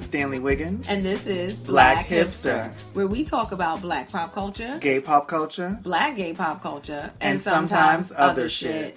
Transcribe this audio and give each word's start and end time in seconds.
Stanley 0.00 0.38
Wiggins. 0.38 0.88
And 0.88 1.04
this 1.04 1.26
is 1.26 1.58
Black, 1.58 2.06
Hipster, 2.08 2.72
where 2.94 3.06
we 3.06 3.24
talk 3.24 3.52
about 3.52 3.80
black 3.82 4.10
pop 4.10 4.32
culture, 4.32 4.78
gay 4.80 5.00
pop 5.00 5.28
culture, 5.28 5.78
black 5.82 6.16
gay 6.16 6.32
pop 6.32 6.62
culture, 6.62 7.10
and, 7.20 7.34
and 7.34 7.40
sometimes, 7.42 8.08
sometimes, 8.08 8.30
other 8.30 8.48
shit. 8.48 8.96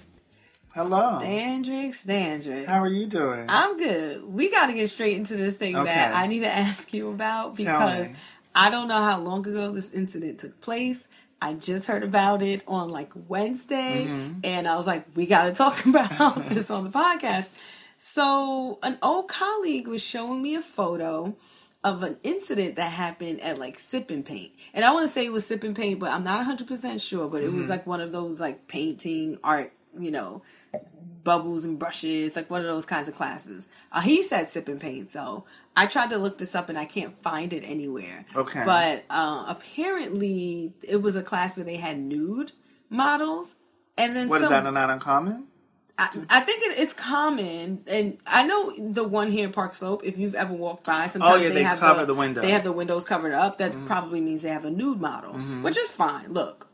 Hello. 0.74 1.20
Standrick, 1.22 1.94
Standrick. 1.94 2.66
How 2.66 2.82
are 2.82 2.88
you 2.90 3.06
doing? 3.06 3.46
I'm 3.48 3.78
good. 3.78 4.24
We 4.26 4.50
got 4.50 4.68
to 4.68 4.74
get 4.74 4.90
straight 4.90 5.18
into 5.18 5.36
this 5.36 5.56
thing 5.56 5.76
Okay. 5.76 5.86
that 5.86 6.16
I 6.16 6.26
need 6.28 6.40
to 6.40 6.52
ask 6.52 6.94
you 6.94 7.10
about 7.10 7.56
because. 7.58 8.08
I 8.56 8.70
don't 8.70 8.88
know 8.88 9.02
how 9.02 9.20
long 9.20 9.40
ago 9.48 9.72
this 9.72 9.90
incident 9.90 10.40
took 10.40 10.62
place. 10.62 11.08
I 11.42 11.54
just 11.56 11.88
heard 11.88 12.04
about 12.04 12.44
it 12.44 12.62
on 12.68 12.90
like 12.90 13.12
Wednesday, 13.28 14.06
Mm-hmm. 14.08 14.40
and 14.44 14.68
I 14.68 14.78
was 14.78 14.86
like, 14.86 15.06
we 15.16 15.26
got 15.26 15.46
to 15.46 15.54
talk 15.54 15.84
about 15.88 16.50
this 16.50 16.70
on 16.70 16.84
the 16.84 16.92
podcast. 16.92 17.48
So, 18.14 18.78
an 18.84 19.00
old 19.02 19.28
colleague 19.28 19.88
was 19.88 20.02
showing 20.04 20.44
me 20.44 20.54
a 20.54 20.62
photo 20.62 21.36
of 21.84 22.04
an 22.04 22.18
incident 22.22 22.76
that 22.76 22.92
happened 22.92 23.42
at 23.42 23.58
like 23.58 23.80
sipping 23.80 24.22
Paint. 24.22 24.52
And 24.72 24.86
I 24.86 24.92
want 24.94 25.08
to 25.08 25.12
say 25.12 25.26
it 25.26 25.32
was 25.32 25.48
sipping 25.48 25.74
Paint, 25.74 26.00
but 26.00 26.12
I'm 26.12 26.24
not 26.24 26.46
100% 26.46 27.02
sure. 27.02 27.28
But 27.28 27.42
it 27.42 27.48
Mm-hmm. 27.48 27.58
was 27.58 27.70
like 27.70 27.88
one 27.88 28.02
of 28.02 28.12
those 28.12 28.40
like 28.40 28.68
painting 28.68 29.40
art, 29.44 29.74
you 30.00 30.12
know, 30.12 30.44
bubbles 31.24 31.66
and 31.66 31.80
brushes, 31.80 32.36
like 32.36 32.52
one 32.52 32.62
of 32.62 32.68
those 32.68 32.86
kinds 32.86 33.10
of 33.10 33.16
classes. 33.16 33.66
Uh, 33.92 34.02
he 34.02 34.22
said 34.22 34.52
sipping 34.52 34.78
Paint, 34.78 35.12
so 35.12 35.46
I 35.76 35.88
tried 35.88 36.12
to 36.12 36.20
look 36.20 36.38
this 36.38 36.54
up 36.54 36.70
and 36.70 36.78
I 36.78 36.86
can't 36.86 37.20
find 37.24 37.52
it 37.52 37.64
anywhere. 37.64 38.26
Okay. 38.36 38.64
But 38.64 39.06
uh, 39.10 39.46
apparently 39.48 40.72
it 40.84 41.02
was 41.02 41.16
a 41.16 41.24
class 41.24 41.58
where 41.58 41.66
they 41.66 41.78
had 41.78 41.98
nude 41.98 42.52
models. 42.92 43.56
And 43.98 44.16
then 44.16 44.30
What 44.30 44.42
is 44.42 44.50
some, 44.50 44.64
that 44.66 44.72
not 44.72 44.90
uncommon? 44.92 45.48
I, 45.98 46.10
I 46.30 46.40
think 46.42 46.64
it, 46.64 46.80
it's 46.80 46.94
common, 46.94 47.84
and 47.88 48.18
I 48.26 48.44
know 48.44 48.74
the 48.92 49.04
one 49.04 49.30
here 49.30 49.46
in 49.46 49.52
Park 49.54 49.76
Slope. 49.76 50.02
If 50.04 50.18
you've 50.18 50.34
ever 50.36 50.54
walked 50.54 50.86
by, 50.86 51.08
sometimes 51.08 51.36
Oh, 51.42 51.44
yeah, 51.44 51.50
they 51.50 51.62
have 51.64 51.80
cover 51.80 52.06
the 52.06 52.16
window. 52.16 52.42
They 52.42 52.52
have 52.52 52.64
the 52.64 52.72
windows 52.72 53.06
covered 53.06 53.34
up. 53.34 53.60
That 53.60 53.74
Mm-hmm. 53.74 53.86
probably 53.86 54.20
means 54.20 54.42
they 54.42 54.50
have 54.50 54.66
a 54.66 54.72
nude 54.72 55.00
model, 55.00 55.34
which 55.34 55.78
is 55.78 55.92
fine. 55.92 56.34
Look, 56.34 56.68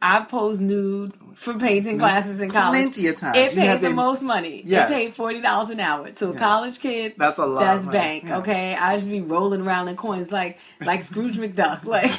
I've 0.00 0.28
posed 0.28 0.60
nude 0.62 1.12
for 1.34 1.54
painting 1.54 1.98
classes 1.98 2.40
in 2.40 2.50
college. 2.50 2.80
Plenty 2.82 3.06
of 3.08 3.16
times. 3.16 3.36
It 3.36 3.50
You 3.54 3.60
paid 3.62 3.66
have 3.66 3.80
the 3.80 3.88
been- 3.88 3.96
most 3.96 4.22
money. 4.22 4.62
Yes. 4.64 4.88
It 4.90 4.94
paid 4.94 5.14
forty 5.14 5.40
dollars 5.40 5.70
an 5.70 5.80
hour 5.80 6.10
to 6.10 6.28
a 6.30 6.34
college 6.34 6.78
kid. 6.78 7.14
That's 7.18 7.38
a 7.38 7.46
lot 7.46 7.60
That's 7.60 7.80
of 7.80 7.86
money. 7.86 7.98
bank. 7.98 8.24
Yeah. 8.28 8.38
Okay, 8.38 8.74
I 8.76 8.94
just 8.96 9.08
be 9.08 9.20
rolling 9.20 9.62
around 9.62 9.88
in 9.88 9.96
coins 9.96 10.30
like 10.30 10.58
like 10.80 11.02
Scrooge 11.02 11.36
McDuck. 11.44 11.84
Like 11.84 12.12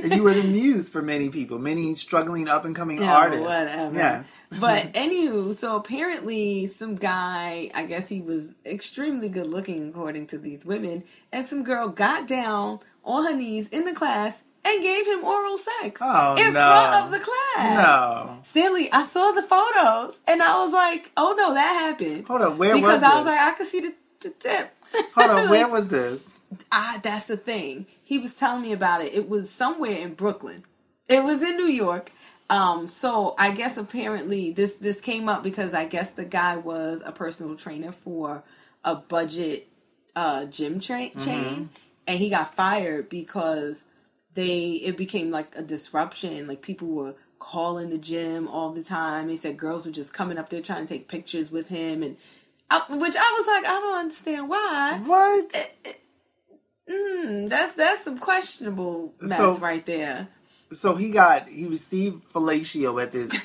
you 0.04 0.22
were 0.22 0.34
the 0.34 0.42
muse 0.44 0.88
for 0.88 1.02
many 1.02 1.28
people, 1.28 1.58
many 1.58 1.94
struggling 1.94 2.48
up 2.48 2.64
and 2.64 2.74
coming 2.74 3.00
Yeah, 3.00 3.16
artists. 3.16 3.44
Whatever. 3.44 3.96
Yes. 3.96 4.36
But 4.60 4.92
anywho, 4.94 5.56
so 5.58 5.76
apparently 5.76 6.68
some 6.68 6.96
guy, 6.96 7.70
I 7.74 7.84
guess 7.86 8.08
he 8.08 8.20
was 8.20 8.54
extremely 8.66 9.28
good 9.28 9.46
looking 9.46 9.88
according 9.90 10.26
to 10.28 10.38
these 10.38 10.64
women, 10.64 11.04
and 11.32 11.46
some 11.46 11.62
girl 11.64 11.88
got 11.88 12.26
down 12.28 12.80
on 13.04 13.24
her 13.26 13.34
knees 13.36 13.68
in 13.70 13.84
the 13.84 13.92
class 13.92 14.42
and 14.64 14.80
gave 14.80 15.04
him 15.06 15.24
oral 15.24 15.58
sex 15.58 16.00
Oh, 16.04 16.36
in 16.36 16.52
no. 16.52 16.60
front 16.60 17.04
of 17.06 17.10
the 17.12 17.18
class. 17.18 17.82
No. 17.82 18.38
Stanley, 18.44 18.88
I 18.92 19.04
saw 19.06 19.32
the 19.32 19.42
photos 19.42 20.16
and 20.28 20.40
I 20.40 20.64
was 20.64 20.72
like, 20.72 21.10
oh 21.16 21.34
no, 21.36 21.52
that 21.54 21.72
happened. 21.80 22.28
Hold 22.28 22.42
on, 22.42 22.58
where 22.58 22.70
was 22.72 22.80
because 22.80 23.00
was 23.00 23.02
I 23.02 23.14
was 23.16 23.24
this? 23.24 23.26
like, 23.26 23.40
I 23.40 23.52
could 23.56 23.66
see 23.66 23.80
the, 23.80 23.94
the 24.20 24.30
tip. 24.30 24.70
Hold 25.16 25.30
on, 25.30 25.36
where 25.50 25.64
Like, 25.64 25.72
was 25.72 25.88
this? 25.88 26.20
Ah, 26.70 27.00
that's 27.02 27.26
the 27.26 27.36
thing. 27.36 27.86
He 28.04 28.18
was 28.18 28.34
telling 28.34 28.62
me 28.62 28.72
about 28.72 29.02
it. 29.02 29.14
It 29.14 29.28
was 29.28 29.50
somewhere 29.50 29.96
in 29.96 30.14
Brooklyn. 30.14 30.64
It 31.08 31.24
was 31.24 31.42
in 31.42 31.56
New 31.56 31.66
York. 31.66 32.10
Um, 32.50 32.86
so 32.86 33.34
I 33.38 33.50
guess 33.52 33.76
apparently 33.78 34.50
this 34.52 34.74
this 34.74 35.00
came 35.00 35.28
up 35.28 35.42
because 35.42 35.72
I 35.74 35.86
guess 35.86 36.10
the 36.10 36.24
guy 36.24 36.56
was 36.56 37.00
a 37.04 37.12
personal 37.12 37.56
trainer 37.56 37.92
for 37.92 38.42
a 38.84 38.94
budget 38.94 39.68
uh 40.14 40.44
gym 40.44 40.78
tra- 40.78 41.08
chain 41.18 41.70
and 42.06 42.18
he 42.18 42.28
got 42.28 42.54
fired 42.54 43.08
because 43.08 43.84
they 44.34 44.72
it 44.72 44.96
became 44.98 45.30
like 45.30 45.56
a 45.56 45.62
disruption 45.62 46.46
like 46.46 46.60
people 46.60 46.88
were 46.88 47.14
calling 47.38 47.88
the 47.88 47.96
gym 47.96 48.46
all 48.46 48.72
the 48.72 48.82
time 48.82 49.30
he 49.30 49.36
said 49.36 49.56
girls 49.56 49.86
were 49.86 49.90
just 49.92 50.12
coming 50.12 50.36
up 50.36 50.50
there 50.50 50.60
trying 50.60 50.86
to 50.86 50.92
take 50.92 51.08
pictures 51.08 51.50
with 51.50 51.68
him 51.68 52.02
and 52.02 52.18
I, 52.70 52.82
which 52.90 53.16
I 53.16 53.36
was 53.38 53.46
like 53.46 53.64
I 53.64 53.80
don't 53.80 53.98
understand 53.98 54.48
why 54.50 55.00
What? 55.06 55.56
Mm, 56.88 57.48
that's 57.48 57.74
that's 57.76 58.04
some 58.04 58.18
questionable 58.18 59.14
mess 59.20 59.38
So- 59.38 59.56
right 59.58 59.84
there. 59.86 60.28
So 60.72 60.94
he 60.94 61.10
got 61.10 61.48
he 61.48 61.66
received 61.66 62.26
fellatio 62.32 63.02
at 63.02 63.12
this. 63.12 63.30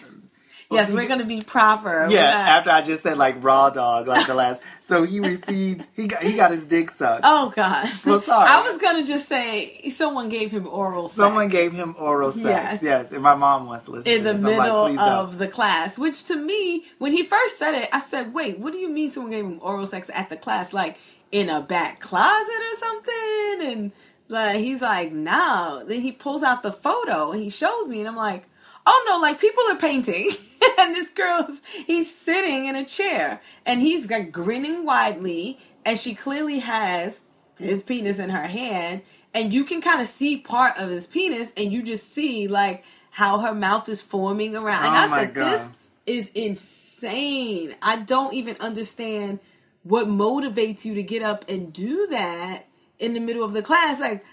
Yes, 0.70 0.92
we're 0.92 1.08
gonna 1.08 1.24
be 1.24 1.40
proper. 1.42 2.10
Yeah, 2.12 2.26
after 2.26 2.70
I 2.72 2.82
just 2.82 3.02
said 3.02 3.18
like 3.18 3.42
raw 3.42 3.70
dog, 3.70 4.10
like 4.10 4.28
the 4.28 4.34
last. 4.34 4.62
So 4.82 5.04
he 5.04 5.20
received 5.34 5.88
he 5.96 6.08
got 6.08 6.22
he 6.22 6.34
got 6.34 6.52
his 6.52 6.66
dick 6.66 6.90
sucked. 6.92 7.22
oh 7.24 7.54
god. 7.56 7.90
Well, 8.06 8.22
sorry. 8.22 8.50
I 8.50 8.70
was 8.70 8.78
gonna 8.82 9.06
just 9.08 9.30
say 9.30 9.90
someone 9.92 10.28
gave 10.28 10.52
him 10.52 10.68
oral 10.68 11.08
sex 11.08 11.16
Someone 11.16 11.48
gave 11.48 11.72
him 11.72 11.96
oral 11.98 12.34
sex. 12.34 12.44
Yes. 12.44 12.84
Yes, 12.84 13.12
and 13.14 13.24
my 13.24 13.34
mom 13.36 13.66
wants 13.68 13.86
to 13.86 13.92
listen 13.92 14.12
in 14.12 14.18
to 14.18 14.24
the 14.26 14.34
this. 14.34 14.44
I'm 14.44 14.58
like, 14.58 14.62
middle 14.68 14.88
don't." 14.88 15.00
of 15.00 15.38
the 15.38 15.48
class, 15.48 15.98
which 15.98 16.26
to 16.26 16.36
me, 16.36 16.84
when 16.98 17.14
he 17.14 17.24
first 17.24 17.58
said 17.58 17.74
it, 17.74 17.88
I 17.94 18.02
said, 18.02 18.34
"Wait, 18.34 18.60
what 18.60 18.74
do 18.74 18.78
you 18.78 18.90
mean 18.90 19.10
someone 19.12 19.32
gave 19.32 19.46
him 19.46 19.60
oral 19.62 19.88
sex 19.88 20.12
at 20.14 20.30
the 20.30 20.36
class? 20.36 20.74
Like 20.74 20.98
in 21.32 21.50
a 21.50 21.62
back 21.62 22.02
closet 22.02 22.62
or 22.74 22.78
something?" 22.78 23.14
And 23.62 23.92
like 24.28 24.58
he's 24.60 24.82
like, 24.82 25.12
"No." 25.12 25.84
Then 25.86 26.02
he 26.02 26.12
pulls 26.12 26.44
out 26.44 26.64
the 26.64 26.72
photo 26.72 27.32
and 27.32 27.42
he 27.42 27.50
shows 27.50 27.88
me, 27.88 28.00
and 28.00 28.08
I'm 28.08 28.16
like, 28.16 28.46
"Oh 28.86 29.06
no!" 29.08 29.20
Like 29.20 29.40
people 29.40 29.64
are 29.70 29.78
painting, 29.78 30.32
and 30.80 30.94
this 30.96 31.10
girl's 31.10 31.62
he's 31.86 32.14
sitting 32.14 32.66
in 32.66 32.76
a 32.76 32.86
chair, 32.86 33.42
and 33.66 33.82
he's 33.82 34.06
got 34.06 34.32
grinning 34.32 34.86
widely, 34.86 35.60
and 35.86 35.98
she 36.00 36.14
clearly 36.16 36.60
has 36.60 37.20
his 37.58 37.82
penis 37.84 38.20
in 38.20 38.30
her 38.30 38.48
hand, 38.48 39.02
and 39.34 39.52
you 39.52 39.64
can 39.64 39.82
kind 39.82 40.02
of 40.02 40.08
see 40.08 40.38
part 40.38 40.78
of 40.78 40.90
his 40.90 41.08
penis, 41.08 41.52
and 41.58 41.72
you 41.72 41.82
just 41.84 42.12
see 42.14 42.48
like 42.48 42.84
how 43.12 43.40
her 43.40 43.54
mouth 43.56 43.90
is 43.90 44.02
forming 44.02 44.56
around. 44.56 44.86
And 44.86 44.96
Oh 44.96 45.00
I 45.00 45.08
my 45.08 45.20
said, 45.22 45.34
God. 45.34 45.44
this 45.52 45.70
is 46.06 46.30
insane. 46.36 47.76
I 47.82 47.98
don't 47.98 48.34
even 48.34 48.56
understand 48.60 49.40
what 49.84 50.08
motivates 50.08 50.86
you 50.86 50.94
to 50.96 51.02
get 51.04 51.24
up 51.24 51.46
and 51.50 51.74
do 51.74 52.08
that 52.12 52.67
in 53.00 53.14
the 53.14 53.20
middle 53.20 53.44
of 53.44 53.54
the 53.54 53.62
class. 53.62 54.00
Like 54.00 54.24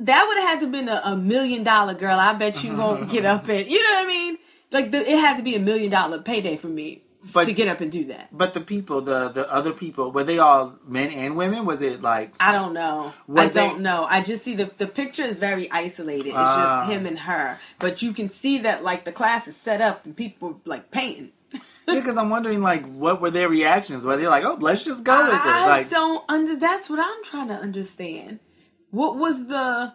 that 0.00 0.24
would 0.26 0.38
have 0.38 0.48
had 0.48 0.60
to 0.60 0.66
been 0.66 0.88
a, 0.88 1.00
a 1.04 1.16
million 1.16 1.62
dollar 1.64 1.94
girl. 1.94 2.18
I 2.18 2.32
bet 2.34 2.62
you 2.64 2.74
won't 2.76 3.10
get 3.10 3.24
up 3.24 3.48
and 3.48 3.66
you 3.66 3.82
know 3.82 3.90
what 3.98 4.04
I 4.04 4.06
mean. 4.06 4.38
Like 4.72 4.90
the, 4.90 4.98
it 4.98 5.18
had 5.18 5.36
to 5.36 5.42
be 5.42 5.54
a 5.54 5.60
million 5.60 5.90
dollar 5.90 6.20
payday 6.20 6.56
for 6.56 6.66
me 6.68 7.02
But- 7.32 7.44
to 7.46 7.52
get 7.52 7.68
up 7.68 7.80
and 7.80 7.90
do 7.90 8.04
that. 8.06 8.28
But 8.36 8.52
the 8.52 8.60
people, 8.60 9.00
the 9.00 9.28
the 9.30 9.50
other 9.50 9.72
people, 9.72 10.10
were 10.12 10.24
they 10.24 10.38
all 10.38 10.74
men 10.86 11.10
and 11.10 11.36
women? 11.36 11.64
Was 11.64 11.80
it 11.80 12.02
like 12.02 12.32
I 12.40 12.52
don't 12.52 12.72
know. 12.74 13.12
I 13.34 13.46
they- 13.46 13.52
don't 13.54 13.80
know. 13.80 14.04
I 14.08 14.20
just 14.22 14.44
see 14.44 14.54
the 14.54 14.70
the 14.76 14.86
picture 14.86 15.22
is 15.22 15.38
very 15.38 15.70
isolated. 15.70 16.28
It's 16.28 16.36
Ah. 16.36 16.82
just 16.84 16.92
him 16.92 17.06
and 17.06 17.18
her, 17.20 17.58
but 17.78 18.02
you 18.02 18.12
can 18.12 18.30
see 18.30 18.58
that 18.58 18.84
like 18.84 19.04
the 19.04 19.12
class 19.12 19.46
is 19.48 19.56
set 19.56 19.80
up 19.80 20.04
and 20.04 20.14
people 20.16 20.60
like 20.64 20.90
painting. 20.90 21.30
Because 21.86 22.16
I'm 22.16 22.30
wondering 22.30 22.62
like 22.62 22.84
what 22.86 23.20
were 23.20 23.30
their 23.30 23.48
reactions? 23.48 24.04
Were 24.04 24.16
they 24.16 24.26
like, 24.26 24.44
oh, 24.44 24.58
let's 24.60 24.82
just 24.84 25.04
go 25.04 25.18
with 25.20 25.30
it? 25.30 25.40
I 25.42 25.66
Like, 25.68 25.90
don't 25.90 26.24
under. 26.28 26.56
That's 26.56 26.90
what 26.90 26.98
I'm 27.00 27.22
trying 27.24 27.48
to 27.48 27.54
understand. 27.54 28.40
What 28.90 29.16
was 29.16 29.46
the? 29.46 29.92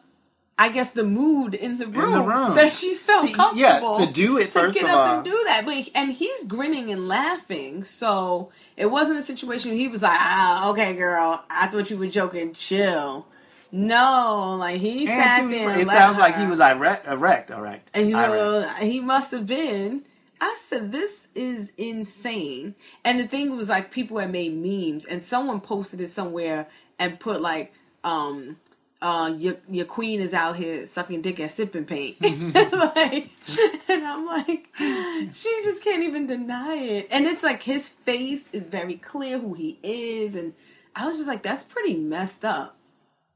I 0.60 0.70
guess 0.70 0.92
the 0.92 1.04
mood 1.04 1.56
in 1.56 1.80
the 1.80 1.88
room, 1.88 2.28
room. 2.28 2.54
that 2.54 2.72
she 2.72 2.94
felt 2.94 3.26
To- 3.26 3.34
comfortable 3.34 4.00
yeah, 4.00 4.06
to 4.06 4.12
do 4.12 4.38
it, 4.38 4.46
to 4.46 4.52
first 4.52 4.76
get 4.76 4.84
of 4.84 4.92
up 4.92 4.98
all. 4.98 5.16
and 5.16 5.24
do 5.26 5.32
that. 5.46 5.64
But 5.66 5.90
and 5.96 6.12
he's 6.12 6.44
grinning 6.44 6.92
and 6.92 7.08
laughing, 7.08 7.84
so 7.84 8.52
it 8.78 8.86
wasn't 8.92 9.20
a 9.20 9.24
situation. 9.24 9.72
Where 9.72 9.80
he 9.80 9.88
was 9.88 10.04
like, 10.04 10.18
"Ah, 10.20 10.70
okay, 10.70 10.94
girl, 10.96 11.44
I 11.50 11.66
thought 11.68 11.90
you 11.90 11.98
were 11.98 12.06
joking. 12.08 12.54
Chill." 12.54 13.26
No, 13.72 14.58
like 14.60 14.80
he 14.82 15.08
sat 15.08 15.42
and 15.44 15.52
there. 15.54 15.64
too, 15.66 15.70
and 15.72 15.82
it 15.82 15.88
sounds 15.88 16.18
like 16.18 16.36
he 16.38 16.46
was 16.46 16.60
erect, 16.60 17.08
erect, 17.08 17.50
erect. 17.50 17.90
And 17.96 18.10
Erect. 18.12 18.32
know, 18.34 18.70
he 18.82 19.00
must 19.00 19.32
have 19.32 19.48
been. 19.48 20.04
I 20.42 20.56
said, 20.60 20.92
this 20.92 21.28
is 21.36 21.72
insane. 21.78 22.76
And 23.06 23.20
the 23.20 23.28
thing 23.28 23.56
was 23.56 23.70
like 23.70 23.92
people 23.92 24.18
had 24.18 24.32
made 24.32 24.54
memes 24.56 25.06
and 25.06 25.24
someone 25.24 25.62
posted 25.62 26.02
it 26.02 26.12
somewhere 26.12 26.68
and 27.00 27.20
put 27.20 27.42
like, 27.42 27.74
um, 28.04 28.58
uh, 29.04 29.34
your 29.38 29.56
your 29.70 29.86
queen 29.86 30.20
is 30.22 30.34
out 30.34 30.56
here 30.58 30.86
sucking 30.86 31.22
dick 31.22 31.40
and 31.40 31.50
sipping 31.50 31.86
paint. 31.86 32.18
like, 32.22 33.30
and 33.90 34.06
I'm 34.06 34.26
like, 34.26 34.68
she 34.78 35.62
just 35.64 35.84
can't 35.84 36.04
even 36.04 36.28
deny 36.28 36.76
it. 36.76 37.08
And 37.12 37.26
it's 37.26 37.42
like 37.44 37.64
his 37.64 37.88
face 37.88 38.48
is 38.54 38.68
very 38.68 38.96
clear 38.96 39.40
who 39.40 39.54
he 39.54 39.80
is, 39.82 40.36
and 40.36 40.54
I 40.96 41.08
was 41.08 41.18
just 41.18 41.28
like, 41.28 41.42
that's 41.42 41.64
pretty 41.64 41.96
messed 41.96 42.46
up. 42.46 42.78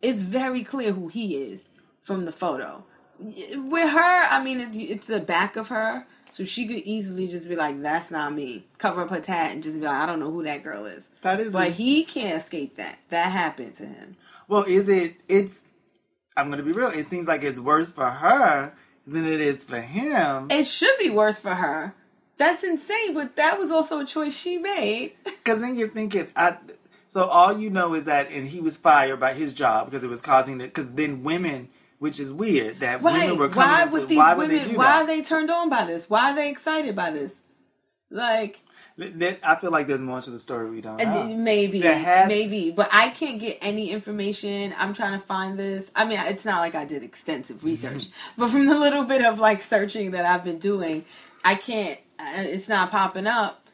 It's 0.04 0.22
very 0.22 0.64
clear 0.64 0.92
who 0.92 1.08
he 1.08 1.36
is 1.38 1.62
from 2.04 2.26
the 2.26 2.32
photo. 2.32 2.84
With 3.20 3.90
her, 3.90 4.24
I 4.26 4.44
mean, 4.44 4.60
it- 4.60 4.76
it's 4.76 5.08
the 5.08 5.20
back 5.20 5.56
of 5.56 5.70
her, 5.70 6.06
so 6.36 6.44
she 6.44 6.68
could 6.68 6.80
easily 6.84 7.30
just 7.30 7.48
be 7.48 7.56
like, 7.56 7.82
"That's 7.82 8.12
not 8.12 8.34
me." 8.34 8.66
Cover 8.78 9.04
up 9.04 9.10
her 9.10 9.22
tat 9.22 9.54
and 9.54 9.64
just 9.64 9.80
be 9.80 9.86
like, 9.86 9.96
"I 9.96 10.06
don't 10.06 10.20
know 10.20 10.32
who 10.32 10.44
that 10.44 10.64
girl 10.64 10.86
is." 10.86 11.06
That 11.22 11.40
is 11.40 11.54
But 11.54 11.68
a- 11.70 11.72
he 11.72 12.04
can't 12.04 12.42
escape 12.44 12.76
that. 12.76 13.00
That 13.10 13.32
happened 13.32 13.76
to 13.76 13.86
him. 13.86 14.18
Well, 14.50 14.64
is 14.64 14.90
it? 14.90 15.16
It's. 15.30 15.64
I'm 16.36 16.50
gonna 16.50 16.62
be 16.64 16.74
real. 16.74 16.90
It 16.90 17.08
seems 17.08 17.30
like 17.30 17.42
it's 17.44 17.58
worse 17.60 17.94
for 17.94 18.10
her 18.10 18.74
than 19.08 19.26
it 19.26 19.40
is 19.40 19.64
for 19.64 19.80
him. 19.80 20.48
It 20.52 20.68
should 20.68 20.98
be 21.00 21.10
worse 21.10 21.40
for 21.40 21.56
her. 21.56 21.94
That's 22.38 22.66
insane, 22.66 23.14
but 23.14 23.38
that 23.38 23.58
was 23.58 23.72
also 23.72 24.00
a 24.02 24.06
choice 24.06 24.34
she 24.36 24.58
made. 24.58 25.14
Because 25.24 25.62
then 25.62 25.76
you're 25.78 25.88
thinking, 25.88 26.28
I. 26.36 26.58
So 27.08 27.24
all 27.24 27.58
you 27.58 27.70
know 27.70 27.94
is 27.94 28.04
that, 28.06 28.30
and 28.30 28.46
he 28.50 28.60
was 28.60 28.76
fired 28.76 29.22
by 29.22 29.34
his 29.36 29.54
job 29.54 29.86
because 29.86 30.04
it 30.04 30.10
was 30.10 30.20
causing 30.20 30.60
it. 30.60 30.66
Because 30.74 30.92
then 30.92 31.24
women, 31.24 31.70
which 32.00 32.20
is 32.20 32.32
weird, 32.32 32.80
that 32.82 33.02
Right. 33.02 33.22
women 33.24 33.38
were 33.38 33.48
Why 33.50 33.54
coming 33.82 33.94
would 33.94 34.00
to. 34.02 34.06
these 34.08 34.18
Why 34.18 34.34
would 34.34 34.50
women? 34.50 34.64
they 34.64 34.72
do 34.72 34.78
why 34.78 34.86
that? 34.86 34.96
are 35.04 35.08
they 35.08 35.22
turned 35.22 35.50
on 35.50 35.70
by 35.70 35.86
this? 35.86 36.10
Why 36.10 36.32
are 36.32 36.36
they 36.36 36.50
excited 36.50 36.96
by 36.96 37.12
this? 37.12 37.32
Like, 38.10 38.60
I 38.98 39.56
feel 39.60 39.72
like 39.72 39.88
there's 39.88 40.02
more 40.02 40.22
to 40.22 40.30
the 40.32 40.40
story 40.40 40.70
we 40.70 40.80
don't 40.80 40.98
know. 40.98 41.28
maybe, 41.36 41.82
has- 41.82 42.28
maybe, 42.30 42.72
but 42.72 42.90
I 42.94 43.10
can't 43.10 43.40
get 43.40 43.58
any 43.62 43.92
information. 43.92 44.74
I'm 44.78 44.94
trying 44.94 45.20
to 45.20 45.26
find 45.26 45.60
this. 45.60 45.92
I 45.96 46.06
mean, 46.06 46.20
it's 46.20 46.46
not 46.46 46.60
like 46.60 46.76
I 46.76 46.86
did 46.86 47.04
extensive 47.04 47.64
research, 47.64 48.08
but 48.38 48.50
from 48.50 48.68
the 48.68 48.78
little 48.80 49.04
bit 49.04 49.26
of 49.26 49.40
like 49.40 49.62
searching 49.62 50.12
that 50.12 50.26
I've 50.26 50.44
been 50.44 50.60
doing, 50.60 51.04
I 51.44 51.56
can't. 51.56 52.00
uh, 52.20 52.24
It's 52.38 52.70
not 52.70 52.90
popping 52.92 53.28
up 53.28 53.68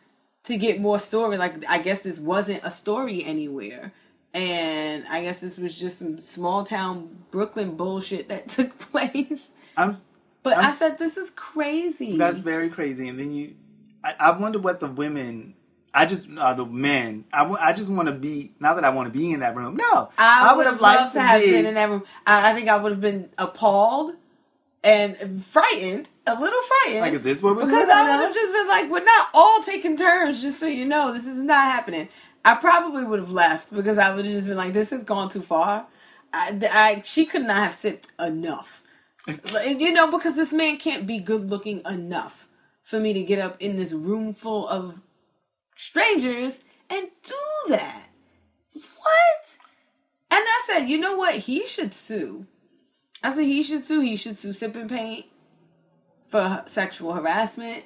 to 0.46 0.58
get 0.58 0.80
more 0.82 0.98
story. 1.00 1.38
Like, 1.38 1.54
I 1.70 1.78
guess 1.80 2.00
this 2.00 2.18
wasn't 2.20 2.62
a 2.64 2.72
story 2.72 3.24
anywhere. 3.24 3.94
And 4.34 5.06
I 5.10 5.24
guess 5.24 5.40
this 5.42 5.58
was 5.58 5.76
just 5.78 6.00
some 6.00 6.22
small 6.22 6.64
town 6.64 7.24
Brooklyn 7.32 7.76
bullshit 7.76 8.30
that 8.30 8.48
took 8.58 8.78
place. 8.80 9.50
I'm, 9.76 10.02
But 10.44 10.58
i 10.58 10.64
I'm- 10.64 10.74
said, 10.74 10.98
this 10.98 11.18
is 11.18 11.30
crazy. 11.32 12.18
that's 12.18 12.38
very 12.38 12.70
crazy. 12.70 13.08
And 13.08 13.20
then 13.20 13.34
you, 13.34 13.56
I, 14.04 14.14
I 14.20 14.32
wonder 14.40 14.60
what 14.60 14.80
the 14.80 14.88
women. 14.88 15.56
I 15.94 16.06
just 16.06 16.30
uh, 16.38 16.54
the 16.54 16.66
men. 16.66 17.26
I, 17.34 17.40
w- 17.40 17.58
I 17.60 17.74
just 17.74 17.90
want 17.92 18.08
to 18.08 18.14
be. 18.14 18.54
Not 18.62 18.76
that 18.76 18.86
I 18.86 18.92
want 18.92 19.12
to 19.12 19.20
be 19.20 19.34
in 19.34 19.42
that 19.42 19.58
room. 19.58 19.76
No, 19.76 20.10
I, 20.18 20.54
would 20.54 20.60
would 20.60 20.66
have 20.68 20.80
loved 20.80 21.14
to 21.14 21.22
have 21.22 21.42
be- 21.42 21.52
been 21.52 21.66
in 21.66 21.74
that 21.74 21.90
room. 21.90 22.04
I, 22.26 22.52
I 22.52 22.56
think 22.56 22.70
I 22.70 22.78
would 22.78 22.94
have 22.94 23.02
been 23.02 23.30
appalled 23.38 24.14
and 24.86 25.44
frightened, 25.44 26.08
a 26.26 26.40
little 26.40 26.62
frightened. 26.62 27.02
Like, 27.02 27.14
is 27.14 27.24
this 27.24 27.44
what 27.44 27.56
we're 27.58 27.66
Because 27.66 27.90
I 27.90 28.04
would 28.04 28.26
have 28.26 28.34
just 28.34 28.54
been 28.54 28.68
like, 28.70 28.90
we're 28.90 29.04
not 29.04 29.28
all 29.34 29.62
taking 29.64 29.98
turns, 29.98 30.42
just 30.42 30.60
so 30.62 30.66
you 30.66 30.86
know, 30.86 31.14
this 31.14 31.28
is 31.28 31.42
not 31.42 31.58
happening. 31.72 32.08
I 32.44 32.56
probably 32.56 33.04
would 33.04 33.20
have 33.20 33.32
left 33.32 33.74
because 33.74 33.98
I 33.98 34.16
would 34.16 34.26
have 34.26 34.34
just 34.34 34.48
been 34.48 34.58
like, 34.58 34.74
this 34.74 34.90
has 34.90 35.04
gone 35.04 35.30
too 35.30 35.42
far. 35.42 35.88
I, 36.34 36.60
I, 36.72 37.02
she 37.04 37.26
could 37.26 37.44
not 37.44 37.58
have 37.58 37.76
sipped 37.76 38.08
enough. 38.20 38.82
You 39.28 39.92
know, 39.92 40.10
because 40.10 40.36
this 40.36 40.52
man 40.52 40.78
can't 40.78 41.06
be 41.06 41.20
good 41.20 41.50
looking 41.50 41.82
enough 41.86 42.48
for 42.82 43.00
me 43.00 43.14
to 43.14 43.22
get 43.22 43.40
up 43.40 43.58
in 43.60 43.78
this 43.78 43.92
room 43.92 44.34
full 44.34 44.68
of 44.68 45.00
strangers 45.76 46.60
and 46.90 47.08
do 47.24 47.70
that. 47.70 48.10
What? 48.74 49.58
And 50.32 50.44
I 50.44 50.64
said, 50.66 50.90
you 50.90 50.98
know 50.98 51.16
what? 51.16 51.36
He 51.36 51.68
should 51.68 51.94
sue. 51.94 52.48
I 53.22 53.36
said 53.36 53.46
he 53.46 53.62
should 53.62 53.86
sue. 53.86 54.02
He 54.02 54.16
should 54.16 54.38
sue 54.38 54.54
Sipping 54.54 54.88
Paint 54.88 55.26
for 56.28 56.64
sexual 56.66 57.14
harassment. 57.14 57.84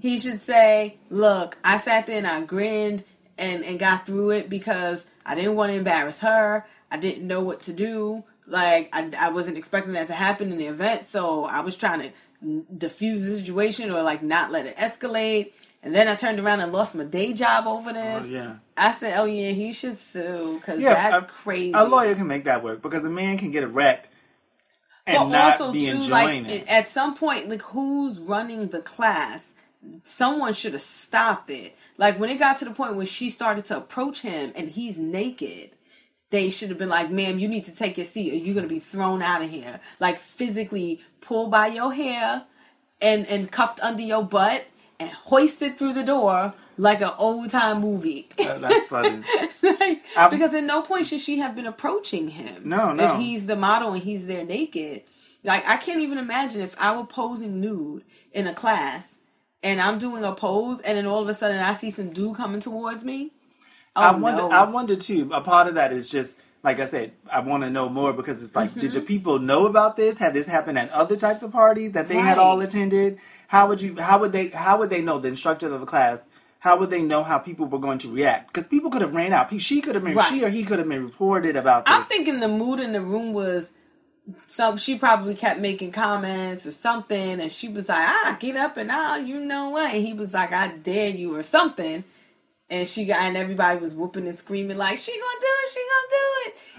He 0.00 0.18
should 0.18 0.42
say, 0.42 0.98
look, 1.08 1.56
I 1.64 1.78
sat 1.78 2.06
there 2.06 2.18
and 2.18 2.26
I 2.26 2.42
grinned 2.42 3.04
and, 3.40 3.64
and 3.64 3.78
got 3.78 4.06
through 4.06 4.30
it 4.30 4.48
because 4.48 5.04
I 5.26 5.34
didn't 5.34 5.56
want 5.56 5.72
to 5.72 5.76
embarrass 5.78 6.20
her. 6.20 6.66
I 6.90 6.96
didn't 6.96 7.26
know 7.26 7.40
what 7.40 7.62
to 7.62 7.72
do. 7.72 8.24
Like, 8.46 8.88
I, 8.92 9.10
I 9.18 9.30
wasn't 9.30 9.56
expecting 9.58 9.94
that 9.94 10.08
to 10.08 10.12
happen 10.12 10.52
in 10.52 10.58
the 10.58 10.66
event. 10.66 11.06
So 11.06 11.44
I 11.44 11.60
was 11.60 11.76
trying 11.76 12.02
to 12.02 12.10
diffuse 12.76 13.24
the 13.24 13.36
situation 13.38 13.90
or 13.90 14.02
like 14.02 14.22
not 14.22 14.50
let 14.50 14.66
it 14.66 14.76
escalate. 14.76 15.52
And 15.82 15.94
then 15.94 16.08
I 16.08 16.14
turned 16.14 16.38
around 16.38 16.60
and 16.60 16.72
lost 16.72 16.94
my 16.94 17.04
day 17.04 17.32
job 17.32 17.66
over 17.66 17.90
oh, 17.90 17.92
this. 17.94 18.22
Oh, 18.24 18.26
yeah. 18.26 18.56
I 18.76 18.92
said, 18.92 19.18
"Oh 19.18 19.24
yeah, 19.24 19.52
he 19.52 19.72
should 19.72 19.98
sue 19.98 20.56
because 20.56 20.78
Yeah, 20.78 20.94
that's 20.94 21.24
a- 21.24 21.26
crazy." 21.26 21.72
A 21.74 21.84
lawyer 21.84 22.14
can 22.14 22.26
make 22.26 22.44
that 22.44 22.62
work 22.62 22.82
because 22.82 23.02
a 23.04 23.10
man 23.10 23.38
can 23.38 23.50
get 23.50 23.62
erect 23.62 24.10
and 25.06 25.16
But 25.16 25.28
not 25.28 25.52
also 25.52 25.72
be 25.72 25.86
too, 25.86 25.92
enjoying 25.92 26.44
like 26.44 26.52
it. 26.52 26.68
at 26.68 26.88
some 26.88 27.14
point, 27.14 27.48
like 27.48 27.62
who's 27.62 28.18
running 28.18 28.68
the 28.68 28.80
class? 28.80 29.52
Someone 30.04 30.52
should 30.54 30.72
have 30.74 30.82
stopped 30.82 31.50
it. 31.50 31.76
Like 31.96 32.18
when 32.18 32.30
it 32.30 32.38
got 32.38 32.58
to 32.58 32.64
the 32.64 32.70
point 32.72 32.96
when 32.96 33.06
she 33.06 33.30
started 33.30 33.64
to 33.66 33.76
approach 33.76 34.20
him 34.20 34.52
and 34.54 34.70
he's 34.70 34.98
naked, 34.98 35.70
they 36.30 36.50
should 36.50 36.68
have 36.68 36.78
been 36.78 36.88
like, 36.88 37.10
"Ma'am, 37.10 37.38
you 37.38 37.48
need 37.48 37.64
to 37.66 37.74
take 37.74 37.96
your 37.98 38.06
seat, 38.06 38.32
or 38.32 38.36
you're 38.36 38.54
gonna 38.54 38.66
be 38.68 38.78
thrown 38.78 39.20
out 39.22 39.42
of 39.42 39.50
here." 39.50 39.80
Like 39.98 40.18
physically 40.20 41.00
pulled 41.20 41.50
by 41.50 41.68
your 41.68 41.92
hair 41.92 42.44
and 43.00 43.26
and 43.26 43.50
cuffed 43.50 43.80
under 43.80 44.02
your 44.02 44.22
butt 44.22 44.66
and 44.98 45.10
hoisted 45.10 45.76
through 45.76 45.94
the 45.94 46.04
door 46.04 46.54
like 46.76 47.00
an 47.02 47.10
old 47.18 47.50
time 47.50 47.80
movie. 47.80 48.28
That- 48.38 48.60
That's 48.60 48.86
funny. 48.86 49.22
like, 49.62 50.02
because 50.30 50.54
at 50.54 50.64
no 50.64 50.82
point 50.82 51.06
should 51.06 51.20
she 51.20 51.38
have 51.38 51.54
been 51.54 51.66
approaching 51.66 52.28
him. 52.28 52.68
No, 52.68 52.92
no. 52.92 53.04
If 53.04 53.20
he's 53.20 53.46
the 53.46 53.56
model 53.56 53.92
and 53.92 54.02
he's 54.02 54.26
there 54.26 54.44
naked, 54.44 55.02
like 55.44 55.66
I 55.66 55.76
can't 55.78 56.00
even 56.00 56.18
imagine 56.18 56.60
if 56.60 56.74
I 56.80 56.94
were 56.96 57.04
posing 57.04 57.60
nude 57.60 58.04
in 58.32 58.46
a 58.46 58.54
class 58.54 59.09
and 59.62 59.80
I'm 59.80 59.98
doing 59.98 60.24
a 60.24 60.32
pose 60.32 60.80
and 60.80 60.96
then 60.96 61.06
all 61.06 61.20
of 61.22 61.28
a 61.28 61.34
sudden 61.34 61.58
I 61.58 61.74
see 61.74 61.90
some 61.90 62.10
dude 62.10 62.36
coming 62.36 62.60
towards 62.60 63.04
me. 63.04 63.32
Oh, 63.96 64.02
I 64.02 64.14
wonder. 64.14 64.42
no. 64.42 64.50
I 64.50 64.64
wonder 64.70 64.96
too. 64.96 65.30
A 65.32 65.40
part 65.40 65.66
of 65.66 65.74
that 65.74 65.92
is 65.92 66.10
just 66.10 66.36
like 66.62 66.78
I 66.78 66.84
said. 66.86 67.12
I 67.32 67.40
want 67.40 67.62
to 67.64 67.70
know 67.70 67.88
more 67.88 68.12
because 68.12 68.42
it's 68.42 68.54
like, 68.54 68.70
Mm-hmm. 68.70 68.80
did 68.80 68.92
the 68.92 69.00
people 69.00 69.38
know 69.38 69.66
about 69.66 69.96
this? 69.96 70.18
Had 70.18 70.34
this 70.34 70.46
happened 70.46 70.78
at 70.78 70.90
other 70.90 71.16
types 71.16 71.42
of 71.42 71.50
parties 71.52 71.92
that 71.92 72.08
they 72.08 72.16
had 72.18 72.38
all 72.38 72.60
attended? 72.60 73.18
How 73.48 73.66
would 73.68 73.80
you? 73.82 73.96
How 74.00 74.18
would 74.18 74.32
they? 74.32 74.48
How 74.48 74.78
would 74.78 74.90
they 74.90 75.00
know 75.02 75.18
the 75.18 75.28
instructor 75.28 75.72
of 75.72 75.80
the 75.80 75.86
class? 75.86 76.28
How 76.60 76.76
would 76.76 76.90
they 76.90 77.02
know 77.02 77.22
how 77.22 77.38
people 77.38 77.64
were 77.66 77.78
going 77.78 77.96
to 77.98 78.12
react? 78.12 78.52
Because 78.52 78.68
people 78.68 78.90
could 78.90 79.00
have 79.00 79.14
ran 79.14 79.32
out. 79.32 79.58
She 79.60 79.80
could 79.80 79.94
have 79.94 80.04
been. 80.04 80.14
Right. 80.14 80.28
She 80.32 80.44
or 80.44 80.50
he 80.50 80.62
could 80.62 80.78
have 80.78 80.88
been 80.88 81.02
reported 81.04 81.56
about 81.56 81.86
this. 81.86 81.94
I'm 81.94 82.04
thinking 82.04 82.40
the 82.40 82.48
mood 82.48 82.78
in 82.78 82.92
the 82.92 83.00
room 83.00 83.32
was 83.32 83.70
some 84.46 84.76
she 84.76 84.98
probably 84.98 85.34
kept 85.34 85.60
making 85.60 85.92
comments 85.92 86.66
or 86.66 86.72
something 86.72 87.40
and 87.40 87.50
she 87.50 87.68
was 87.68 87.88
like, 87.88 88.06
ah, 88.08 88.36
get 88.40 88.56
up 88.56 88.76
and 88.76 88.90
ah, 88.92 89.16
you 89.16 89.40
know 89.40 89.70
what? 89.70 89.94
And 89.94 90.04
he 90.04 90.12
was 90.12 90.34
like, 90.34 90.52
I 90.52 90.68
dare 90.68 91.10
you 91.10 91.36
or 91.36 91.42
something. 91.42 92.04
And 92.68 92.86
she 92.88 93.04
got 93.04 93.18
and 93.22 93.36
everybody 93.36 93.80
was 93.80 93.94
whooping 93.94 94.28
and 94.28 94.38
screaming 94.38 94.76
like, 94.76 94.98
she 94.98 95.12
gonna 95.12 95.40
do 95.40 95.46
it, 95.46 95.70
she 95.72 95.80
gonna 95.80 96.10
do 96.10 96.26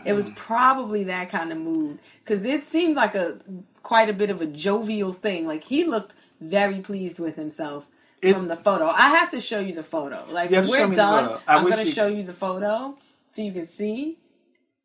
it. 0.03 0.09
It 0.09 0.13
was 0.13 0.30
probably 0.36 1.03
that 1.06 1.30
kind 1.30 1.51
of 1.51 1.57
mood. 1.57 2.00
Cause 2.25 2.45
it 2.45 2.63
seemed 2.65 2.95
like 2.95 3.13
a 3.15 3.39
quite 3.83 4.09
a 4.09 4.13
bit 4.13 4.30
of 4.30 4.42
a 4.42 4.45
jovial 4.45 5.12
thing. 5.13 5.45
Like 5.47 5.63
he 5.65 5.83
looked 5.83 6.13
very 6.39 6.80
pleased 6.80 7.19
with 7.19 7.36
himself 7.36 7.88
It's- 8.21 8.35
from 8.35 8.47
the 8.47 8.56
photo. 8.56 8.87
I 8.87 9.09
have 9.09 9.30
to 9.31 9.42
show 9.42 9.59
you 9.59 9.73
the 9.73 9.83
photo. 9.83 10.26
Like 10.30 10.49
You 10.49 10.57
have 10.57 10.69
when 10.69 10.81
to 10.81 10.87
we're 10.90 10.95
done, 10.95 11.40
I'm 11.47 11.68
gonna 11.69 11.83
we- 11.83 11.92
show 11.92 12.07
you 12.07 12.23
the 12.23 12.33
photo 12.33 12.97
so 13.28 13.42
you 13.42 13.52
can 13.52 13.68
see. 13.68 14.18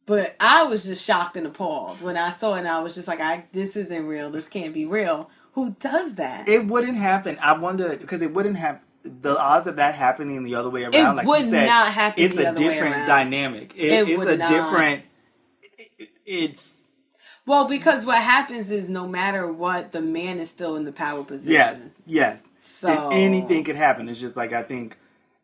But 0.07 0.37
I 0.39 0.63
was 0.65 0.85
just 0.85 1.05
shocked 1.05 1.37
and 1.37 1.47
appalled 1.47 2.01
when 2.01 2.17
I 2.17 2.31
saw 2.31 2.55
it, 2.55 2.61
and 2.61 2.69
I 2.69 2.79
was 2.81 2.95
just 2.95 3.09
like, 3.09 3.21
"I 3.21 3.45
this 3.53 3.77
isn't 3.77 4.07
real. 4.07 4.31
This 4.31 4.49
can't 4.49 4.73
be 4.73 4.85
real. 4.87 5.29
Who 5.53 5.71
does 5.81 6.15
that?" 6.15 6.49
it 6.49 6.67
wouldn't 6.67 6.97
happen. 6.97 7.37
I 7.43 7.53
wonder 7.59 7.97
because 7.97 8.23
it 8.23 8.33
wouldn't 8.33 8.57
have 8.57 8.81
the 9.05 9.39
odds 9.39 9.67
of 9.67 9.77
that 9.77 9.95
happening 9.95 10.43
the 10.45 10.55
other 10.55 10.71
way 10.71 10.85
around. 10.85 11.17
like 11.17 11.27
would 11.27 11.45
you 11.45 11.51
said, 11.51 11.67
not 11.67 11.93
happen 11.93 12.25
It's 12.25 12.37
a 12.37 12.53
different 12.53 13.07
dynamic. 13.07 13.73
It- 13.77 13.93
It 13.93 14.09
it's 14.11 14.25
a 14.25 14.37
not. 14.37 14.49
different. 14.49 15.05
it- 15.99 16.09
It's 16.25 16.73
well, 17.47 17.67
because 17.69 18.05
what 18.05 18.19
happens 18.21 18.71
is, 18.73 18.89
no 18.91 19.07
matter 19.07 19.47
what, 19.47 19.93
the 19.93 20.01
man 20.03 20.41
is 20.41 20.51
still 20.51 20.75
in 20.75 20.85
the 20.85 20.91
power 20.93 21.23
position. 21.23 21.53
yes, 21.53 21.89
yes. 22.05 22.43
So 22.59 22.89
And 23.11 23.13
anything 23.13 23.63
could 23.63 23.77
happen. 23.77 24.09
It's 24.09 24.19
just 24.21 24.37
like 24.37 24.53
I 24.53 24.63
think 24.65 24.99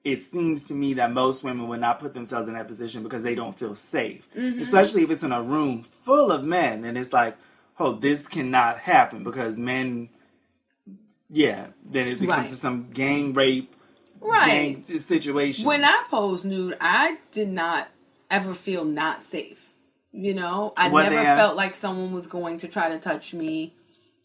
it 0.04 0.16
seems 0.16 0.64
to 0.64 0.74
me 0.74 0.94
that 0.94 1.12
most 1.12 1.44
women 1.44 1.68
would 1.68 1.80
not 1.80 2.00
put 2.00 2.12
themselves 2.14 2.48
in 2.48 2.54
that 2.54 2.66
position 2.66 3.02
because 3.02 3.22
they 3.22 3.34
don't 3.34 3.56
feel 3.58 3.74
safe, 3.74 4.26
Mm-hmm. 4.36 4.60
especially 4.60 5.02
if 5.04 5.10
it's 5.10 5.22
in 5.22 5.32
a 5.32 5.42
room 5.42 5.82
full 5.82 6.32
of 6.32 6.42
men 6.44 6.84
and 6.84 6.98
it's 6.98 7.12
like, 7.12 7.36
oh, 7.78 7.92
this 7.94 8.26
cannot 8.26 8.78
happen 8.78 9.22
because 9.24 9.56
men. 9.58 10.08
Yeah, 11.30 11.68
then 11.84 12.08
it 12.08 12.20
becomes 12.20 12.50
Right. 12.50 12.58
some 12.58 12.90
gang 12.90 13.32
rape, 13.32 13.74
Right. 14.20 14.84
gang 14.84 14.98
situation. 14.98 15.64
When 15.66 15.84
I 15.84 16.04
posed 16.10 16.44
nude, 16.44 16.76
I 16.80 17.18
did 17.30 17.48
not 17.48 17.88
ever 18.30 18.54
feel 18.54 18.84
not 18.84 19.24
safe. 19.24 19.70
You 20.12 20.34
know, 20.34 20.74
I 20.76 20.88
What 20.90 21.04
never 21.08 21.22
felt 21.22 21.56
like 21.56 21.74
someone 21.74 22.12
was 22.12 22.26
going 22.26 22.58
to 22.58 22.68
try 22.68 22.90
to 22.90 22.98
touch 22.98 23.32
me 23.32 23.74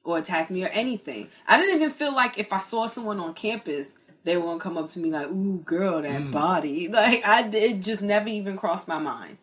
or 0.03 0.17
attack 0.17 0.49
me 0.49 0.63
or 0.65 0.67
anything. 0.69 1.29
I 1.47 1.57
didn't 1.57 1.75
even 1.77 1.91
feel 1.91 2.13
like 2.13 2.37
if 2.37 2.51
I 2.51 2.59
saw 2.59 2.87
someone 2.87 3.19
on 3.21 3.33
campus, 3.33 3.95
they 4.27 4.35
gonna 4.35 4.59
come 4.59 4.77
up 4.77 4.89
to 4.89 4.99
me 4.99 5.09
like, 5.09 5.27
"Ooh, 5.27 5.61
girl, 5.65 6.01
that 6.01 6.21
Mm. 6.21 6.31
body." 6.31 6.87
Like 6.91 7.25
I, 7.25 7.47
it 7.47 7.81
just 7.81 8.01
never 8.01 8.27
even 8.27 8.57
crossed 8.57 8.87
my 8.87 8.99
mind. 8.99 9.37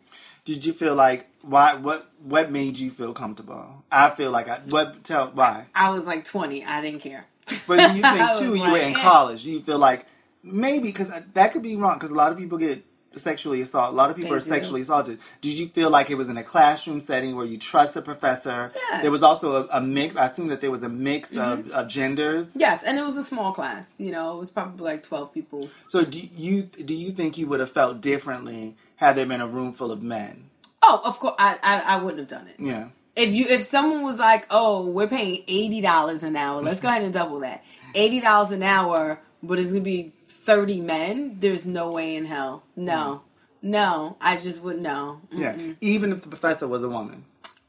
Did 0.45 0.65
you 0.67 0.73
feel 0.75 0.95
like 0.95 1.27
why? 1.43 1.75
What? 1.75 2.11
What 2.23 2.51
made 2.53 2.79
you 2.79 2.91
feel 2.91 3.15
comfortable? 3.15 3.83
I 3.91 4.11
feel 4.11 4.31
like 4.31 4.47
I. 4.49 4.61
What? 4.69 5.03
Tell 5.03 5.31
why? 5.33 5.67
I 5.75 5.91
was 5.91 6.07
like 6.07 6.25
twenty. 6.25 6.65
I 6.65 6.83
didn't 6.83 7.01
care. 7.01 7.25
But 7.67 7.79
do 7.79 7.97
you 7.97 8.03
think 8.03 8.31
too? 8.39 8.53
when 8.53 8.63
you 8.63 8.71
were 8.73 8.79
in 8.79 8.95
eh. 8.95 9.01
college. 9.03 9.45
Do 9.45 9.53
you 9.53 9.61
feel 9.63 9.79
like 9.79 10.07
maybe 10.43 10.81
because 10.89 11.11
that 11.33 11.53
could 11.53 11.63
be 11.63 11.77
wrong? 11.77 11.95
Because 11.95 12.11
a 12.11 12.15
lot 12.15 12.31
of 12.31 12.37
people 12.39 12.59
get 12.59 12.85
sexually 13.17 13.61
assaulted. 13.61 13.95
A 13.95 13.97
lot 13.97 14.11
of 14.11 14.17
people 14.17 14.33
are 14.35 14.41
sexually 14.41 14.81
assaulted. 14.83 15.19
Did 15.41 15.55
you 15.55 15.69
feel 15.69 15.91
like 15.91 16.11
it 16.11 16.17
was 16.17 16.29
in 16.29 16.37
a 16.37 16.43
classroom 16.45 17.01
setting 17.01 17.37
where 17.37 17.47
you 17.47 17.59
trust 17.59 17.95
the 17.95 18.03
professor? 18.03 18.71
Yes. 18.75 18.85
Mm-hmm. 18.93 19.03
There 19.03 19.11
was 19.11 19.23
also 19.23 19.65
a, 19.65 19.79
a 19.79 19.81
mix. 19.81 20.17
I 20.17 20.27
assume 20.27 20.49
that 20.49 20.61
there 20.61 20.71
was 20.71 20.83
a 20.83 20.89
mix 20.89 21.37
of, 21.37 21.71
of 21.71 21.89
genders. 21.89 22.57
Yes, 22.57 22.83
and 22.85 22.99
it 22.99 23.03
was 23.03 23.17
a 23.17 23.25
small 23.25 23.53
class. 23.53 23.95
You 23.99 24.13
know, 24.13 24.37
it 24.37 24.39
was 24.41 24.51
probably 24.51 24.85
like 24.85 25.03
twelve 25.03 25.33
people. 25.33 25.69
So 25.89 26.05
do 26.05 26.19
you 26.21 26.63
do 26.63 26.95
you 26.95 27.13
think 27.13 27.39
you 27.39 27.47
would 27.47 27.61
have 27.61 27.71
felt 27.71 28.01
differently 28.01 28.77
had 28.97 29.17
there 29.17 29.27
been 29.27 29.41
a 29.41 29.49
room 29.49 29.73
full 29.73 29.91
of 29.93 30.03
men? 30.03 30.51
Oh, 30.83 31.01
of 31.05 31.19
course, 31.19 31.35
I, 31.39 31.59
I, 31.63 31.95
I 31.95 31.97
wouldn't 31.97 32.19
have 32.21 32.29
done 32.29 32.49
it. 32.49 32.57
Yeah. 32.59 32.89
if 33.17 33.31
you 33.35 33.47
if 33.49 33.63
someone 33.63 34.03
was 34.03 34.19
like, 34.19 34.47
"Oh, 34.51 34.87
we're 34.87 35.07
paying 35.09 35.43
eighty 35.49 35.81
dollars 35.81 36.23
an 36.23 36.37
hour," 36.37 36.61
let's 36.61 36.81
go 36.81 36.89
ahead 36.89 37.03
and 37.03 37.13
double 37.13 37.41
that. 37.41 37.65
Eighty 37.95 38.21
dollars 38.21 38.51
an 38.51 38.63
hour, 38.63 39.21
but 39.43 39.59
it's 39.59 39.71
gonna 39.71 39.81
be 39.83 40.13
thirty 40.45 40.81
men. 40.81 41.39
There's 41.41 41.67
no 41.67 41.91
way 41.93 42.17
in 42.17 42.25
hell. 42.27 42.63
No, 42.77 43.23
no, 43.63 44.17
I 44.21 44.37
just 44.37 44.63
wouldn't 44.63 44.83
know. 44.83 45.21
Yeah, 45.33 45.57
even 45.81 46.13
if 46.13 46.23
the 46.23 46.29
professor 46.29 46.69
was 46.69 46.83
a 46.83 46.89
woman. 46.89 47.25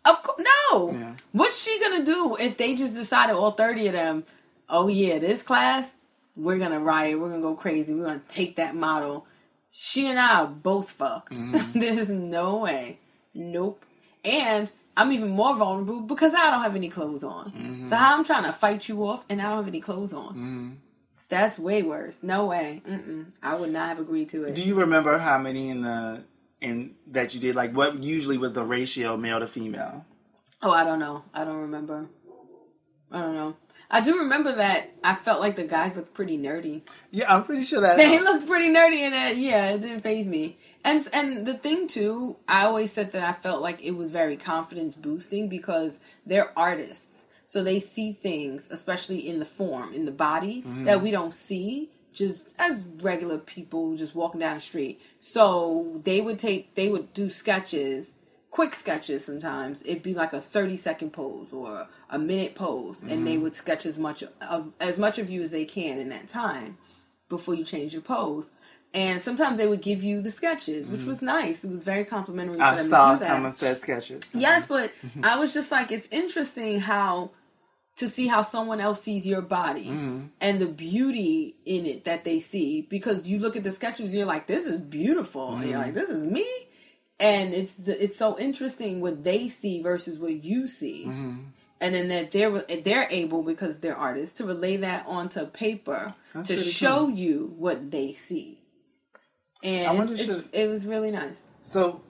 Of 0.06 0.22
course, 0.22 0.42
no. 0.72 0.92
Yeah. 0.92 1.16
What's 1.32 1.64
she 1.64 1.80
gonna 1.80 2.06
do 2.06 2.38
if 2.40 2.58
they 2.58 2.76
just 2.76 2.94
decided 2.94 3.36
all 3.36 3.52
thirty 3.52 3.88
of 3.88 3.94
them? 3.94 4.24
Oh 4.70 4.88
yeah, 4.88 5.20
this 5.20 5.42
class, 5.42 5.94
we're 6.36 6.58
gonna 6.58 6.80
riot. 6.80 7.20
We're 7.20 7.30
gonna 7.30 7.42
go 7.42 7.56
crazy. 7.56 7.94
We're 7.94 8.06
gonna 8.06 8.22
take 8.28 8.58
that 8.58 8.76
model. 8.76 9.26
She 9.72 10.08
and 10.08 10.20
I 10.20 10.42
are 10.42 10.48
both 10.48 10.92
fucked. 10.92 11.34
Mm-hmm. 11.34 11.80
There's 11.80 12.10
no 12.10 12.60
way. 12.60 13.00
Nope. 13.34 13.84
And 14.24 14.72
I'm 14.98 15.12
even 15.12 15.30
more 15.30 15.56
vulnerable 15.56 16.00
because 16.00 16.34
I 16.34 16.50
don't 16.50 16.62
have 16.62 16.76
any 16.76 16.90
clothes 16.90 17.24
on. 17.24 17.52
Mm-hmm. 17.52 17.90
So 17.90 17.96
how 17.96 18.18
I'm 18.18 18.24
trying 18.24 18.46
to 18.46 18.54
fight 18.54 18.88
you 18.88 19.06
off 19.06 19.26
and 19.30 19.42
I 19.42 19.46
don't 19.46 19.58
have 19.58 19.68
any 19.68 19.82
clothes 19.82 20.14
on. 20.14 20.80
That's 21.30 21.58
way 21.58 21.82
worse. 21.84 22.20
No 22.22 22.46
way. 22.46 22.82
Mm-mm. 22.88 23.32
I 23.42 23.56
would 23.56 23.72
not 23.72 23.90
have 23.90 24.00
agreed 24.00 24.30
to 24.30 24.46
it. 24.46 24.56
Do 24.56 24.64
you 24.64 24.76
remember 24.76 25.18
how 25.18 25.38
many 25.38 25.70
in 25.70 25.82
the 25.82 26.24
in 26.62 26.96
that 27.08 27.34
you 27.34 27.40
did? 27.40 27.56
Like, 27.56 27.74
what 27.74 28.04
usually 28.04 28.38
was 28.38 28.54
the 28.54 28.64
ratio 28.64 29.18
male 29.18 29.40
to 29.40 29.48
female? 29.48 30.06
Oh, 30.62 30.72
I 30.72 30.84
don't 30.84 31.00
know. 31.00 31.24
I 31.34 31.44
don't 31.44 31.62
remember. 31.62 32.08
I 33.12 33.22
don't 33.22 33.36
know. 33.36 33.56
I 33.90 34.02
do 34.02 34.20
remember 34.20 34.56
that 34.56 34.92
I 35.04 35.16
felt 35.16 35.40
like 35.40 35.56
the 35.56 35.64
guys 35.64 35.96
looked 35.96 36.14
pretty 36.14 36.38
nerdy. 36.38 36.82
Yeah, 37.12 37.34
I'm 37.34 37.44
pretty 37.44 37.64
sure 37.64 37.82
that. 37.82 37.98
They 37.98 38.20
looked 38.20 38.48
pretty 38.48 38.70
nerdy 38.70 39.00
in 39.00 39.14
it. 39.14 39.38
Yeah, 39.38 39.70
it 39.70 39.82
didn't 39.82 40.02
phase 40.02 40.28
me. 40.28 40.58
And 40.84 41.08
and 41.14 41.46
the 41.46 41.54
thing 41.54 41.88
too, 41.88 42.38
I 42.48 42.66
always 42.66 42.92
said 42.92 43.12
that 43.14 43.24
I 43.24 43.34
felt 43.34 43.62
like 43.62 43.82
it 43.84 43.92
was 43.92 44.10
very 44.10 44.38
confidence 44.38 44.96
boosting 44.96 45.50
because 45.50 46.00
they're 46.26 46.52
artists, 46.58 47.15
so 47.46 47.64
they 47.64 47.80
see 47.80 48.14
things, 48.14 48.68
especially 48.72 49.28
in 49.28 49.40
the 49.40 49.46
form, 49.46 49.94
in 49.94 50.06
the 50.06 50.12
body, 50.12 50.62
mm-hmm. 50.62 50.86
that 50.86 51.02
we 51.02 51.12
don't 51.12 51.34
see 51.34 51.90
just 52.14 52.56
as 52.58 52.88
regular 53.02 53.38
people 53.38 53.96
just 53.98 54.16
walking 54.16 54.40
down 54.40 54.56
the 54.56 54.62
street. 54.62 55.02
So 55.20 56.02
they 56.04 56.22
would 56.22 56.40
take, 56.40 56.76
they 56.76 56.88
would 56.88 57.14
do 57.14 57.30
sketches 57.30 58.14
quick 58.56 58.74
sketches 58.74 59.26
sometimes. 59.26 59.82
It'd 59.82 60.02
be 60.02 60.14
like 60.14 60.32
a 60.32 60.40
30 60.40 60.78
second 60.78 61.12
pose 61.12 61.52
or 61.52 61.90
a 62.10 62.18
minute 62.18 62.56
pose 62.56 63.04
and 63.04 63.28
they 63.28 63.34
mm-hmm. 63.34 63.44
would 63.44 63.56
sketch 63.58 63.86
as 63.86 63.98
much 63.98 64.24
of 64.24 64.72
as 64.80 64.98
much 64.98 65.20
of 65.20 65.30
you 65.30 65.44
as 65.44 65.52
they 65.52 65.66
can 65.66 66.00
in 66.00 66.08
that 66.08 66.30
time 66.30 66.78
before 67.28 67.54
you 67.54 67.66
change 67.66 67.92
your 67.92 68.02
pose 68.02 68.52
and 68.96 69.22
sometimes 69.22 69.60
they 69.60 69.68
would 69.68 69.82
give 69.82 70.04
you 70.04 70.22
the 70.22 70.32
sketches 70.32 70.90
which 70.90 71.02
mm-hmm. 71.02 71.10
was 71.10 71.22
nice. 71.22 71.64
It 71.64 71.70
was 71.70 71.84
very 71.84 72.06
complimentary 72.06 72.58
to 72.58 72.64
I 72.64 72.76
them 72.78 72.90
saw 72.90 73.12
to 73.12 73.18
do 73.18 73.20
that. 73.20 73.32
some 73.32 73.46
of 73.46 73.54
said 73.54 73.82
sketches. 73.82 74.24
yes 74.34 74.64
mm-hmm. 74.64 74.74
but 74.74 74.92
mm-hmm. 75.06 75.26
i 75.26 75.38
was 75.38 75.54
just 75.54 75.72
like 75.72 75.92
it's 75.92 76.08
interesting 76.12 76.80
how 76.80 77.32
to 77.98 78.10
see 78.10 78.28
how 78.28 78.42
someone 78.42 78.82
else 78.82 79.02
sees 79.02 79.26
your 79.26 79.42
body 79.42 79.88
and 80.42 80.60
the 80.60 80.66
beauty 80.66 81.56
in 81.66 81.86
it 81.86 82.04
that 82.06 82.24
they 82.26 82.40
see. 82.40 82.82
Because 82.82 83.28
you 83.28 83.40
look 83.40 83.56
at 83.56 83.64
the 83.64 83.72
sketches 83.72 84.14
you're 84.14 84.26
like 84.26 84.48
this 84.48 84.66
is 84.66 84.80
beautiful. 84.80 85.56
And 85.56 85.70
you're 85.70 85.80
like 85.80 85.94
this 85.94 86.10
is 86.10 86.26
me? 86.26 86.48
And 87.20 87.54
it's 87.54 87.74
the, 87.74 88.04
it's 88.04 88.18
so 88.18 88.38
interesting 88.38 89.00
what 89.00 89.24
they 89.24 89.48
see 89.48 89.82
versus 89.82 90.20
what 90.20 90.44
you 90.44 90.68
see. 90.68 91.06
Mm-hmm. 91.06 91.38
and 91.80 91.96
then 91.96 92.08
that 92.10 92.32
they're 92.32 92.52
they're 92.84 93.08
able 93.10 93.44
because 93.44 93.80
they're 93.80 93.96
artists 93.96 94.38
to 94.38 94.46
relay 94.46 94.78
that 94.78 95.06
onto 95.08 95.46
paper 95.46 96.16
That's 96.34 96.50
to 96.50 96.58
show 96.58 97.08
cool. 97.08 97.12
you 97.12 97.54
what 97.58 97.92
they 97.92 98.12
see 98.12 98.60
and 99.66 100.00
I 100.00 100.04
it's, 100.04 100.12
it's, 100.14 100.24
should- 100.26 100.50
it 100.54 100.70
was 100.70 100.86
really 100.88 101.12
nice 101.12 101.40
So, 101.62 102.02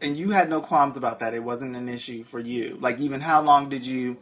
and 0.00 0.16
you 0.16 0.30
had 0.30 0.48
no 0.48 0.60
qualms 0.60 0.96
about 0.96 1.18
that. 1.20 1.34
It 1.34 1.44
wasn't 1.44 1.76
an 1.76 1.88
issue 1.88 2.24
for 2.24 2.40
you. 2.40 2.78
Like, 2.80 2.98
even 3.00 3.20
how 3.20 3.42
long 3.42 3.68
did 3.68 3.84
you 3.86 4.16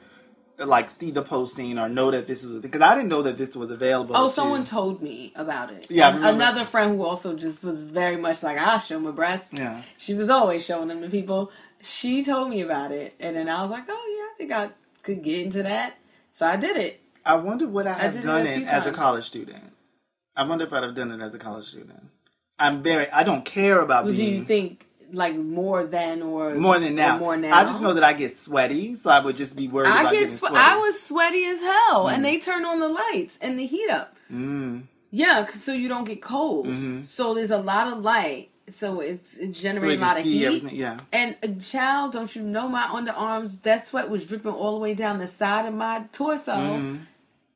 like 0.59 0.91
see 0.91 1.11
the 1.11 1.23
posting 1.23 1.79
or 1.79 1.89
know 1.89 2.11
that 2.11 2.27
this 2.27 2.45
was 2.45 2.59
because 2.59 2.81
I 2.83 2.95
didn't 2.95 3.09
know 3.09 3.23
that 3.23 3.39
this 3.39 3.57
was 3.57 3.71
available. 3.71 4.17
Oh, 4.17 4.29
to- 4.29 4.35
someone 4.35 4.65
told 4.65 5.03
me 5.03 5.33
about 5.35 5.73
it. 5.73 5.87
Yeah, 5.89 6.09
I 6.11 6.31
another 6.31 6.65
friend 6.65 6.97
who 6.97 7.05
also 7.05 7.35
just 7.35 7.63
was 7.65 7.91
very 7.91 8.17
much 8.17 8.43
like, 8.43 8.59
I'll 8.59 8.79
show 8.79 9.01
my 9.01 9.11
breasts. 9.11 9.49
Yeah. 9.53 9.83
She 9.97 10.15
was 10.15 10.29
always 10.29 10.65
showing 10.65 10.89
them 10.89 11.01
to 11.03 11.09
people. 11.09 11.51
She 11.83 12.25
told 12.25 12.51
me 12.51 12.61
about 12.61 12.93
it, 12.93 13.15
and 13.19 13.35
then 13.37 13.49
I 13.49 13.63
was 13.63 13.71
like, 13.71 13.85
oh 13.89 14.17
yeah, 14.17 14.25
I 14.25 14.35
think 14.39 14.53
I 14.53 14.71
could 15.03 15.23
get 15.23 15.47
into 15.47 15.63
that. 15.65 15.99
So 16.33 16.47
I 16.47 16.57
did 16.57 16.77
it. 16.77 17.01
I 17.25 17.35
wonder 17.37 17.67
what 17.67 17.87
I 17.87 17.95
have 17.95 18.17
it 18.17 18.23
done 18.23 18.47
a 18.47 18.51
it 18.51 18.69
as 18.69 18.87
a 18.87 18.93
college 18.93 19.25
student. 19.25 19.73
I 20.37 20.45
wonder 20.45 20.65
if 20.65 20.73
I'd 20.73 20.83
have 20.83 20.95
done 20.95 21.11
it 21.11 21.21
as 21.21 21.35
a 21.35 21.39
college 21.39 21.67
student. 21.67 22.09
I'm 22.63 22.83
very. 22.83 23.11
I 23.11 23.23
don't 23.25 23.45
care 23.45 23.81
about 23.81 24.07
Do 24.07 24.13
you 24.13 24.43
think 24.45 24.87
like 25.13 25.37
more 25.37 25.85
than 25.85 26.23
or 26.23 26.55
more 26.55 26.79
than 26.79 26.95
now. 26.95 27.19
More 27.19 27.37
now. 27.37 27.55
I 27.55 27.65
just 27.65 27.81
know 27.83 27.95
that 27.95 28.05
I 28.05 28.13
get 28.15 28.37
sweaty, 28.37 28.95
so 28.95 29.11
I 29.11 29.21
would 29.21 29.37
just 29.37 29.57
be 29.57 29.69
worried 29.69 29.89
I 29.91 30.01
about 30.03 30.13
get. 30.13 30.29
Swe- 30.31 30.49
sweaty. 30.49 30.57
I 30.57 30.77
was 30.77 31.03
sweaty 31.03 31.45
as 31.45 31.61
hell, 31.61 32.09
and 32.09 32.25
they 32.25 32.39
turn 32.39 32.65
on 32.65 32.81
the 32.81 32.89
lights 32.89 33.39
and 33.43 33.59
the 33.59 33.67
heat 33.67 33.91
up. 33.91 34.17
Mm. 34.33 34.85
Yeah, 35.11 35.47
so 35.53 35.73
you 35.73 35.89
don't 35.89 36.05
get 36.05 36.23
cold. 36.23 36.67
Mhm. 36.67 37.05
So 37.05 37.35
there's 37.35 37.51
a 37.51 37.59
lot 37.59 37.89
of 37.93 37.99
light. 37.99 38.49
So 38.75 39.01
it's 39.01 39.37
it 39.37 39.55
So 39.57 39.71
a 39.71 39.97
lot 39.97 40.17
of 40.19 40.25
heat. 40.25 40.47
everything. 40.47 40.75
Yeah. 40.77 40.99
And 41.13 41.37
a 41.43 41.49
child, 41.49 42.13
don't 42.13 42.35
you 42.35 42.41
know 42.43 42.69
my 42.69 42.85
underarms? 42.85 43.61
That 43.63 43.87
sweat 43.87 44.09
was 44.09 44.25
dripping 44.25 44.53
all 44.53 44.73
the 44.77 44.81
way 44.81 44.95
down 44.95 45.19
the 45.19 45.27
side 45.27 45.67
of 45.67 45.75
my 45.75 46.05
torso. 46.13 46.53
Mhm. 46.53 47.01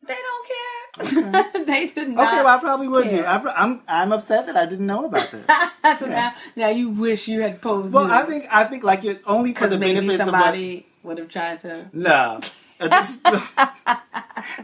They 0.07 0.15
don't 0.29 0.47
care. 0.47 0.66
they 1.67 1.89
did 1.95 2.09
not. 2.09 2.27
Okay, 2.29 2.43
well, 2.43 2.49
I 2.49 2.59
probably 2.59 2.89
would 2.89 3.11
do. 3.11 3.25
I, 3.25 3.39
pro- 3.39 3.53
I'm 3.53 3.81
I'm 3.87 4.13
upset 4.13 4.47
that 4.47 4.57
I 4.57 4.67
didn't 4.67 4.87
know 4.87 5.05
about 5.05 5.31
this. 5.31 5.45
so 6.01 6.07
now, 6.07 6.33
now 6.57 6.69
you 6.69 6.91
wish 6.91 7.29
you 7.29 7.41
had 7.43 7.61
posed. 7.61 7.93
well, 7.93 8.11
I 8.11 8.23
think 8.25 8.47
I 8.51 8.65
think 8.65 8.83
like 8.85 9.05
it 9.05 9.23
only 9.27 9.51
for 9.53 9.55
because 9.55 9.71
the 9.71 9.79
benefits. 9.79 10.07
maybe 10.07 10.17
benefits 10.19 10.31
somebody 10.31 10.87
would 11.03 11.19
have 11.19 11.29
tried 11.29 11.61
to. 11.61 11.89
No. 11.93 12.41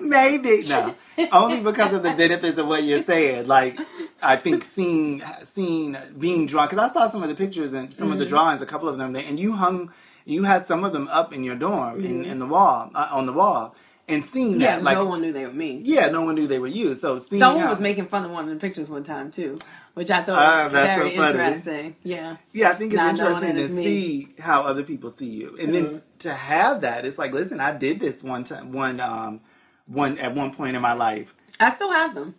Maybe 0.01 0.65
no, 0.69 0.95
only 1.33 1.61
because 1.61 1.95
of 1.95 2.03
the 2.03 2.13
benefits 2.13 2.59
of 2.59 2.67
what 2.67 2.83
you're 2.85 3.03
saying. 3.03 3.47
Like, 3.47 3.79
I 4.21 4.37
think 4.37 4.65
seeing 4.65 5.23
seeing 5.43 5.97
being 6.19 6.47
drawn 6.47 6.69
because 6.69 6.91
I 6.91 6.93
saw 6.93 7.07
some 7.09 7.23
of 7.23 7.29
the 7.29 7.35
pictures 7.35 7.73
and 7.73 7.93
some 7.93 8.09
of 8.09 8.13
Mm-hmm. 8.13 8.21
the 8.21 8.27
drawings, 8.27 8.63
a 8.63 8.67
couple 8.67 8.89
of 8.89 8.99
them, 8.99 9.17
and 9.17 9.41
you 9.41 9.53
hung, 9.53 9.91
you 10.27 10.45
had 10.45 10.67
some 10.67 10.85
of 10.85 10.93
them 10.93 11.09
up 11.09 11.33
in 11.33 11.43
your 11.43 11.55
dorm 11.57 12.05
in, 12.05 12.25
in 12.25 12.39
the 12.39 12.47
wall 12.47 12.91
uh, 12.95 13.09
on 13.11 13.25
the 13.27 13.33
wall, 13.33 13.75
and 14.13 14.25
seeing 14.25 14.53
Mm-hmm. 14.53 14.61
Yeah, 14.61 14.77
that 14.77 14.83
like 14.85 14.97
no 14.99 15.05
one 15.07 15.21
knew 15.23 15.33
they 15.33 15.47
were 15.47 15.53
me. 15.53 15.81
yeah, 15.85 16.09
no 16.11 16.23
one 16.23 16.35
knew 16.35 16.47
they 16.47 16.59
were 16.59 16.67
you. 16.69 16.95
So 16.95 17.19
seeing 17.19 17.41
Someone 17.41 17.63
how- 17.65 17.71
was 17.71 17.81
making 17.81 18.07
fun 18.07 18.25
of 18.25 18.31
one 18.31 18.45
of 18.45 18.51
the 18.51 18.57
pictures 18.61 18.89
one 18.91 19.03
time 19.05 19.31
too, 19.31 19.59
which 19.95 20.11
I 20.11 20.23
thought 20.23 20.39
Ah, 20.39 20.65
was 20.65 20.73
so 20.73 20.81
very 21.09 21.11
funny. 21.17 21.39
interesting. 21.39 21.97
Yeah. 22.03 22.37
Yeah, 22.53 22.71
I 22.71 22.75
think 22.75 22.93
it's 22.93 22.99
Not 23.03 23.11
interesting 23.19 23.57
to 23.57 23.69
see 23.69 24.29
how 24.39 24.63
other 24.63 24.83
people 24.83 25.11
see 25.11 25.27
you, 25.31 25.57
and 25.59 25.69
Mhm. 25.71 25.73
then 25.73 26.03
to 26.21 26.33
have 26.35 26.83
that, 26.83 27.05
it's 27.05 27.19
like, 27.19 27.33
listen, 27.33 27.59
I 27.61 27.73
did 27.77 27.99
this 28.01 28.23
one 28.23 28.45
time, 28.45 28.73
one, 28.73 29.01
um, 29.01 29.41
one 29.87 30.19
at 30.19 30.35
one 30.35 30.53
point 30.53 30.77
in 30.77 30.83
my 30.83 30.93
life. 30.93 31.35
I 31.59 31.71
still 31.71 31.91
have 31.93 32.15
them. 32.15 32.35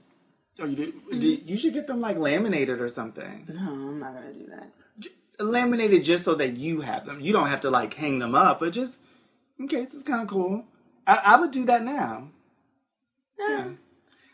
Oh, 0.59 0.65
you 0.65 0.75
do, 0.75 0.91
Mm-hmm. 0.91 1.19
do- 1.19 1.41
you 1.45 1.57
should 1.57 1.73
get 1.73 1.87
them 1.87 1.99
like 1.99 2.17
laminated 2.17 2.79
or 2.79 2.89
something. 2.89 3.45
No, 3.51 3.59
I'm 3.71 3.99
not 3.99 4.13
gonna 4.13 4.33
do 4.33 4.45
that. 4.51 4.69
Laminated 5.39 6.03
just 6.03 6.23
so 6.25 6.35
that 6.35 6.57
you 6.57 6.81
have 6.81 7.05
them. 7.07 7.19
You 7.19 7.33
don't 7.33 7.47
have 7.47 7.61
to 7.61 7.71
like 7.71 7.93
hang 7.95 8.19
them 8.19 8.35
up, 8.35 8.59
but 8.59 8.71
just 8.71 8.99
in 9.57 9.67
case 9.67 9.93
it's 9.93 10.03
kind 10.03 10.21
of 10.21 10.27
cool. 10.27 10.65
I, 11.07 11.21
I 11.25 11.39
would 11.39 11.51
do 11.51 11.65
that 11.65 11.83
now. 11.83 12.29
Yeah. 13.39 13.67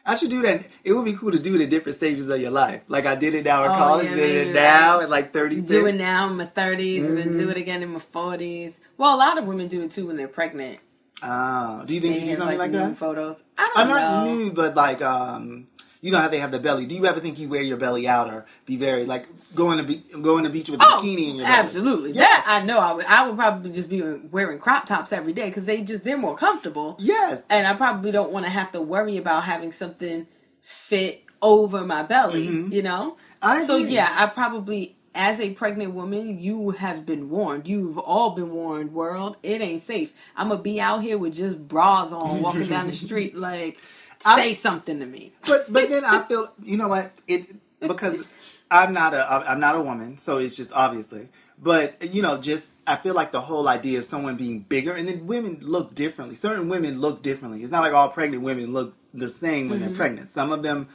I 0.05 0.15
should 0.15 0.29
do 0.29 0.41
that. 0.41 0.65
It 0.83 0.93
would 0.93 1.05
be 1.05 1.13
cool 1.13 1.31
to 1.31 1.39
do 1.39 1.55
it 1.55 1.61
at 1.61 1.69
different 1.69 1.95
stages 1.95 2.29
of 2.29 2.41
your 2.41 2.51
life. 2.51 2.81
Like 2.87 3.05
I 3.05 3.15
did 3.15 3.35
it 3.35 3.45
now 3.45 3.63
in 3.65 3.71
Oh, 3.71 3.75
college, 3.75 4.09
yeah, 4.09 4.15
did 4.15 4.47
it 4.47 4.53
now 4.53 4.95
like 4.97 5.03
at 5.03 5.09
like 5.09 5.33
36. 5.33 5.67
Do 5.67 5.85
it 5.85 5.95
now 5.95 6.29
in 6.29 6.37
my 6.37 6.45
30s 6.45 7.05
and 7.05 7.17
then 7.17 7.29
Mm-hmm. 7.29 7.39
do 7.39 7.49
it 7.49 7.57
again 7.57 7.83
in 7.83 7.89
my 7.89 7.99
40s. 7.99 8.73
Well, 8.97 9.15
a 9.15 9.17
lot 9.17 9.37
of 9.37 9.45
women 9.45 9.67
do 9.67 9.81
it 9.81 9.91
too 9.91 10.07
when 10.07 10.17
they're 10.17 10.27
pregnant. 10.27 10.79
Oh, 11.21 11.83
do 11.85 11.93
you 11.93 12.01
think 12.01 12.15
They 12.15 12.21
you 12.21 12.25
do 12.27 12.35
something 12.37 12.57
like, 12.57 12.71
nude 12.71 12.81
that? 12.91 12.97
Photos. 12.97 13.43
I 13.57 13.71
don't 13.75 13.89
not 13.89 14.25
know. 14.25 14.33
nude, 14.33 14.55
but 14.55 14.73
like 14.75 15.01
um, 15.01 15.67
you 16.01 16.11
know 16.11 16.17
how 16.19 16.27
they 16.29 16.39
have 16.39 16.51
the 16.51 16.59
belly. 16.59 16.85
Do 16.85 16.95
you 16.95 17.05
ever 17.05 17.19
think 17.19 17.39
you 17.39 17.49
wear 17.49 17.61
your 17.61 17.77
belly 17.77 18.07
out 18.07 18.27
or 18.31 18.45
be 18.65 18.77
very 18.77 19.05
like 19.05 19.25
going 19.55 19.77
to 19.79 19.83
be- 19.83 20.03
going 20.21 20.43
to 20.45 20.49
beach 20.49 20.69
with 20.69 20.81
a 20.81 20.85
Oh, 20.85 21.01
bikini 21.03 21.29
in 21.31 21.35
your 21.37 21.45
belly? 21.45 21.59
absolutely. 21.65 22.11
Yes. 22.13 22.45
That 22.45 22.61
I 22.61 22.65
know. 22.65 22.79
I 22.79 22.93
would. 22.93 23.05
I 23.05 23.27
would 23.27 23.35
probably 23.35 23.71
just 23.71 23.89
be 23.89 24.01
wearing 24.01 24.59
crop 24.59 24.85
tops 24.85 25.11
every 25.11 25.33
day 25.33 25.45
because 25.49 25.65
they 25.65 25.81
just 25.81 26.03
they're 26.03 26.17
more 26.17 26.35
comfortable. 26.37 26.95
Yes. 26.99 27.43
and 27.49 27.67
I 27.67 27.73
probably 27.73 28.11
don't 28.11 28.31
want 28.31 28.45
to 28.45 28.49
have 28.49 28.71
to 28.73 28.81
worry 28.81 29.17
about 29.17 29.43
having 29.43 29.71
something 29.71 30.27
fit 30.61 31.23
over 31.41 31.85
my 31.85 32.03
belly, 32.03 32.43
you 32.45 32.81
know? 32.81 33.17
Mm-hmm. 33.17 33.25
I 33.41 33.63
so 33.63 33.77
agree. 33.77 33.91
yeah, 33.91 34.13
I 34.17 34.25
probably 34.27 34.95
as 35.15 35.39
a 35.39 35.49
pregnant 35.51 35.93
woman, 35.93 36.37
you 36.39 36.69
have 36.71 37.05
been 37.05 37.29
warned. 37.29 37.67
You've 37.67 37.97
all 37.97 38.31
been 38.31 38.51
warned, 38.51 38.93
world. 38.93 39.37
It 39.41 39.61
ain't 39.61 39.83
safe. 39.83 40.13
I'm 40.35 40.49
gonna 40.49 40.61
be 40.61 40.79
out 40.79 41.01
here 41.01 41.17
with 41.17 41.33
just 41.33 41.57
bras 41.67 42.11
on 42.11 42.41
walking 42.41 42.67
down 42.67 42.87
the 42.87 42.93
street 43.07 43.35
like 43.35 43.79
I- 44.25 44.37
say 44.39 44.53
something 44.53 44.99
to 44.99 45.05
me. 45.05 45.33
But 45.47 45.71
but 45.71 45.89
then 45.89 46.03
I 46.05 46.23
feel 46.23 46.51
you 46.63 46.77
know 46.77 46.87
what 46.89 47.11
it 47.27 47.47
because 47.79 48.23
I'm 48.71 48.93
not 48.93 49.13
a 49.13 49.29
I'm 49.49 49.59
not 49.59 49.75
a 49.75 49.81
woman, 49.81 50.17
so 50.17 50.37
it's 50.37 50.55
just 50.55 50.71
obviously. 50.73 51.29
But 51.61 52.13
you 52.13 52.21
know, 52.21 52.37
just 52.37 52.69
I 52.87 52.95
feel 52.95 53.13
like 53.13 53.31
the 53.31 53.41
whole 53.41 53.67
idea 53.67 53.99
of 53.99 54.05
someone 54.05 54.35
being 54.37 54.59
bigger, 54.61 54.93
and 54.93 55.07
then 55.07 55.27
women 55.27 55.59
look 55.61 55.93
differently. 55.93 56.35
Certain 56.35 56.69
women 56.69 57.01
look 57.01 57.21
differently. 57.21 57.63
It's 57.63 57.71
not 57.71 57.81
like 57.81 57.93
all 57.93 58.09
pregnant 58.09 58.43
women 58.43 58.71
look 58.73 58.95
the 59.13 59.27
same 59.27 59.69
when 59.69 59.79
Mm-hmm. 59.79 59.87
they're 59.89 59.97
pregnant. 59.97 60.29
Some 60.29 60.51
of 60.53 60.63
them 60.63 60.87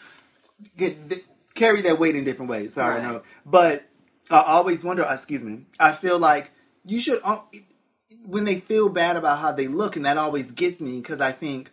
get 0.77 0.97
carry 1.55 1.83
their 1.83 1.95
weight 1.97 2.17
in 2.17 2.25
different 2.25 2.51
ways. 2.51 2.75
Sorry, 2.75 2.95
Right. 3.01 3.03
no, 3.13 3.23
but 3.45 3.85
I 4.31 4.41
always 4.43 4.83
wonder. 4.85 5.07
Excuse 5.09 5.43
me. 5.43 5.67
I 5.79 5.93
feel 5.93 6.19
like 6.19 6.51
you 6.85 6.99
should 6.99 7.21
uh, 7.25 7.41
when 8.27 8.45
they 8.45 8.61
feel 8.61 8.89
bad 8.89 9.17
about 9.17 9.39
how 9.41 9.53
they 9.53 9.67
look, 9.69 9.97
and 9.97 10.05
that 10.07 10.17
always 10.17 10.51
gets 10.51 10.81
me 10.81 10.99
because 11.01 11.21
I 11.21 11.33
think 11.33 11.71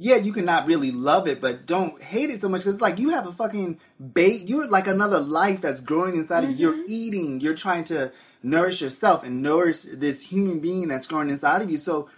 yeah, 0.00 0.14
you 0.16 0.32
can 0.32 0.44
not 0.44 0.66
really 0.68 0.92
love 0.92 1.26
it, 1.26 1.40
but 1.40 1.66
don't 1.66 2.00
hate 2.00 2.30
it 2.30 2.40
so 2.40 2.48
much 2.48 2.60
because 2.60 2.74
it's 2.74 2.80
like 2.82 2.98
you 3.00 3.10
have 3.10 3.26
a 3.26 3.32
fucking 3.32 3.78
bait. 4.14 4.48
You're 4.48 4.68
like 4.68 4.86
another 4.86 5.18
life 5.18 5.60
that's 5.60 5.80
growing 5.80 6.14
inside 6.16 6.44
of 6.44 6.50
you. 6.50 6.56
You're 6.56 6.84
eating. 6.86 7.40
You're 7.40 7.56
trying 7.56 7.82
to 7.84 8.12
nourish 8.42 8.80
yourself 8.80 9.24
and 9.24 9.42
nourish 9.42 9.82
this 9.82 10.20
human 10.22 10.60
being 10.60 10.86
that's 10.86 11.08
growing 11.08 11.30
inside 11.30 11.62
of 11.62 11.70
you. 11.70 11.78
So 11.78 12.08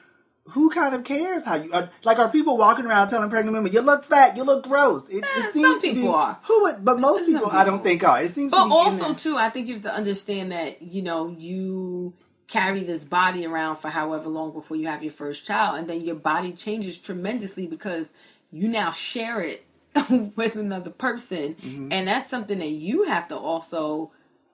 who 0.49 0.69
kind 0.69 0.95
of 0.95 1.05
cares 1.05 1.45
how 1.45 1.55
you 1.55 1.73
are? 1.73 1.89
Like, 2.05 2.19
are 2.19 2.29
people 2.29 2.59
walking 2.59 2.85
around 2.85 3.09
telling 3.09 3.31
pregnant 3.31 3.57
women, 3.57 3.73
"You 3.73 3.81
look 3.81 4.05
fat, 4.05 4.37
you 4.37 4.43
look 4.43 4.65
gross"? 4.65 5.09
It, 5.09 5.25
Eh, 5.25 5.27
it 5.39 5.43
some 5.45 5.53
seems 5.53 5.81
to 5.81 5.87
people 5.89 6.03
be 6.03 6.09
are. 6.09 6.39
who 6.43 6.63
would, 6.65 6.85
but 6.85 6.99
most 7.01 7.25
Some 7.25 7.35
people, 7.35 7.51
I 7.51 7.65
don't 7.65 7.83
think 7.83 8.05
are. 8.05 8.21
It 8.21 8.31
seems 8.31 8.53
to 8.53 8.59
But 8.59 8.71
also 8.71 9.15
too, 9.15 9.37
I 9.37 9.49
think 9.49 9.69
you 9.69 9.75
have 9.75 9.83
to 9.85 9.95
understand 9.95 10.53
that 10.53 10.83
you 10.83 11.01
know 11.03 11.35
you 11.39 12.13
carry 12.51 12.83
this 12.83 13.05
body 13.05 13.47
around 13.47 13.77
for 13.77 13.89
however 13.89 14.29
long 14.29 14.53
before 14.53 14.77
you 14.77 14.87
have 14.89 15.03
your 15.03 15.13
first 15.13 15.47
child, 15.47 15.79
and 15.79 15.89
then 15.89 16.03
your 16.03 16.17
body 16.17 16.53
changes 16.53 16.99
tremendously 16.99 17.67
because 17.67 18.07
you 18.53 18.69
now 18.69 18.91
share 18.91 19.41
it 19.41 19.65
with 20.37 20.57
another 20.57 20.91
person, 20.91 21.55
Mm-hmm. 21.55 21.93
and 21.93 22.07
that's 22.09 22.29
something 22.29 22.59
that 22.59 22.71
you 22.71 23.05
have 23.05 23.29
to 23.29 23.37
also. 23.37 24.11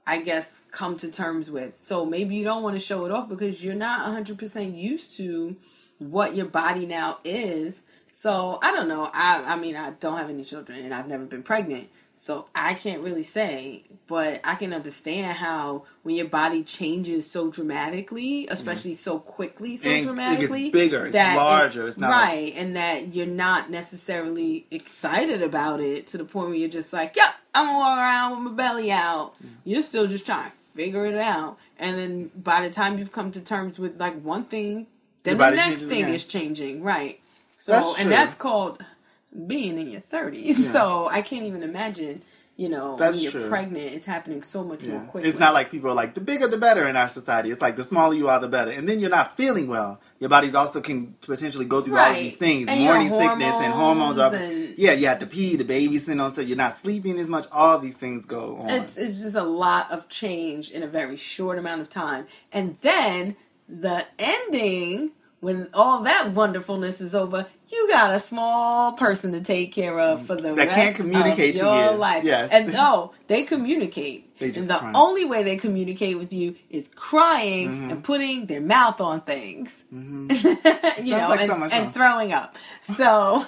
I 0.09 0.21
guess 0.21 0.63
come 0.71 0.97
to 0.99 1.11
terms 1.11 1.51
with. 1.51 1.83
So 1.83 2.07
maybe 2.07 2.37
you 2.37 2.45
don't 2.45 2.63
want 2.63 2.77
to 2.77 2.81
show 2.81 3.07
it 3.07 3.11
off 3.11 3.29
because 3.29 3.65
you're 3.65 3.75
not 3.75 4.07
100% 4.07 4.79
used 4.79 5.17
to 5.17 5.57
what 5.99 6.37
your 6.37 6.47
body 6.47 6.87
now 6.87 7.19
is. 7.25 7.83
So 8.13 8.61
I 8.63 8.71
don't 8.71 8.87
know. 8.87 9.11
I 9.13 9.43
I 9.43 9.57
mean 9.57 9.75
I 9.75 9.91
don't 9.91 10.17
have 10.17 10.31
any 10.31 10.45
children 10.45 10.85
and 10.85 10.95
I've 10.95 11.09
never 11.09 11.25
been 11.25 11.43
pregnant. 11.43 11.89
So 12.19 12.47
I 12.55 12.73
can't 12.73 13.03
really 13.03 13.23
say, 13.23 13.85
but 14.07 14.41
I 14.43 14.55
can 14.55 14.73
understand 14.73 15.37
how 15.37 15.85
when 16.03 16.17
your 16.17 16.27
body 16.27 16.63
changes 16.63 17.31
so 17.31 17.51
dramatically, 17.51 18.49
especially 18.51 18.93
mm-hmm. 18.93 19.01
so 19.01 19.19
quickly, 19.19 19.77
so 19.77 19.85
And 19.85 19.93
it 19.93 19.97
gets 19.97 20.07
dramatically, 20.07 20.71
bigger, 20.71 21.05
it's 21.05 21.13
that 21.13 21.37
larger, 21.37 21.87
it's 21.87 21.99
not 21.99 22.11
like- 22.11 22.23
right, 22.23 22.53
and 22.57 22.75
that 22.75 23.15
you're 23.15 23.27
not 23.27 23.71
necessarily 23.71 24.67
excited 24.71 25.43
about 25.43 25.83
it 25.83 26.07
to 26.09 26.17
the 26.17 26.25
point 26.25 26.49
where 26.49 26.57
you're 26.57 26.71
just 26.71 26.91
like, 26.91 27.15
"Yep, 27.17 27.35
I'm 27.55 27.67
gonna 27.67 27.79
walk 27.79 27.99
around 27.99 28.31
with 28.31 28.53
my 28.53 28.57
belly 28.57 28.91
out." 28.91 29.35
You're 29.65 29.83
still 29.83 30.07
just 30.07 30.25
trying 30.25 30.51
to 30.51 30.57
figure 30.75 31.05
it 31.05 31.19
out, 31.19 31.59
and 31.79 31.99
then 31.99 32.31
by 32.35 32.67
the 32.67 32.71
time 32.71 32.99
you've 32.99 33.13
come 33.13 33.31
to 33.33 33.43
terms 33.43 33.79
with 33.79 34.01
like 34.01 34.19
one 34.23 34.45
thing, 34.45 34.87
then 35.25 35.37
the 35.37 35.51
next 35.51 35.85
thing 35.85 36.05
again. 36.05 36.15
is 36.15 36.25
changing, 36.25 36.83
right? 36.83 37.21
So, 37.59 37.73
That's 37.73 37.99
and 37.99 38.11
that's 38.11 38.35
called 38.35 38.83
being 39.47 39.79
in 39.79 39.91
your 39.91 40.01
30s. 40.03 40.59
Yeah. 40.59 40.71
So 40.73 41.09
I 41.09 41.23
can't 41.23 41.45
even 41.45 41.63
imagine, 41.63 42.23
you 42.57 42.69
know, 42.69 42.97
That's 42.97 43.17
when 43.17 43.23
you're 43.25 43.33
true. 43.33 43.49
pregnant, 43.49 43.93
it's 43.93 44.07
happening 44.07 44.43
so 44.43 44.65
much 44.65 44.83
more 44.83 45.01
Yeah. 45.01 45.07
quickly. 45.07 45.29
It's 45.29 45.39
not 45.39 45.53
like 45.53 45.71
people 45.71 45.91
are 45.91 45.95
like 45.95 46.15
the 46.15 46.21
bigger 46.21 46.49
the 46.49 46.57
better 46.57 46.89
in 46.89 46.97
our 46.97 47.09
society. 47.09 47.51
It's 47.51 47.61
like 47.61 47.77
the 47.77 47.85
smaller 47.85 48.15
you 48.15 48.29
are, 48.29 48.41
the 48.41 48.49
better. 48.49 48.71
And 48.71 48.89
then 48.89 48.99
you're 49.01 49.11
not 49.11 49.37
feeling 49.37 49.67
well. 49.69 50.01
Your 50.21 50.31
body's 50.31 50.55
also 50.55 50.81
can 50.81 51.15
potentially 51.21 51.67
go 51.67 51.83
through 51.83 51.99
all 51.99 52.07
Right. 52.07 52.23
these 52.23 52.37
things, 52.37 52.69
And 52.69 52.81
morning 52.81 53.11
sickness 53.11 53.55
and 53.61 53.73
hormones. 53.75 54.17
Are, 54.19 54.35
and- 54.35 54.75
yeah, 54.79 54.93
you 54.93 55.07
have 55.09 55.19
to 55.19 55.27
pee. 55.27 55.57
The 55.57 55.65
baby's 55.65 56.07
sitting 56.07 56.21
on, 56.21 56.33
so 56.33 56.41
you're 56.41 56.57
not 56.57 56.79
sleeping 56.79 57.19
as 57.19 57.29
much. 57.29 57.45
All 57.53 57.79
these 57.79 57.97
things 57.99 58.25
go 58.25 58.59
on. 58.63 58.71
it's 58.71 58.97
it's 58.97 59.21
just 59.23 59.37
a 59.37 59.43
lot 59.43 59.91
of 59.91 60.09
change 60.09 60.71
in 60.71 60.83
a 60.83 60.87
very 60.87 61.17
short 61.17 61.59
amount 61.59 61.83
of 61.83 61.89
time. 61.91 62.27
And 62.53 62.79
then 62.81 63.37
the 63.69 64.07
ending, 64.19 65.11
when 65.41 65.69
all 65.75 66.01
that 66.01 66.33
wonderfulness 66.33 67.01
is 67.01 67.15
over, 67.15 67.47
you 67.71 67.89
got 67.91 68.15
a 68.15 68.21
small 68.21 68.93
person 68.93 69.33
to 69.33 69.41
take 69.41 69.73
care 69.73 69.99
of 69.99 70.27
for 70.27 70.37
the 70.37 70.55
That 70.55 70.57
rest 70.57 70.75
can't 70.75 70.97
communicate 70.97 71.57
of 71.57 71.63
your 71.63 71.93
you. 71.93 71.99
life. 71.99 72.25
Yes. 72.25 72.51
And 72.53 72.73
no, 72.73 73.13
they 73.27 73.43
communicate. 73.43 74.39
They 74.39 74.51
just 74.51 74.69
and 74.69 74.71
the 74.71 74.79
cry. 74.79 74.93
only 74.95 75.25
way 75.25 75.43
they 75.43 75.57
communicate 75.57 76.19
with 76.19 76.33
you 76.33 76.55
is 76.71 76.89
crying 76.95 77.69
Mm-hmm. 77.71 77.91
and 77.91 78.05
putting 78.05 78.47
their 78.47 78.61
mouth 78.61 79.01
on 79.01 79.23
things. 79.23 79.85
you 79.91 79.99
know, 79.99 81.29
like 81.29 81.41
and, 81.41 81.51
so 81.51 81.69
and 81.73 81.93
throwing 81.95 82.33
up. 82.33 82.57
So 82.83 83.45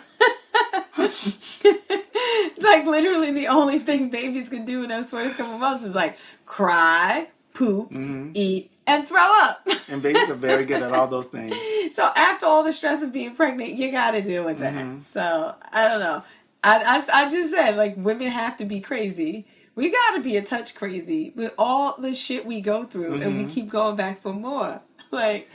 it's 0.98 2.59
like 2.59 2.85
literally 2.87 3.33
the 3.33 3.48
only 3.48 3.78
thing 3.78 4.11
babies 4.11 4.48
can 4.48 4.64
do 4.64 4.83
in 4.83 4.88
those 4.88 5.07
first 5.11 5.37
couple 5.37 5.59
months 5.59 5.85
is 5.85 5.94
like 5.94 6.18
cry, 6.46 7.28
poop, 7.54 7.90
Mm-hmm. 7.90 8.31
eat, 8.35 8.70
and 8.88 9.07
throw 9.07 9.22
up. 9.42 9.68
and 9.88 10.03
babies 10.03 10.29
are 10.29 10.35
very 10.35 10.64
good 10.64 10.83
at 10.83 10.90
all 10.92 11.07
those 11.07 11.27
things. 11.29 11.55
so 11.94 12.11
after 12.16 12.46
all 12.46 12.64
the 12.64 12.72
stress 12.72 13.03
of 13.03 13.12
being 13.12 13.37
pregnant, 13.37 13.74
you 13.74 13.92
got 13.92 14.12
to 14.12 14.22
deal 14.22 14.44
with 14.44 14.59
that. 14.59 14.74
Mm-hmm. 14.74 15.03
So 15.12 15.55
I 15.72 15.87
don't 15.88 16.01
know. 16.01 16.24
I, 16.64 17.05
I 17.12 17.24
I 17.27 17.31
just 17.31 17.55
said 17.55 17.77
like 17.77 17.94
women 17.96 18.29
have 18.33 18.57
to 18.57 18.64
be 18.64 18.81
crazy. 18.81 19.46
We 19.77 19.92
got 19.92 20.16
to 20.16 20.20
be 20.20 20.37
a 20.37 20.42
touch 20.42 20.74
crazy 20.74 21.33
with 21.37 21.55
all 21.57 21.96
the 22.01 22.12
shit 22.16 22.44
we 22.44 22.61
go 22.61 22.83
through, 22.85 23.14
and 23.14 23.22
Mm-hmm. 23.22 23.38
we 23.46 23.53
keep 23.53 23.70
going 23.70 23.94
back 23.94 24.20
for 24.22 24.33
more. 24.33 24.81
Like, 25.11 25.48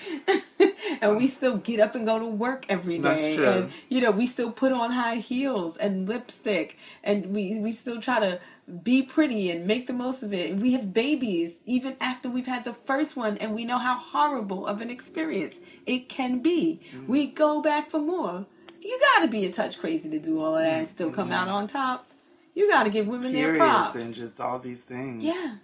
and 1.01 1.15
we 1.15 1.27
still 1.27 1.57
get 1.57 1.79
up 1.79 1.93
and 1.93 2.07
go 2.07 2.17
to 2.17 2.25
work 2.25 2.65
every 2.69 2.97
day. 2.97 3.03
That's 3.03 3.35
true. 3.35 3.47
And 3.47 3.71
you 3.87 4.01
know, 4.01 4.09
we 4.09 4.25
still 4.25 4.51
put 4.51 4.71
on 4.71 4.89
high 4.89 5.17
heels 5.17 5.77
and 5.77 6.09
lipstick, 6.09 6.75
and 7.03 7.27
we 7.27 7.59
we 7.59 7.71
still 7.71 8.01
try 8.01 8.19
to 8.19 8.39
be 8.83 9.01
pretty 9.01 9.51
and 9.51 9.65
make 9.67 9.87
the 9.87 9.93
most 9.93 10.23
of 10.23 10.33
it. 10.33 10.55
We 10.55 10.71
have 10.73 10.93
babies 10.93 11.59
even 11.65 11.95
after 11.99 12.29
we've 12.29 12.47
had 12.47 12.63
the 12.63 12.73
first 12.73 13.15
one, 13.15 13.37
and 13.39 13.53
we 13.53 13.65
know 13.65 13.77
how 13.77 13.97
horrible 13.97 14.65
of 14.67 14.81
an 14.81 14.89
experience 14.89 15.55
it 15.85 16.07
can 16.09 16.39
be. 16.39 16.79
Mm-hmm. 16.95 17.07
We 17.11 17.27
go 17.27 17.61
back 17.61 17.89
for 17.91 17.99
more. 17.99 18.45
You 18.81 18.99
got 19.13 19.21
to 19.21 19.27
be 19.27 19.45
a 19.45 19.51
touch 19.51 19.79
crazy 19.79 20.09
to 20.09 20.19
do 20.19 20.41
all 20.41 20.55
of 20.57 20.63
that 20.63 20.79
and 20.79 20.89
still 20.89 21.11
come 21.11 21.31
out 21.31 21.47
on 21.47 21.67
top. 21.67 22.07
You 22.53 22.69
got 22.69 22.83
to 22.83 22.89
give 22.89 23.07
women 23.07 23.33
their 23.33 23.49
Mm-hmm. 23.49 23.57
Props. 23.57 23.95
and 23.95 24.13
just 24.13 24.39
all 24.39 24.59
these 24.59 24.81
things. 24.81 25.23
Yeah. 25.23 25.55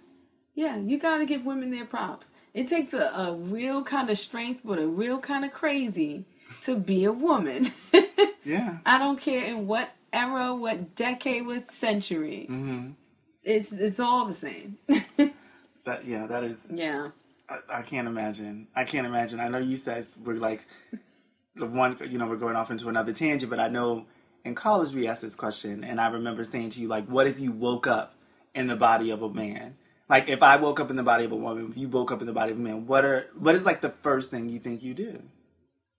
Yeah, 0.54 0.76
you 0.76 0.98
got 0.98 1.18
to 1.18 1.26
give 1.26 1.46
women 1.46 1.70
their 1.70 1.84
props. 1.84 2.26
It 2.52 2.66
takes 2.68 2.92
a, 2.92 3.04
a 3.14 3.34
real 3.34 3.82
kind 3.84 4.10
of 4.10 4.18
strength, 4.18 4.62
but 4.64 4.78
a 4.78 4.86
real 4.86 5.18
kind 5.18 5.44
of 5.44 5.52
crazy 5.52 6.24
to 6.62 6.76
be 6.76 7.04
a 7.04 7.12
woman. 7.12 7.70
Yeah. 8.42 8.78
I 8.86 8.98
don't 8.98 9.20
care 9.20 9.44
in 9.44 9.66
what 9.66 9.90
era, 10.12 10.54
what 10.54 10.94
decade, 10.96 11.46
what 11.46 11.70
century. 11.72 12.46
hmm 12.46 12.90
It's 13.42 13.72
it's 13.72 14.00
all 14.00 14.26
the 14.26 14.34
same. 14.34 14.78
That 15.86 16.04
yeah, 16.04 16.26
that 16.26 16.44
is. 16.44 16.58
yeah. 16.70 17.08
I, 17.48 17.78
I 17.78 17.82
can't 17.82 18.06
imagine. 18.06 18.68
I 18.76 18.84
can't 18.84 19.06
imagine. 19.06 19.40
I 19.40 19.48
know 19.48 19.58
you 19.58 19.76
guys 19.78 20.10
were 20.22 20.34
like 20.34 20.66
the 21.56 21.64
one. 21.66 21.96
You 22.08 22.18
know, 22.18 22.26
we're 22.26 22.36
going 22.36 22.54
off 22.54 22.70
into 22.70 22.88
another 22.88 23.12
tangent, 23.14 23.48
but 23.48 23.58
I 23.58 23.68
know 23.68 24.04
in 24.44 24.54
college 24.54 24.92
we 24.94 25.08
asked 25.08 25.22
this 25.22 25.34
question, 25.34 25.82
and 25.82 25.98
I 26.00 26.08
remember 26.08 26.44
saying 26.44 26.70
to 26.70 26.80
you 26.80 26.86
like, 26.88 27.06
"What 27.06 27.26
if 27.26 27.40
you 27.40 27.50
woke 27.50 27.86
up 27.86 28.14
in 28.54 28.66
the 28.66 28.76
body 28.76 29.10
of 29.10 29.22
a 29.22 29.30
man?" 29.30 29.76
Like 30.10 30.28
if 30.28 30.42
I 30.42 30.56
woke 30.56 30.80
up 30.80 30.90
in 30.90 30.96
the 30.96 31.02
body 31.02 31.24
of 31.24 31.32
a 31.32 31.36
woman, 31.36 31.68
if 31.70 31.78
you 31.78 31.88
woke 31.88 32.12
up 32.12 32.20
in 32.20 32.26
the 32.26 32.32
body 32.32 32.52
of 32.52 32.58
a 32.58 32.60
man, 32.60 32.86
what 32.86 33.04
are 33.04 33.26
what 33.38 33.54
is 33.54 33.64
like 33.64 33.80
the 33.80 33.88
first 33.90 34.30
thing 34.30 34.50
you 34.50 34.58
think 34.60 34.82
you 34.82 34.92
do? 34.92 35.22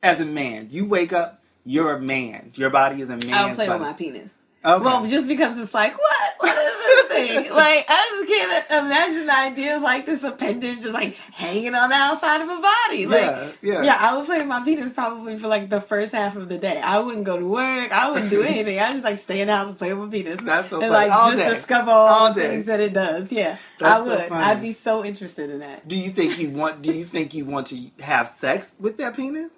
As 0.03 0.19
a 0.21 0.25
man, 0.25 0.67
you 0.69 0.85
wake 0.85 1.11
up, 1.11 1.40
you're 1.65 1.93
a 1.95 2.01
man. 2.01 2.51
Your 2.55 2.69
body 2.69 3.01
is 3.01 3.09
a 3.09 3.17
man. 3.17 3.33
I'll 3.33 3.55
play 3.55 3.67
body. 3.67 3.79
with 3.79 3.87
my 3.87 3.93
penis. 3.93 4.33
Okay. 4.63 4.83
Well, 4.83 5.07
just 5.07 5.27
because 5.27 5.57
it's 5.57 5.73
like, 5.73 5.97
what? 5.97 6.33
What 6.37 6.55
is 6.55 7.07
this 7.09 7.29
thing? 7.33 7.51
like, 7.55 7.83
I 7.89 8.07
just 8.11 8.29
can't 8.69 8.85
imagine 8.85 9.25
the 9.25 9.35
idea 9.35 9.75
of 9.77 9.81
like 9.81 10.05
this 10.05 10.21
appendage 10.21 10.81
just 10.81 10.93
like 10.93 11.15
hanging 11.15 11.73
on 11.73 11.89
the 11.89 11.95
outside 11.95 12.41
of 12.41 12.47
a 12.47 12.61
body. 12.61 13.07
Like, 13.07 13.21
Yeah, 13.21 13.51
yeah. 13.63 13.81
yeah. 13.83 13.97
I 13.99 14.15
would 14.15 14.27
play 14.27 14.37
with 14.37 14.45
my 14.47 14.63
penis 14.63 14.91
probably 14.91 15.35
for 15.39 15.47
like 15.47 15.71
the 15.71 15.81
first 15.81 16.11
half 16.11 16.35
of 16.35 16.47
the 16.47 16.59
day. 16.59 16.79
I 16.79 16.99
wouldn't 16.99 17.23
go 17.25 17.39
to 17.39 17.45
work. 17.47 17.91
I 17.91 18.11
wouldn't 18.11 18.29
do 18.29 18.43
anything. 18.43 18.77
I 18.77 18.91
just 18.91 19.03
like 19.03 19.17
stay 19.17 19.41
in 19.41 19.47
the 19.47 19.55
house 19.55 19.67
and 19.69 19.77
play 19.79 19.93
with 19.95 20.05
my 20.05 20.11
penis. 20.11 20.39
That's 20.43 20.69
so 20.69 20.79
and 20.79 20.91
like 20.91 21.11
All 21.11 21.31
just 21.31 21.39
day. 21.41 21.49
discover 21.55 21.89
all, 21.89 22.07
All 22.07 22.33
the 22.33 22.41
things 22.41 22.67
that 22.67 22.79
it 22.79 22.93
does. 22.93 23.31
Yeah, 23.31 23.57
That's 23.79 23.91
I 24.01 24.05
so 24.05 24.15
would. 24.19 24.29
funny. 24.29 24.43
I'd 24.43 24.61
be 24.61 24.73
so 24.73 25.03
interested 25.03 25.49
in 25.49 25.59
that. 25.61 25.87
do 25.87 25.97
you 25.97 26.11
think 26.11 26.37
you 26.37 26.51
want? 26.51 26.83
Do 26.83 26.93
you 26.93 27.03
think 27.05 27.33
you 27.33 27.45
want 27.45 27.65
to 27.67 27.89
have 27.99 28.27
sex 28.27 28.75
with 28.79 28.97
that 28.97 29.15
penis? 29.15 29.49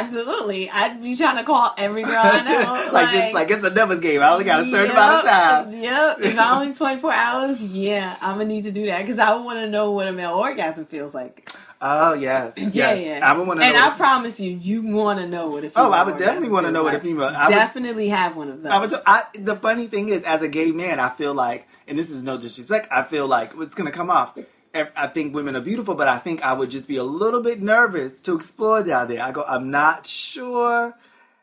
Absolutely. 0.00 0.70
I'd 0.70 1.02
be 1.02 1.16
trying 1.16 1.36
to 1.38 1.44
call 1.44 1.72
every 1.78 2.02
girl 2.02 2.20
I 2.22 2.42
know. 2.42 2.88
like, 2.92 3.10
just 3.12 3.34
like 3.34 3.50
it's 3.50 3.64
a 3.64 3.70
numbers 3.70 4.00
game. 4.00 4.20
I 4.20 4.30
only 4.32 4.44
got 4.44 4.60
a 4.60 4.70
certain 4.70 4.90
amount 4.90 5.24
of 5.24 5.30
time. 5.30 5.72
Yep. 5.72 6.18
If 6.20 6.38
I 6.38 6.60
only 6.60 6.74
24 6.76 7.12
hours, 7.12 7.60
yeah, 7.60 8.16
I'm 8.20 8.36
going 8.36 8.48
to 8.48 8.54
need 8.54 8.64
to 8.64 8.72
do 8.72 8.86
that 8.86 9.02
because 9.04 9.18
I 9.18 9.34
want 9.36 9.58
to 9.58 9.68
know 9.68 9.92
what 9.92 10.08
a 10.08 10.12
male 10.12 10.34
orgasm 10.34 10.86
feels 10.86 11.14
like. 11.14 11.50
Oh 11.86 12.14
yes, 12.14 12.54
Yeah, 12.58 12.68
yes. 12.72 13.00
yeah. 13.20 13.20
I 13.30 13.36
would 13.36 13.46
want 13.46 13.60
to 13.60 13.66
And. 13.66 13.76
I 13.76 13.90
promise 13.96 14.40
you, 14.40 14.52
you 14.52 14.82
want 14.82 15.18
to 15.20 15.26
know 15.28 15.48
what 15.50 15.64
a 15.64 15.72
Oh, 15.76 15.92
I 15.92 16.02
would 16.02 16.16
definitely 16.16 16.48
wanna 16.48 16.68
feels 16.68 16.74
know 16.74 16.82
what 16.84 16.94
a 16.94 17.00
female- 17.00 17.24
I 17.36 17.48
would- 17.48 17.54
definitely 17.54 18.08
have 18.08 18.36
one 18.36 18.48
of 18.48 18.62
those. 18.62 18.72
I 18.72 18.78
would. 18.78 18.94
I, 19.06 19.24
the 19.34 19.56
funny 19.56 19.86
thing 19.88 20.08
is, 20.08 20.22
as 20.22 20.40
a 20.40 20.48
gay 20.48 20.70
man, 20.70 20.98
I 20.98 21.10
feel 21.10 21.34
like, 21.34 21.68
and 21.86 21.98
this 21.98 22.08
is 22.08 22.22
no 22.22 22.38
disrespect, 22.38 22.88
I 22.90 23.02
feel 23.02 23.26
like 23.26 23.52
it's 23.58 23.74
gonna 23.74 23.90
come 23.90 24.08
off. 24.08 24.34
I 24.74 24.88
I 24.96 25.06
think 25.08 25.34
women 25.34 25.54
are 25.56 25.60
beautiful, 25.60 25.94
but 25.94 26.08
I 26.08 26.18
think 26.18 26.42
I 26.42 26.52
would 26.52 26.70
just 26.70 26.88
be 26.88 26.96
a 26.96 27.04
little 27.04 27.42
bit 27.42 27.62
nervous 27.62 28.20
to 28.22 28.34
explore 28.34 28.82
down 28.82 29.08
there. 29.08 29.22
I 29.22 29.30
go, 29.32 29.44
I'm 29.46 29.70
not 29.70 30.06
sure 30.06 30.94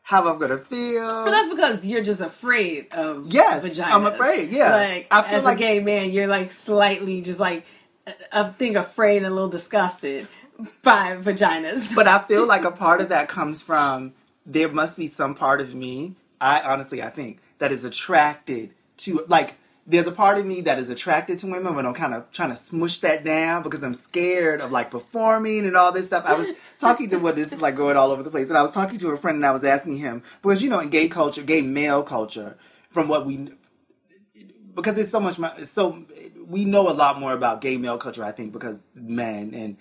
how 0.04 0.28
I'm 0.28 0.40
gonna 0.40 0.58
feel. 0.58 1.08
but 1.26 1.32
that's 1.32 1.50
because 1.50 1.86
you're 1.86 2.04
just 2.04 2.22
afraid 2.22 2.94
of 2.94 3.28
Yes, 3.32 3.64
vaginas. 3.64 3.86
I'm 3.92 4.06
afraid, 4.06 4.50
yeah. 4.52 4.76
Like, 4.76 5.08
I 5.12 5.22
feel 5.22 5.40
as 5.40 5.44
like- 5.44 5.58
a 5.58 5.60
gay 5.60 5.80
man, 5.80 6.12
you're 6.12 6.28
like 6.28 6.52
slightly 6.52 7.22
just 7.22 7.40
like, 7.40 7.66
I 8.34 8.44
think 8.50 8.76
afraid 8.76 9.18
and 9.18 9.28
a 9.28 9.30
little 9.30 9.48
disgusted 9.50 10.28
by 10.84 11.16
vaginas. 11.18 11.96
but 11.96 12.08
I 12.08 12.20
feel 12.24 12.46
like 12.46 12.66
a 12.66 12.72
part 12.86 13.00
of 13.00 13.10
that 13.10 13.28
comes 13.30 13.62
from 13.64 14.14
there 14.46 14.68
must 14.70 14.98
be 14.98 15.08
some 15.08 15.36
part 15.36 15.62
of 15.62 15.76
me. 15.76 16.16
I 16.42 16.62
honestly, 16.62 17.02
I 17.02 17.10
think 17.12 17.40
that 17.60 17.72
is 17.72 17.84
attracted 17.86 18.72
to 18.98 19.24
like 19.28 19.54
there's 19.92 20.08
a 20.08 20.12
part 20.12 20.38
of 20.40 20.46
me 20.46 20.62
that 20.62 20.80
is 20.80 20.90
attracted 20.90 21.38
to 21.40 21.48
women, 21.48 21.76
but 21.76 21.86
I'm 21.86 21.94
kind 21.94 22.14
of 22.14 22.32
trying 22.32 22.50
to 22.50 22.56
smush 22.56 23.00
that 23.00 23.26
down 23.26 23.62
because 23.62 23.84
I'm 23.84 23.94
scared 23.94 24.62
of 24.62 24.72
like 24.72 24.90
performing 24.90 25.66
and 25.66 25.76
all 25.76 25.92
this 25.92 26.08
stuff. 26.08 26.24
I 26.26 26.34
was 26.34 26.48
talking 26.80 27.10
to 27.10 27.18
what 27.18 27.36
this 27.36 27.52
is 27.52 27.62
like 27.62 27.76
going 27.76 27.98
all 27.98 28.12
over 28.12 28.24
the 28.24 28.32
place, 28.32 28.48
and 28.48 28.58
I 28.58 28.62
was 28.62 28.72
talking 28.72 28.98
to 29.00 29.10
a 29.10 29.18
friend 29.18 29.36
and 29.36 29.46
I 29.46 29.52
was 29.52 29.66
asking 29.66 29.98
him 29.98 30.24
because 30.42 30.64
you 30.64 30.70
know 30.70 30.80
in 30.80 30.90
gay 30.90 31.10
culture, 31.10 31.44
gay 31.44 31.62
male 31.62 32.04
culture, 32.04 32.58
from 32.90 33.10
what 33.10 33.26
we 33.26 33.50
because 34.74 34.98
it's 34.98 35.12
so 35.12 35.20
much 35.20 35.38
it's 35.58 35.72
so 35.72 36.06
we 36.48 36.64
know 36.64 36.90
a 36.90 36.94
lot 36.94 37.20
more 37.20 37.34
about 37.34 37.60
gay 37.60 37.76
male 37.76 37.98
culture 37.98 38.24
I 38.24 38.32
think 38.32 38.54
because 38.54 38.88
men 38.96 39.54
and 39.54 39.78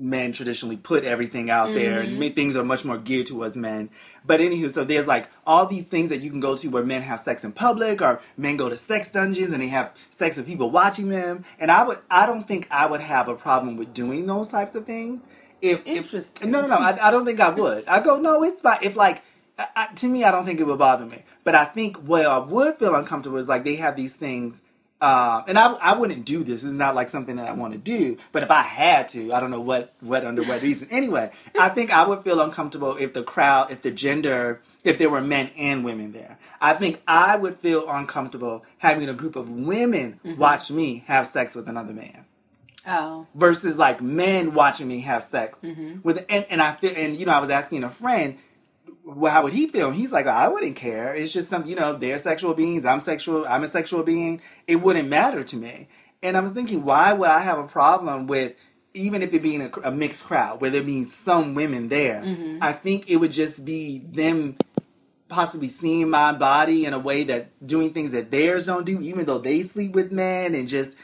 men 0.00 0.32
traditionally 0.32 0.76
put 0.76 1.04
everything 1.04 1.50
out 1.50 1.72
there 1.74 2.02
Mm-hmm. 2.02 2.22
and 2.22 2.34
things 2.34 2.56
are 2.56 2.64
much 2.64 2.84
more 2.84 2.96
geared 2.98 3.26
to 3.26 3.44
us 3.44 3.54
men. 3.54 3.90
But 4.24 4.40
anywho 4.40 4.72
so 4.72 4.82
there's 4.84 5.06
like 5.06 5.28
all 5.46 5.66
these 5.66 5.84
things 5.84 6.08
that 6.08 6.20
you 6.22 6.30
can 6.30 6.40
go 6.40 6.56
to 6.56 6.68
where 6.68 6.82
men 6.82 7.02
have 7.02 7.20
sex 7.20 7.44
in 7.44 7.52
public 7.52 8.00
or 8.00 8.20
men 8.36 8.56
go 8.56 8.68
to 8.68 8.76
sex 8.76 9.10
dungeons 9.10 9.52
and 9.52 9.62
they 9.62 9.68
have 9.68 9.92
sex 10.10 10.36
with 10.38 10.46
people 10.46 10.70
watching 10.70 11.10
them. 11.10 11.44
And 11.58 11.70
I 11.70 11.84
would 11.86 11.98
I 12.10 12.26
don't 12.26 12.46
think 12.48 12.66
I 12.70 12.86
would 12.86 13.00
have 13.02 13.28
a 13.28 13.34
problem 13.34 13.76
with 13.76 13.92
doing 13.94 14.26
those 14.26 14.50
types 14.50 14.74
of 14.74 14.86
things 14.86 15.24
if, 15.60 15.80
if 15.80 15.86
Interesting. 15.98 16.50
no 16.50 16.62
no 16.62 16.68
no 16.68 16.76
I, 16.76 17.08
I 17.08 17.10
don't 17.10 17.26
think 17.26 17.38
I 17.40 17.50
would. 17.50 17.86
I 17.86 18.00
go 18.00 18.18
no 18.18 18.42
it's 18.42 18.62
fine. 18.62 18.78
If 18.82 18.96
like 18.96 19.22
I, 19.58 19.66
I, 19.76 19.86
to 19.94 20.08
me 20.08 20.24
I 20.24 20.30
don't 20.30 20.46
think 20.46 20.60
it 20.60 20.66
would 20.66 20.78
bother 20.78 21.04
me. 21.06 21.22
But 21.44 21.54
I 21.54 21.64
think 21.66 21.96
what 21.98 22.24
I 22.24 22.38
would 22.38 22.76
feel 22.78 22.94
uncomfortable 22.94 23.36
is 23.38 23.48
like 23.48 23.64
they 23.64 23.76
have 23.76 23.96
these 23.96 24.16
things 24.16 24.62
um, 25.00 25.44
and 25.48 25.58
I, 25.58 25.72
I 25.74 25.96
wouldn't 25.98 26.24
do 26.24 26.44
this. 26.44 26.62
It's 26.62 26.72
not 26.72 26.94
like 26.94 27.08
something 27.08 27.36
that 27.36 27.48
I 27.48 27.52
want 27.52 27.72
to 27.72 27.78
do. 27.78 28.18
But 28.32 28.42
if 28.42 28.50
I 28.50 28.62
had 28.62 29.08
to, 29.08 29.32
I 29.32 29.40
don't 29.40 29.50
know 29.50 29.60
what, 29.60 29.94
what 30.00 30.24
under 30.24 30.42
what 30.42 30.60
reason. 30.62 30.88
Anyway, 30.90 31.30
I 31.58 31.68
think 31.70 31.90
I 31.90 32.06
would 32.06 32.22
feel 32.22 32.40
uncomfortable 32.40 32.96
if 32.98 33.12
the 33.14 33.22
crowd, 33.22 33.70
if 33.70 33.82
the 33.82 33.90
gender, 33.90 34.60
if 34.84 34.98
there 34.98 35.08
were 35.10 35.20
men 35.22 35.50
and 35.56 35.84
women 35.84 36.12
there. 36.12 36.38
I 36.60 36.74
think 36.74 37.00
I 37.08 37.36
would 37.36 37.54
feel 37.56 37.88
uncomfortable 37.88 38.64
having 38.78 39.08
a 39.08 39.14
group 39.14 39.36
of 39.36 39.48
women 39.50 40.20
watch 40.36 40.70
me 40.70 41.04
have 41.06 41.26
sex 41.26 41.54
with 41.54 41.68
another 41.68 41.92
man 41.94 42.24
Oh. 42.86 43.26
versus 43.34 43.76
like 43.76 44.00
men 44.00 44.54
watching 44.54 44.88
me 44.88 45.00
have 45.00 45.22
sex 45.22 45.58
with 46.02 46.24
and, 46.30 46.46
and 46.48 46.62
I 46.62 46.72
feel 46.72 46.92
and 46.96 47.14
you 47.14 47.26
know 47.26 47.32
I 47.32 47.38
was 47.40 47.50
asking 47.50 47.84
a 47.84 47.90
friend 47.90 48.38
well, 49.04 49.32
how 49.32 49.42
would 49.42 49.52
he 49.52 49.66
feel? 49.66 49.90
He's 49.90 50.12
like, 50.12 50.26
I 50.26 50.48
wouldn't 50.48 50.76
care. 50.76 51.14
It's 51.14 51.32
just 51.32 51.48
some, 51.48 51.66
you 51.66 51.74
know, 51.74 51.96
they're 51.96 52.18
sexual 52.18 52.54
beings. 52.54 52.84
I'm 52.84 53.00
sexual. 53.00 53.46
I'm 53.46 53.64
a 53.64 53.68
sexual 53.68 54.02
being. 54.02 54.40
It 54.66 54.76
wouldn't 54.76 55.08
matter 55.08 55.42
to 55.42 55.56
me. 55.56 55.88
And 56.22 56.36
I 56.36 56.40
was 56.40 56.52
thinking, 56.52 56.84
why 56.84 57.12
would 57.12 57.30
I 57.30 57.40
have 57.40 57.58
a 57.58 57.66
problem 57.66 58.26
with 58.26 58.54
even 58.92 59.22
if 59.22 59.32
it 59.32 59.42
being 59.42 59.62
a, 59.62 59.70
a 59.84 59.90
mixed 59.90 60.24
crowd, 60.24 60.60
where 60.60 60.70
there 60.70 60.82
being 60.82 61.08
some 61.10 61.54
women 61.54 61.88
there? 61.88 62.22
I 62.60 62.72
think 62.72 63.08
it 63.08 63.16
would 63.16 63.32
just 63.32 63.64
be 63.64 63.98
them 63.98 64.56
possibly 65.28 65.68
seeing 65.68 66.10
my 66.10 66.32
body 66.32 66.84
in 66.84 66.92
a 66.92 66.98
way 66.98 67.22
that 67.24 67.64
doing 67.64 67.92
things 67.94 68.10
that 68.12 68.30
theirs 68.32 68.66
don't 68.66 68.84
do, 68.84 69.00
even 69.00 69.26
though 69.26 69.38
they 69.38 69.62
sleep 69.62 69.92
with 69.92 70.10
men, 70.10 70.54
and 70.54 70.68
just 70.68 70.96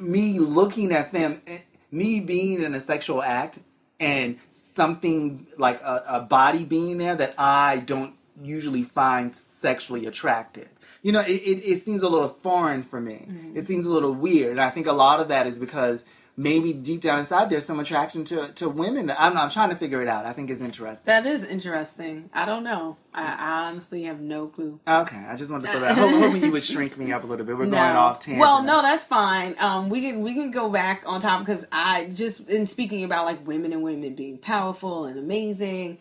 me 0.00 0.38
looking 0.40 0.92
at 0.92 1.12
them, 1.12 1.40
eh, 1.46 1.58
me 1.90 2.20
being 2.20 2.62
in 2.62 2.74
a 2.74 2.80
sexual 2.80 3.22
act, 3.22 3.60
and 4.00 4.38
something 4.52 5.46
like 5.56 5.80
a, 5.80 6.04
a 6.06 6.20
body 6.20 6.64
being 6.64 6.98
there 6.98 7.16
that 7.16 7.34
I 7.38 7.78
don't 7.78 8.14
usually 8.40 8.82
find 8.82 9.34
sexually 9.36 10.06
attractive. 10.06 10.68
You 11.02 11.12
know, 11.12 11.20
it, 11.20 11.30
it, 11.30 11.64
it 11.64 11.82
seems 11.82 12.02
a 12.02 12.08
little 12.08 12.28
foreign 12.28 12.82
for 12.82 13.00
me. 13.00 13.26
Mm-hmm. 13.28 13.56
It 13.56 13.66
seems 13.66 13.86
a 13.86 13.90
little 13.90 14.12
weird. 14.12 14.52
And 14.52 14.60
I 14.60 14.70
think 14.70 14.86
a 14.86 14.92
lot 14.92 15.20
of 15.20 15.28
that 15.28 15.46
is 15.46 15.58
because 15.58 16.04
maybe 16.38 16.72
deep 16.72 17.00
down 17.00 17.18
inside 17.18 17.50
there's 17.50 17.64
some 17.64 17.80
attraction 17.80 18.24
to, 18.24 18.48
to 18.52 18.68
women. 18.68 19.10
I'm, 19.10 19.36
I'm 19.36 19.50
trying 19.50 19.70
to 19.70 19.76
figure 19.76 20.00
it 20.00 20.08
out. 20.08 20.24
I 20.24 20.32
think 20.32 20.48
it's 20.48 20.60
interesting. 20.60 21.02
That 21.04 21.26
is 21.26 21.44
interesting. 21.44 22.30
I 22.32 22.46
don't 22.46 22.62
know. 22.62 22.96
I, 23.12 23.24
I 23.24 23.68
honestly 23.68 24.04
have 24.04 24.20
no 24.20 24.46
clue. 24.46 24.78
Okay, 24.86 25.16
I 25.16 25.34
just 25.34 25.50
wanted 25.50 25.66
to 25.66 25.72
throw 25.72 25.80
that. 25.80 25.98
Hope, 25.98 26.10
hoping 26.22 26.44
you 26.44 26.52
would 26.52 26.62
shrink 26.62 26.96
me 26.96 27.12
up 27.12 27.24
a 27.24 27.26
little 27.26 27.44
bit. 27.44 27.58
We're 27.58 27.66
going 27.66 27.74
off 27.74 28.20
tangent. 28.20 28.40
Well, 28.40 28.62
no, 28.62 28.80
that's 28.80 29.04
fine. 29.04 29.56
Um, 29.58 29.88
we 29.88 30.00
can 30.00 30.22
we 30.22 30.32
can 30.34 30.52
go 30.52 30.70
back 30.70 31.02
on 31.06 31.20
top 31.20 31.40
because 31.40 31.66
I 31.72 32.04
just 32.14 32.48
in 32.48 32.66
speaking 32.66 33.02
about 33.02 33.24
like 33.24 33.44
women 33.46 33.72
and 33.72 33.82
women 33.82 34.14
being 34.14 34.38
powerful 34.38 35.04
and 35.06 35.18
amazing. 35.18 35.98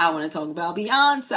I 0.00 0.08
want 0.12 0.24
to 0.32 0.38
talk 0.38 0.48
about 0.48 0.74
Beyonce. 0.76 1.36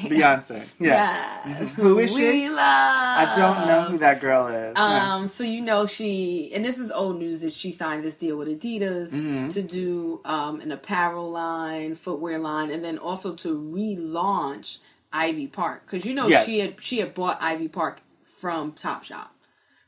Beyonce. 0.00 0.66
Yeah. 0.78 1.40
Yes. 1.46 1.74
Who 1.76 1.98
is 1.98 2.14
we 2.14 2.20
she? 2.20 2.48
love. 2.50 2.56
I 2.58 3.34
don't 3.36 3.66
know 3.66 3.82
who 3.90 3.98
that 3.98 4.20
girl 4.20 4.48
is. 4.48 4.76
Um, 4.76 5.28
so 5.28 5.44
you 5.44 5.62
know 5.62 5.86
she, 5.86 6.50
and 6.54 6.62
this 6.62 6.78
is 6.78 6.90
old 6.92 7.18
news 7.18 7.40
that 7.40 7.54
she 7.54 7.70
signed 7.72 8.04
this 8.04 8.14
deal 8.14 8.36
with 8.36 8.48
Adidas 8.48 9.08
Mm-hmm. 9.10 9.48
to 9.48 9.62
do 9.62 10.20
um, 10.26 10.60
an 10.60 10.72
apparel 10.72 11.30
line, 11.30 11.94
footwear 11.94 12.38
line, 12.38 12.70
and 12.70 12.84
then 12.84 12.98
also 12.98 13.34
to 13.36 13.48
relaunch 13.58 14.78
Ivy 15.12 15.46
Park 15.46 15.86
because 15.86 16.04
you 16.04 16.14
know 16.14 16.28
Yes. 16.28 16.44
she 16.46 16.58
had 16.60 16.74
she 16.80 16.98
had 16.98 17.14
bought 17.14 17.38
Ivy 17.40 17.68
Park 17.68 18.00
from 18.40 18.72
Topshop 18.72 19.28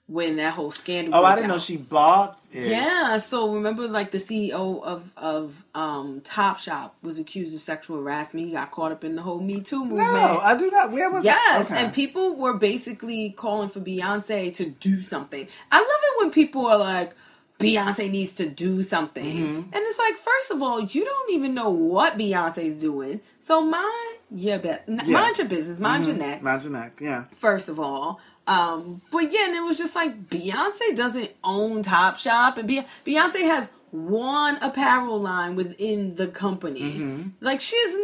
when 0.08 0.36
that 0.36 0.52
whole 0.54 0.70
scandal. 0.70 1.14
oh, 1.14 1.24
I 1.24 1.34
didn't 1.36 1.48
know 1.48 1.58
she 1.58 1.76
bought 1.76 2.38
it. 2.50 2.66
Yeah, 2.66 3.16
so 3.18 3.54
remember, 3.54 3.86
like 3.88 4.10
the 4.10 4.18
CEO 4.18 4.82
of 4.82 5.10
of 5.16 5.64
um, 5.74 6.20
Topshop 6.22 6.90
was 7.02 7.18
accused 7.18 7.54
of 7.54 7.62
sexual 7.62 7.96
harassment. 7.98 8.46
He 8.46 8.52
got 8.52 8.70
caught 8.72 8.92
up 8.92 9.04
in 9.04 9.16
the 9.16 9.22
whole 9.22 9.40
Me 9.40 9.60
Too 9.60 9.80
movement. 9.84 10.00
No, 10.12 10.38
I 10.42 10.56
do 10.56 10.70
not. 10.70 10.90
Where 10.92 11.10
was 11.10 11.24
Yes, 11.24 11.66
Okay. 11.66 11.82
and 11.82 11.92
people 11.94 12.36
were 12.36 12.54
basically 12.54 13.30
calling 13.30 13.68
for 13.68 13.80
Beyonce 13.80 14.52
to 14.56 14.66
do 14.66 15.02
something. 15.02 15.46
I 15.70 15.78
love 15.78 15.86
it 15.88 16.18
when 16.24 16.30
people 16.30 16.66
are 16.66 16.78
like, 16.78 17.14
Beyonce 17.58 18.10
needs 18.10 18.32
to 18.34 18.48
do 18.48 18.82
something. 18.82 19.24
Mm-hmm. 19.24 19.56
And 19.56 19.74
it's 19.74 19.98
like, 19.98 20.16
first 20.16 20.50
of 20.50 20.62
all, 20.62 20.80
you 20.80 21.04
don't 21.04 21.30
even 21.32 21.54
know 21.54 21.70
what 21.70 22.18
Beyonce's 22.18 22.76
doing. 22.76 23.20
So 23.40 23.60
mind 23.60 24.18
your, 24.30 24.58
be- 24.58 24.68
Yeah. 24.88 25.02
mind 25.04 25.38
your 25.38 25.46
business, 25.46 25.78
mind 25.78 26.06
your 26.06 26.16
neck, 26.16 26.42
Mind 26.42 26.62
your 26.64 26.72
neck. 26.72 26.98
Yeah. 27.00 27.24
first 27.34 27.68
of 27.68 27.78
all. 27.78 28.20
Um, 28.48 29.00
but 29.12 29.30
yeah, 29.32 29.46
and 29.46 29.54
it 29.54 29.60
was 29.62 29.78
just 29.78 29.94
like 29.94 30.28
Beyonce 30.28 30.96
doesn't 30.96 31.30
own 31.44 31.84
Topshop, 31.84 32.58
and 32.58 32.66
Be- 32.66 32.82
Beyonce 33.06 33.42
has 33.42 33.70
one 33.92 34.56
apparel 34.56 35.20
line 35.20 35.54
within 35.54 36.16
the 36.16 36.26
company. 36.26 36.80
Mm-hmm. 36.94 37.28
Like 37.40 37.60
she 37.60 37.76
has 37.76 37.94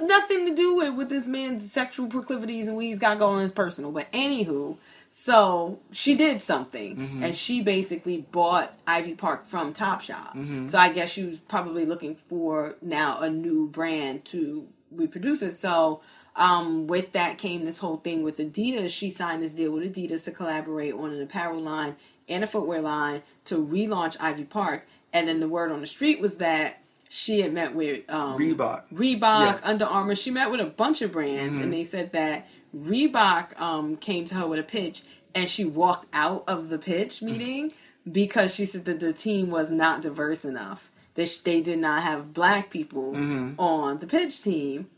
no- 0.00 0.06
nothing 0.06 0.46
to 0.46 0.54
do 0.54 0.74
with 0.76 0.94
with 0.94 1.08
this 1.10 1.26
man's 1.26 1.70
sexual 1.70 2.06
proclivities 2.06 2.66
and 2.68 2.76
what 2.76 2.86
he's 2.86 2.98
got 2.98 3.18
going 3.18 3.36
on 3.36 3.42
his 3.42 3.52
personal. 3.52 3.90
But 3.92 4.10
anywho, 4.12 4.78
so 5.16 5.78
she 5.92 6.16
did 6.16 6.40
something, 6.42 6.96
Mm-hmm. 6.96 7.22
and 7.22 7.36
she 7.36 7.62
basically 7.62 8.26
bought 8.32 8.74
Ivy 8.84 9.14
Park 9.14 9.46
from 9.46 9.72
Topshop. 9.72 10.34
Mm-hmm. 10.34 10.66
So 10.66 10.76
I 10.76 10.88
guess 10.88 11.08
she 11.12 11.22
was 11.24 11.38
probably 11.38 11.84
looking 11.84 12.16
for 12.28 12.74
now 12.82 13.20
a 13.20 13.30
new 13.30 13.68
brand 13.68 14.24
to 14.26 14.66
reproduce 14.90 15.40
it. 15.40 15.56
So 15.56 16.00
um, 16.34 16.88
with 16.88 17.12
that 17.12 17.38
came 17.38 17.64
this 17.64 17.78
whole 17.78 17.98
thing 17.98 18.24
with 18.24 18.38
Adidas. 18.38 18.90
She 18.90 19.08
signed 19.08 19.40
this 19.40 19.52
deal 19.52 19.70
with 19.70 19.84
Adidas 19.94 20.24
to 20.24 20.32
collaborate 20.32 20.94
on 20.94 21.12
an 21.12 21.22
apparel 21.22 21.60
line 21.60 21.94
and 22.28 22.42
a 22.42 22.48
footwear 22.48 22.80
line 22.80 23.22
to 23.44 23.64
relaunch 23.64 24.16
Ivy 24.18 24.42
Park. 24.44 24.84
And 25.12 25.28
then 25.28 25.38
the 25.38 25.48
word 25.48 25.70
on 25.70 25.80
the 25.80 25.86
street 25.86 26.20
was 26.20 26.34
that 26.36 26.80
she 27.08 27.40
had 27.40 27.52
met 27.52 27.72
with 27.76 28.02
um, 28.10 28.36
Reebok. 28.36 28.82
Reebok, 28.92 29.20
Yeah. 29.22 29.54
Mm-hmm. 29.58 29.66
Under 29.68 29.84
Armour. 29.84 30.16
She 30.16 30.32
met 30.32 30.50
with 30.50 30.58
a 30.60 30.66
bunch 30.66 31.02
of 31.02 31.12
brands, 31.12 31.62
and 31.62 31.72
they 31.72 31.84
said 31.84 32.10
that 32.14 32.48
Reebok 32.74 33.58
um, 33.60 33.96
came 33.96 34.24
to 34.26 34.34
her 34.36 34.46
with 34.46 34.58
a 34.58 34.64
pitch, 34.64 35.02
and 35.34 35.48
she 35.48 35.64
walked 35.64 36.06
out 36.12 36.44
of 36.48 36.68
the 36.68 36.78
pitch 36.78 37.22
meeting 37.22 37.72
because 38.10 38.54
she 38.54 38.66
said 38.66 38.84
that 38.86 39.00
the 39.00 39.12
team 39.12 39.50
was 39.50 39.70
not 39.70 40.02
diverse 40.02 40.44
enough. 40.44 40.90
That 41.14 41.38
they 41.44 41.60
did 41.62 41.78
not 41.78 42.02
have 42.02 42.32
black 42.34 42.70
people 42.70 43.12
Mm-hmm. 43.12 43.60
on 43.60 43.98
the 44.00 44.06
pitch 44.06 44.42
team. 44.42 44.88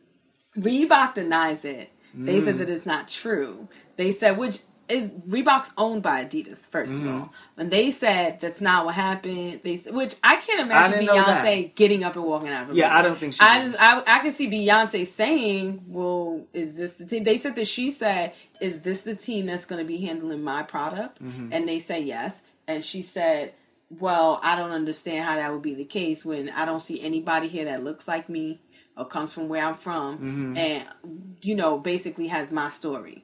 Reebok 0.56 1.14
denies 1.14 1.64
it. 1.64 1.90
They 2.14 2.40
Mm. 2.40 2.44
said 2.44 2.58
that 2.58 2.70
it's 2.70 2.86
not 2.86 3.08
true. 3.08 3.68
They 3.96 4.10
said, 4.12 4.38
which 4.38 4.60
is 4.88 5.10
Reebok's 5.10 5.72
owned 5.76 6.02
by 6.02 6.24
Adidas, 6.24 6.66
1st 6.68 6.86
Mm-hmm. 6.88 7.08
of 7.08 7.14
all. 7.14 7.32
And 7.56 7.70
they 7.70 7.90
said 7.90 8.40
that's 8.40 8.60
not 8.60 8.84
what 8.86 8.94
happened. 8.94 9.60
They 9.64 9.76
which 9.90 10.14
I 10.22 10.36
can't 10.36 10.60
imagine 10.60 11.00
didn't. 11.06 11.16
Beyonce 11.16 11.74
getting 11.74 12.04
up 12.04 12.14
and 12.16 12.24
walking 12.24 12.48
out 12.48 12.70
of 12.70 12.76
Yeah. 12.76 12.96
I 12.96 13.02
don't 13.02 13.16
think 13.18 13.34
she 13.34 13.40
I 13.40 13.60
did. 13.62 13.72
just 13.72 13.82
I, 13.82 14.02
I 14.06 14.18
can 14.20 14.32
see 14.32 14.48
Beyonce 14.50 15.06
saying, 15.06 15.84
"Well, 15.88 16.44
is 16.52 16.74
this 16.74 16.92
the 16.92 17.04
team?" 17.06 17.24
They 17.24 17.38
said 17.38 17.56
that 17.56 17.66
she 17.68 17.90
said, 17.92 18.32
"Is 18.60 18.80
this 18.80 19.02
the 19.02 19.14
team 19.16 19.46
that's 19.46 19.64
going 19.64 19.80
to 19.80 19.86
be 19.86 19.98
handling 20.04 20.42
my 20.42 20.62
product?" 20.62 21.22
Mm-hmm. 21.22 21.52
And 21.52 21.68
they 21.68 21.78
say 21.80 22.00
yes. 22.02 22.42
And 22.68 22.84
she 22.84 23.02
said, 23.02 23.54
"Well, 23.90 24.38
I 24.42 24.56
don't 24.56 24.70
understand 24.72 25.24
how 25.24 25.36
that 25.36 25.52
would 25.52 25.62
be 25.62 25.74
the 25.74 25.84
case 25.84 26.24
when 26.24 26.50
I 26.50 26.64
don't 26.64 26.80
see 26.80 27.00
anybody 27.00 27.48
here 27.48 27.64
that 27.66 27.82
looks 27.82 28.06
like 28.06 28.28
me 28.28 28.60
or 28.96 29.04
comes 29.04 29.32
from 29.32 29.48
where 29.48 29.64
I'm 29.64 29.74
from, 29.76 30.16
Mm-hmm. 30.18 30.56
and 30.56 31.36
you 31.42 31.54
know, 31.54 31.78
basically 31.78 32.28
has 32.28 32.52
my 32.52 32.70
story." 32.70 33.22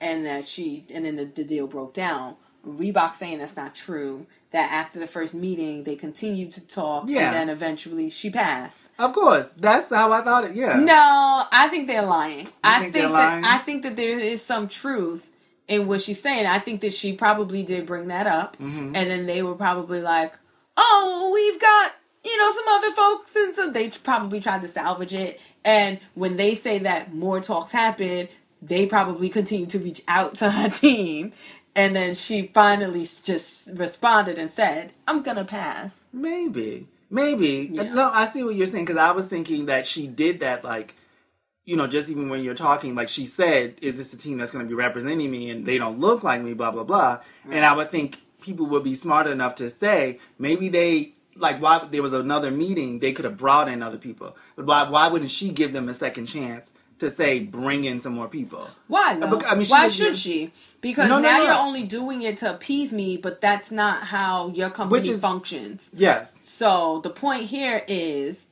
And 0.00 0.24
that 0.26 0.48
she 0.48 0.84
and 0.94 1.04
then 1.04 1.16
the, 1.16 1.24
the 1.26 1.44
deal 1.44 1.66
broke 1.66 1.92
down. 1.94 2.36
Reebok 2.66 3.14
saying 3.16 3.38
that's 3.38 3.56
not 3.56 3.74
true. 3.74 4.26
That 4.52 4.70
after 4.72 4.98
the 4.98 5.06
first 5.06 5.32
meeting, 5.32 5.84
they 5.84 5.94
continued 5.94 6.52
to 6.54 6.60
talk, 6.60 7.04
Yeah. 7.06 7.26
and 7.28 7.34
then 7.36 7.48
eventually 7.48 8.10
she 8.10 8.30
passed. 8.30 8.82
Of 8.98 9.12
course. 9.12 9.50
That's 9.56 9.88
how 9.88 10.10
I 10.12 10.22
thought 10.22 10.44
it. 10.44 10.54
Yeah. 10.56 10.74
No, 10.74 11.44
I 11.52 11.68
think 11.68 11.86
they're 11.86 12.02
lying. 12.04 12.48
I 12.64 12.80
think 12.80 12.82
think, 12.82 12.92
they're 12.94 13.08
that 13.08 13.12
lying? 13.12 13.44
I 13.44 13.58
think 13.58 13.82
that 13.84 13.94
there 13.96 14.18
is 14.18 14.42
some 14.42 14.66
truth 14.68 15.24
in 15.68 15.86
what 15.86 16.00
she's 16.00 16.20
saying. 16.20 16.46
I 16.46 16.58
think 16.58 16.80
that 16.80 16.92
she 16.92 17.12
probably 17.12 17.62
did 17.62 17.86
bring 17.86 18.08
that 18.08 18.26
up, 18.26 18.56
Mm-hmm. 18.58 18.96
and 18.96 19.10
then 19.10 19.26
they 19.26 19.42
were 19.42 19.54
probably 19.54 20.00
like, 20.02 20.36
"Oh, 20.76 21.30
we've 21.32 21.60
got 21.60 21.94
you 22.24 22.36
know 22.36 22.52
some 22.52 22.68
other 22.68 22.90
folks," 22.90 23.36
and 23.36 23.54
so 23.54 23.70
they 23.70 23.88
probably 23.90 24.40
tried 24.40 24.62
to 24.62 24.68
salvage 24.68 25.14
it. 25.14 25.40
And 25.64 26.00
when 26.14 26.36
they 26.36 26.56
say 26.56 26.78
that 26.78 27.14
more 27.14 27.40
talks 27.40 27.70
happen, 27.70 28.28
they 28.62 28.86
probably 28.86 29.28
continue 29.28 29.66
to 29.66 29.78
reach 29.78 30.02
out 30.08 30.36
to 30.38 30.50
her 30.50 30.68
team 30.84 31.32
And 31.76 31.94
then 31.96 32.14
she 32.14 32.48
finally 32.52 33.08
just 33.22 33.68
responded 33.72 34.38
and 34.38 34.52
said, 34.52 34.92
"I'm 35.06 35.22
gonna 35.22 35.44
pass." 35.44 35.92
Maybe, 36.12 36.88
maybe. 37.10 37.70
Yeah. 37.72 37.94
No, 37.94 38.10
I 38.12 38.26
see 38.26 38.42
what 38.44 38.56
you're 38.56 38.66
saying 38.66 38.84
because 38.86 38.98
I 38.98 39.12
was 39.12 39.26
thinking 39.26 39.66
that 39.66 39.86
she 39.86 40.08
did 40.08 40.40
that, 40.40 40.64
like, 40.64 40.96
you 41.64 41.76
know, 41.76 41.86
just 41.86 42.08
even 42.08 42.28
when 42.28 42.42
you're 42.42 42.54
talking, 42.56 42.94
like 42.96 43.08
she 43.08 43.24
said, 43.24 43.76
"Is 43.80 43.96
this 43.96 44.12
a 44.12 44.18
team 44.18 44.38
that's 44.38 44.50
going 44.50 44.64
to 44.64 44.68
be 44.68 44.74
representing 44.74 45.30
me?" 45.30 45.50
And 45.50 45.64
they 45.64 45.78
don't 45.78 46.00
look 46.00 46.24
like 46.24 46.42
me, 46.42 46.54
blah 46.54 46.72
blah 46.72 46.84
blah. 46.84 47.20
And 47.50 47.64
I 47.64 47.74
would 47.76 47.90
think 47.90 48.18
people 48.42 48.66
would 48.66 48.84
be 48.84 48.94
smart 48.96 49.26
enough 49.28 49.54
to 49.56 49.70
say 49.70 50.18
maybe 50.38 50.68
they. 50.68 51.14
Like 51.36 51.62
why 51.62 51.86
there 51.90 52.02
was 52.02 52.12
another 52.12 52.50
meeting, 52.50 52.98
they 52.98 53.12
could 53.12 53.24
have 53.24 53.38
brought 53.38 53.68
in 53.68 53.82
other 53.82 53.96
people. 53.98 54.36
But 54.56 54.66
why 54.66 54.88
why 54.90 55.08
wouldn't 55.08 55.30
she 55.30 55.50
give 55.50 55.72
them 55.72 55.88
a 55.88 55.94
second 55.94 56.26
chance 56.26 56.70
to 57.00 57.10
say 57.10 57.40
bring 57.40 57.84
in 57.84 58.00
some 58.00 58.14
more 58.14 58.28
people? 58.28 58.68
Why 58.86 59.14
though? 59.14 59.36
bec- 59.36 59.50
I 59.50 59.54
mean, 59.54 59.66
Why 59.66 59.88
should 59.88 60.16
she? 60.16 60.52
Because 60.80 61.08
No, 61.08 61.16
no, 61.18 61.22
now 61.28 61.38
no. 61.38 61.44
you're 61.44 61.54
only 61.54 61.82
doing 61.82 62.22
it 62.22 62.38
to 62.38 62.50
appease 62.54 62.92
me, 62.92 63.16
but 63.16 63.40
that's 63.40 63.70
not 63.70 64.04
how 64.04 64.48
your 64.50 64.70
company 64.70 65.08
is- 65.08 65.20
functions. 65.20 65.90
Yes. 65.92 66.32
So 66.40 67.00
the 67.02 67.10
point 67.10 67.44
here 67.44 67.82
is, 67.88 68.46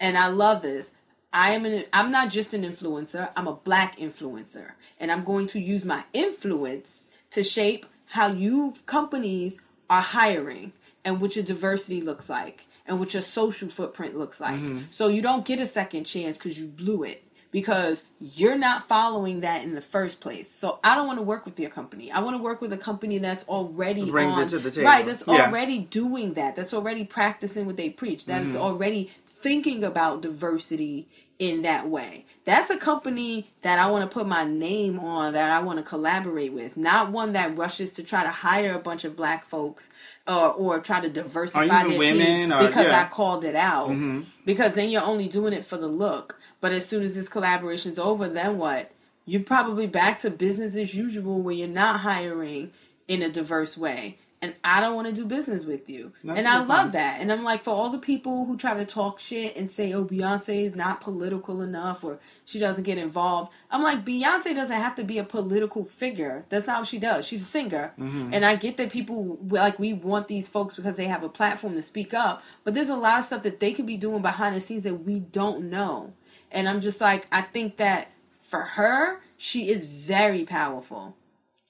and 0.00 0.16
I 0.16 0.28
love 0.28 0.62
this. 0.62 0.92
I 1.32 1.50
am 1.52 1.64
an. 1.64 1.84
I'm 1.92 2.10
not 2.10 2.30
just 2.30 2.54
an 2.54 2.62
influencer. 2.64 3.30
I'm 3.36 3.46
a 3.46 3.54
black 3.54 3.98
influencer, 3.98 4.72
and 4.98 5.10
I'm 5.12 5.24
going 5.24 5.46
to 5.48 5.60
use 5.60 5.84
my 5.84 6.04
influence 6.12 7.04
to 7.30 7.44
shape 7.44 7.86
how 8.06 8.28
you 8.28 8.74
companies 8.86 9.58
are 9.88 10.02
hiring 10.02 10.72
and 11.04 11.20
what 11.20 11.36
your 11.36 11.44
diversity 11.44 12.00
looks 12.00 12.28
like 12.28 12.66
and 12.86 12.98
what 12.98 13.14
your 13.14 13.22
social 13.22 13.68
footprint 13.68 14.18
looks 14.18 14.40
like. 14.40 14.56
Mm-hmm. 14.56 14.80
So 14.90 15.06
you 15.06 15.22
don't 15.22 15.44
get 15.44 15.60
a 15.60 15.66
second 15.66 16.04
chance 16.04 16.36
because 16.36 16.58
you 16.58 16.66
blew 16.66 17.04
it 17.04 17.22
because 17.50 18.02
you're 18.20 18.56
not 18.58 18.86
following 18.88 19.40
that 19.40 19.62
in 19.64 19.74
the 19.74 19.80
first 19.80 20.20
place. 20.20 20.50
So 20.54 20.78
I 20.84 20.94
don't 20.94 21.06
want 21.06 21.18
to 21.18 21.24
work 21.24 21.44
with 21.44 21.58
your 21.58 21.70
company. 21.70 22.10
I 22.12 22.20
want 22.20 22.36
to 22.36 22.42
work 22.42 22.60
with 22.60 22.72
a 22.72 22.76
company 22.78 23.18
that's 23.18 23.44
already 23.48 24.08
Brings 24.10 24.36
it 24.38 24.42
on, 24.42 24.48
to 24.48 24.58
the 24.58 24.70
table. 24.70 24.86
right. 24.88 25.04
That's 25.04 25.24
Yeah. 25.26 25.46
already 25.46 25.78
doing 25.78 26.34
that. 26.34 26.54
That's 26.56 26.72
already 26.74 27.04
practicing 27.04 27.66
what 27.66 27.76
they 27.76 27.90
preach. 27.90 28.26
That's 28.26 28.48
Mm-hmm. 28.48 28.56
already 28.56 29.10
thinking 29.26 29.82
about 29.84 30.20
diversity 30.22 31.08
in 31.38 31.62
that 31.62 31.88
way. 31.88 32.26
That's 32.44 32.68
a 32.70 32.76
company 32.76 33.48
that 33.62 33.78
I 33.78 33.90
want 33.90 34.08
to 34.08 34.12
put 34.14 34.26
my 34.26 34.44
name 34.44 34.98
on, 34.98 35.32
that 35.32 35.50
I 35.50 35.60
want 35.60 35.78
to 35.78 35.82
collaborate 35.82 36.52
with, 36.52 36.76
not 36.76 37.10
one 37.10 37.32
that 37.32 37.56
rushes 37.56 37.92
to 37.92 38.02
try 38.02 38.22
to 38.22 38.28
hire 38.28 38.74
a 38.74 38.78
bunch 38.78 39.04
of 39.04 39.16
black 39.16 39.46
folks 39.46 39.88
or 40.28 40.52
or 40.52 40.80
try 40.80 41.00
to 41.00 41.08
diversify 41.08 41.66
their 41.88 41.98
women 41.98 42.26
team 42.26 42.52
or- 42.52 42.66
because 42.66 42.86
yeah. 42.86 43.02
I 43.02 43.04
called 43.06 43.44
it 43.44 43.56
out. 43.56 43.88
Mm-hmm. 43.88 44.20
Because 44.44 44.74
then 44.74 44.90
you're 44.90 45.02
only 45.02 45.28
doing 45.28 45.54
it 45.54 45.64
for 45.64 45.78
the 45.78 45.88
look. 45.88 46.38
But 46.60 46.72
as 46.72 46.86
soon 46.86 47.02
as 47.02 47.14
this 47.14 47.28
collaboration's 47.28 47.98
over, 47.98 48.28
then 48.28 48.58
what? 48.58 48.92
You're 49.24 49.42
probably 49.42 49.86
back 49.86 50.20
to 50.20 50.30
business 50.30 50.76
as 50.76 50.94
usual 50.94 51.40
where 51.40 51.54
you're 51.54 51.68
not 51.68 52.00
hiring 52.00 52.72
in 53.08 53.22
a 53.22 53.28
diverse 53.28 53.76
way. 53.76 54.18
And 54.42 54.54
I 54.64 54.80
don't 54.80 54.94
want 54.94 55.06
to 55.06 55.12
do 55.12 55.26
business 55.26 55.66
with 55.66 55.90
you. 55.90 56.12
That's 56.24 56.38
and 56.38 56.48
I 56.48 56.64
love 56.64 56.84
point. 56.84 56.92
that. 56.92 57.20
And 57.20 57.30
I'm 57.30 57.44
like, 57.44 57.62
for 57.62 57.74
all 57.74 57.90
the 57.90 57.98
people 57.98 58.46
who 58.46 58.56
try 58.56 58.72
to 58.72 58.86
talk 58.86 59.20
shit 59.20 59.54
and 59.54 59.70
say, 59.70 59.92
oh, 59.92 60.06
Beyonce 60.06 60.64
is 60.64 60.74
not 60.74 61.02
political 61.02 61.60
enough 61.60 62.02
or 62.02 62.18
she 62.46 62.58
doesn't 62.58 62.84
get 62.84 62.96
involved, 62.96 63.52
I'm 63.70 63.82
like, 63.82 64.02
Beyonce 64.02 64.54
doesn't 64.54 64.70
have 64.70 64.94
to 64.94 65.04
be 65.04 65.18
a 65.18 65.24
political 65.24 65.84
figure. 65.84 66.46
That's 66.48 66.66
not 66.66 66.78
what 66.78 66.88
she 66.88 66.98
does. 66.98 67.26
She's 67.26 67.42
a 67.42 67.44
singer. 67.44 67.92
Mm-hmm. 67.98 68.32
And 68.32 68.46
I 68.46 68.54
get 68.54 68.78
that 68.78 68.90
people, 68.90 69.38
like, 69.46 69.78
we 69.78 69.92
want 69.92 70.28
these 70.28 70.48
folks 70.48 70.74
because 70.74 70.96
they 70.96 71.06
have 71.06 71.22
a 71.22 71.28
platform 71.28 71.74
to 71.74 71.82
speak 71.82 72.14
up. 72.14 72.42
But 72.64 72.72
there's 72.72 72.88
a 72.88 72.96
lot 72.96 73.18
of 73.18 73.26
stuff 73.26 73.42
that 73.42 73.60
they 73.60 73.74
could 73.74 73.86
be 73.86 73.98
doing 73.98 74.22
behind 74.22 74.56
the 74.56 74.62
scenes 74.62 74.84
that 74.84 75.04
we 75.04 75.18
don't 75.18 75.68
know. 75.68 76.14
And 76.50 76.68
I'm 76.68 76.80
just 76.80 77.00
like, 77.00 77.26
I 77.30 77.42
think 77.42 77.76
that 77.76 78.10
for 78.42 78.60
her, 78.60 79.20
she 79.36 79.70
is 79.70 79.84
very 79.84 80.44
powerful. 80.44 81.16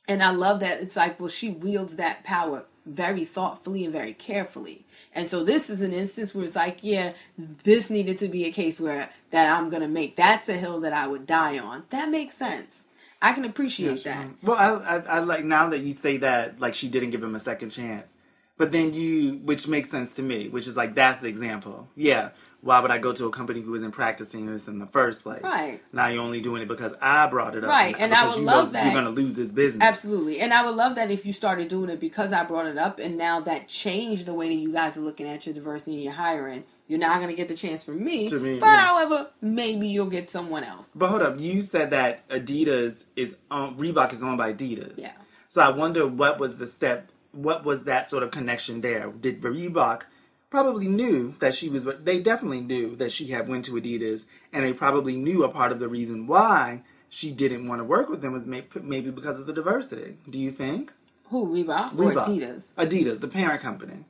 And 0.09 0.23
I 0.23 0.31
love 0.31 0.61
that 0.61 0.81
it's 0.81 0.97
like, 0.97 1.21
well, 1.21 1.29
she 1.29 1.51
wields 1.51 1.97
that 1.97 2.25
power 2.25 2.65
very 2.87 3.25
thoughtfully 3.25 3.85
and 3.85 3.93
very 3.93 4.15
carefully. 4.15 4.85
And 5.15 5.29
so 5.29 5.45
this 5.45 5.69
is 5.69 5.81
an 5.81 5.93
instance 5.93 6.35
where 6.35 6.45
it's 6.45 6.57
like, 6.57 6.79
yeah, 6.83 7.13
this 7.37 7.91
needed 7.91 8.19
to 8.19 8.29
be 8.29 8.45
a 8.45 8.53
case 8.53 8.81
where 8.81 9.11
that 9.31 9.49
I'm 9.49 9.69
gonna 9.69 9.89
make. 9.89 10.17
That's 10.17 10.49
a 10.49 10.55
hill 10.55 10.81
that 10.81 10.93
I 10.93 11.07
would 11.07 11.27
die 11.27 11.59
on. 11.59 11.85
That 11.91 12.11
makes 12.11 12.37
sense. 12.37 12.83
I 13.23 13.33
can 13.33 13.45
appreciate 13.45 14.03
that. 14.05 14.17
Um, 14.17 14.39
well, 14.43 14.57
I, 14.57 14.97
I 14.97 14.97
I 14.99 15.19
like 15.21 15.45
now 15.45 15.69
that 15.71 15.81
you 15.81 15.93
say 15.93 16.17
that 16.19 16.59
like 16.59 16.75
she 16.75 16.89
didn't 16.89 17.11
give 17.11 17.23
him 17.23 17.35
a 17.35 17.39
second 17.39 17.71
chance, 17.71 18.15
but 18.61 18.73
then 18.73 18.93
you 18.93 19.41
which 19.43 19.67
makes 19.69 19.89
sense 19.89 20.13
to 20.13 20.23
me, 20.23 20.51
which 20.51 20.67
is 20.67 20.77
like 20.77 20.95
that's 20.95 21.23
the 21.23 21.29
example. 21.29 21.89
Yeah, 21.97 22.29
why 22.61 22.81
would 22.81 22.91
I 22.91 22.99
go 22.99 23.15
to 23.15 23.25
a 23.25 23.31
company 23.31 23.63
who 23.63 23.75
isn't 23.75 23.93
practicing 23.93 24.45
this 24.45 24.69
in 24.69 24.79
the 24.79 24.85
first 24.85 25.23
place? 25.23 25.41
Right. 25.43 25.81
Now 25.95 26.09
you're 26.09 26.23
only 26.23 26.43
doing 26.43 26.61
it 26.61 26.69
because 26.69 26.93
I 27.01 27.27
brought 27.29 27.57
it 27.57 27.65
up. 27.65 27.71
Right, 27.71 27.97
and 27.99 28.13
I 28.13 28.29
would 28.29 28.45
love 28.45 28.75
that. 28.75 28.85
You're 28.85 28.93
gonna 28.93 29.09
lose 29.17 29.35
this 29.35 29.51
business. 29.51 29.83
Absolutely. 29.83 30.41
And 30.41 30.53
I 30.53 30.63
would 30.63 30.75
love 30.75 30.97
that 30.97 31.11
if 31.11 31.25
you 31.25 31.33
started 31.33 31.69
doing 31.69 31.89
it 31.89 32.01
because 32.01 32.35
I 32.35 32.45
brought 32.45 32.67
it 32.67 32.77
up 32.77 32.99
and 32.99 33.17
now 33.17 33.41
that 33.41 33.67
changed 33.67 34.27
the 34.27 34.35
way 34.35 34.51
that 34.51 34.61
you 34.61 34.75
guys 34.75 34.95
are 34.99 35.01
looking 35.01 35.27
at 35.27 35.47
your 35.47 35.55
diversity 35.55 35.95
and 35.95 36.05
your 36.05 36.13
hiring. 36.13 36.65
You're 36.87 36.99
not 36.99 37.19
going 37.19 37.31
to 37.31 37.37
get 37.37 37.47
the 37.47 37.55
chance 37.55 37.85
from 37.85 38.03
me. 38.03 38.29
To 38.29 38.41
me, 38.41 38.59
but 38.59 38.67
yeah. 38.67 38.81
however, 38.81 39.31
maybe 39.41 39.87
you'll 39.87 40.07
get 40.07 40.29
someone 40.29 40.65
else. 40.65 40.91
But 40.93 41.09
hold 41.11 41.23
up, 41.23 41.41
you 41.41 41.63
said 41.63 41.91
that 41.91 42.29
Adidas 42.29 43.05
is 43.15 43.37
on 43.49 43.79
Reebok 43.79 44.13
is 44.13 44.25
owned 44.25 44.39
by 44.39 44.53
Adidas. 44.53 44.95
Yeah. 44.97 45.13
So 45.49 45.63
I 45.63 45.71
wonder 45.71 46.07
what 46.07 46.39
was 46.39 46.59
the 46.59 46.67
step, 46.67 47.13
what 47.33 47.65
was 47.65 47.85
that 47.85 48.11
sort 48.11 48.23
of 48.23 48.31
connection 48.31 48.81
there? 48.81 49.09
Did 49.11 49.41
Reebok 49.41 50.03
probably 50.51 50.89
knew 50.89 51.35
that 51.41 51.55
she 51.55 51.69
was? 51.69 51.85
They 51.85 52.21
definitely 52.21 52.61
knew 52.61 52.97
that 52.97 53.13
she 53.13 53.29
had 53.29 53.49
went 53.49 53.65
to 53.67 53.73
Adidas, 53.73 54.27
and 54.53 54.65
they 54.65 54.73
probably 54.73 55.17
knew 55.17 55.45
a 55.45 55.49
part 55.49 55.73
of 55.73 55.79
the 55.79 55.89
reason 55.89 56.27
why 56.27 56.83
she 57.09 57.33
didn't 57.33 57.67
want 57.69 57.81
to 57.81 57.85
work 57.85 58.09
with 58.09 58.21
them 58.23 58.33
was 58.33 58.47
maybe 58.47 59.11
because 59.11 59.39
of 59.41 59.47
the 59.47 59.53
diversity. 59.53 60.17
Do 60.29 60.39
you 60.41 60.51
think? 60.51 60.93
Who, 61.29 61.47
Reebok, 61.47 61.93
or 61.99 62.13
Adidas? 62.15 62.73
Adidas, 62.75 63.21
the 63.21 63.29
parent 63.29 63.63
company. 63.63 64.05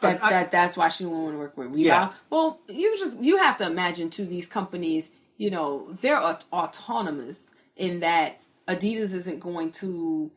That, 0.00 0.22
I- 0.24 0.30
that 0.30 0.50
that's 0.50 0.76
why 0.76 0.88
she 0.88 1.04
won't 1.04 1.22
want 1.24 1.34
to 1.34 1.38
work 1.38 1.56
with 1.56 1.68
Reebok. 1.68 1.78
Yeah. 1.84 2.12
Well, 2.30 2.60
you 2.68 2.96
just 2.98 3.18
you 3.20 3.36
have 3.38 3.56
to 3.58 3.66
imagine 3.66 4.10
too 4.10 4.24
these 4.24 4.46
companies, 4.46 5.10
you 5.36 5.50
know, 5.50 5.92
they're 6.00 6.20
aut- 6.20 6.44
autonomous 6.52 7.50
in 7.76 8.00
that 8.00 8.40
Adidas 8.68 9.12
isn't 9.12 9.40
going 9.40 9.70
to 9.72 10.30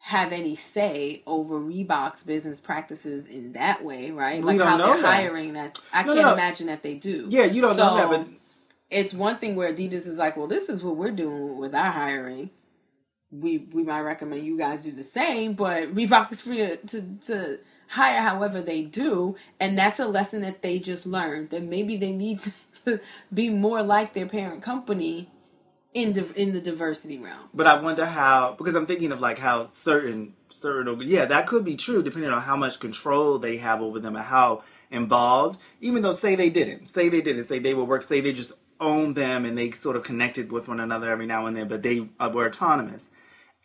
have 0.00 0.32
any 0.32 0.56
say 0.56 1.22
over 1.26 1.60
Reebok's 1.60 2.22
business 2.24 2.60
practices 2.60 3.26
in 3.26 3.52
that 3.54 3.84
way, 3.84 4.10
right? 4.10 4.42
We 4.42 4.58
like 4.58 4.58
how 4.66 4.76
they're 4.78 5.02
that. 5.02 5.14
hiring 5.16 5.54
that. 5.54 5.78
I 5.92 6.04
No, 6.04 6.14
can't 6.14 6.26
no. 6.26 6.32
imagine 6.34 6.68
that 6.68 6.82
they 6.82 6.94
do. 6.94 7.26
Yeah, 7.30 7.44
you 7.44 7.62
don't 7.62 7.76
know 7.76 7.96
that, 7.96 8.02
So, 8.04 8.08
but 8.18 8.28
it's 8.90 9.14
one 9.14 9.38
thing 9.38 9.56
where 9.56 9.72
Adidas 9.72 10.06
is 10.06 10.18
like, 10.18 10.36
well, 10.36 10.46
this 10.46 10.68
is 10.68 10.82
what 10.82 10.96
we're 10.96 11.10
doing 11.12 11.58
with 11.58 11.74
our 11.74 11.92
hiring. 11.92 12.50
We 13.30 13.58
we 13.72 13.84
might 13.84 14.02
recommend 14.02 14.46
you 14.46 14.58
guys 14.58 14.84
do 14.84 14.92
the 14.92 15.04
same, 15.04 15.54
but 15.54 15.94
Reebok 15.94 16.32
is 16.32 16.40
free 16.42 16.58
to, 16.58 16.76
to, 16.78 17.02
to 17.22 17.58
hire 17.88 18.22
however 18.22 18.62
they 18.62 18.82
do, 18.84 19.36
and 19.60 19.78
that's 19.78 20.00
a 20.00 20.06
lesson 20.08 20.42
that 20.42 20.62
they 20.62 20.78
just 20.78 21.06
learned 21.06 21.50
that 21.50 21.62
maybe 21.62 21.96
they 21.96 22.12
need 22.12 22.40
to, 22.40 22.52
to 22.86 23.00
be 23.34 23.50
more 23.50 23.82
like 23.82 24.14
their 24.14 24.26
parent 24.26 24.62
company 24.62 25.30
in 25.94 26.12
the 26.12 26.32
in 26.40 26.52
the 26.52 26.60
diversity 26.60 27.18
realm. 27.18 27.48
But 27.54 27.66
I 27.66 27.80
wonder 27.80 28.06
how 28.06 28.54
because 28.58 28.74
I'm 28.74 28.86
thinking 28.86 29.12
of 29.12 29.20
like 29.20 29.38
how 29.38 29.64
certain 29.64 30.34
certain 30.50 31.00
yeah 31.02 31.24
that 31.26 31.46
could 31.46 31.64
be 31.64 31.76
true 31.76 32.02
depending 32.02 32.30
on 32.30 32.42
how 32.42 32.56
much 32.56 32.80
control 32.80 33.38
they 33.38 33.56
have 33.58 33.80
over 33.80 33.98
them 33.98 34.16
and 34.16 34.24
how 34.24 34.62
involved. 34.90 35.60
Even 35.80 36.02
though 36.02 36.12
say 36.12 36.34
they 36.34 36.50
didn't, 36.50 36.88
say 36.90 37.08
they 37.08 37.20
didn't, 37.20 37.44
say 37.44 37.58
they 37.58 37.74
would 37.74 37.88
work, 37.88 38.04
say 38.04 38.20
they 38.20 38.32
just 38.32 38.52
owned 38.80 39.16
them 39.16 39.44
and 39.44 39.56
they 39.58 39.70
sort 39.72 39.96
of 39.96 40.02
connected 40.02 40.52
with 40.52 40.68
one 40.68 40.80
another 40.80 41.10
every 41.10 41.26
now 41.26 41.46
and 41.46 41.56
then, 41.56 41.68
but 41.68 41.82
they 41.82 42.08
uh, 42.20 42.30
were 42.32 42.46
autonomous. 42.46 43.06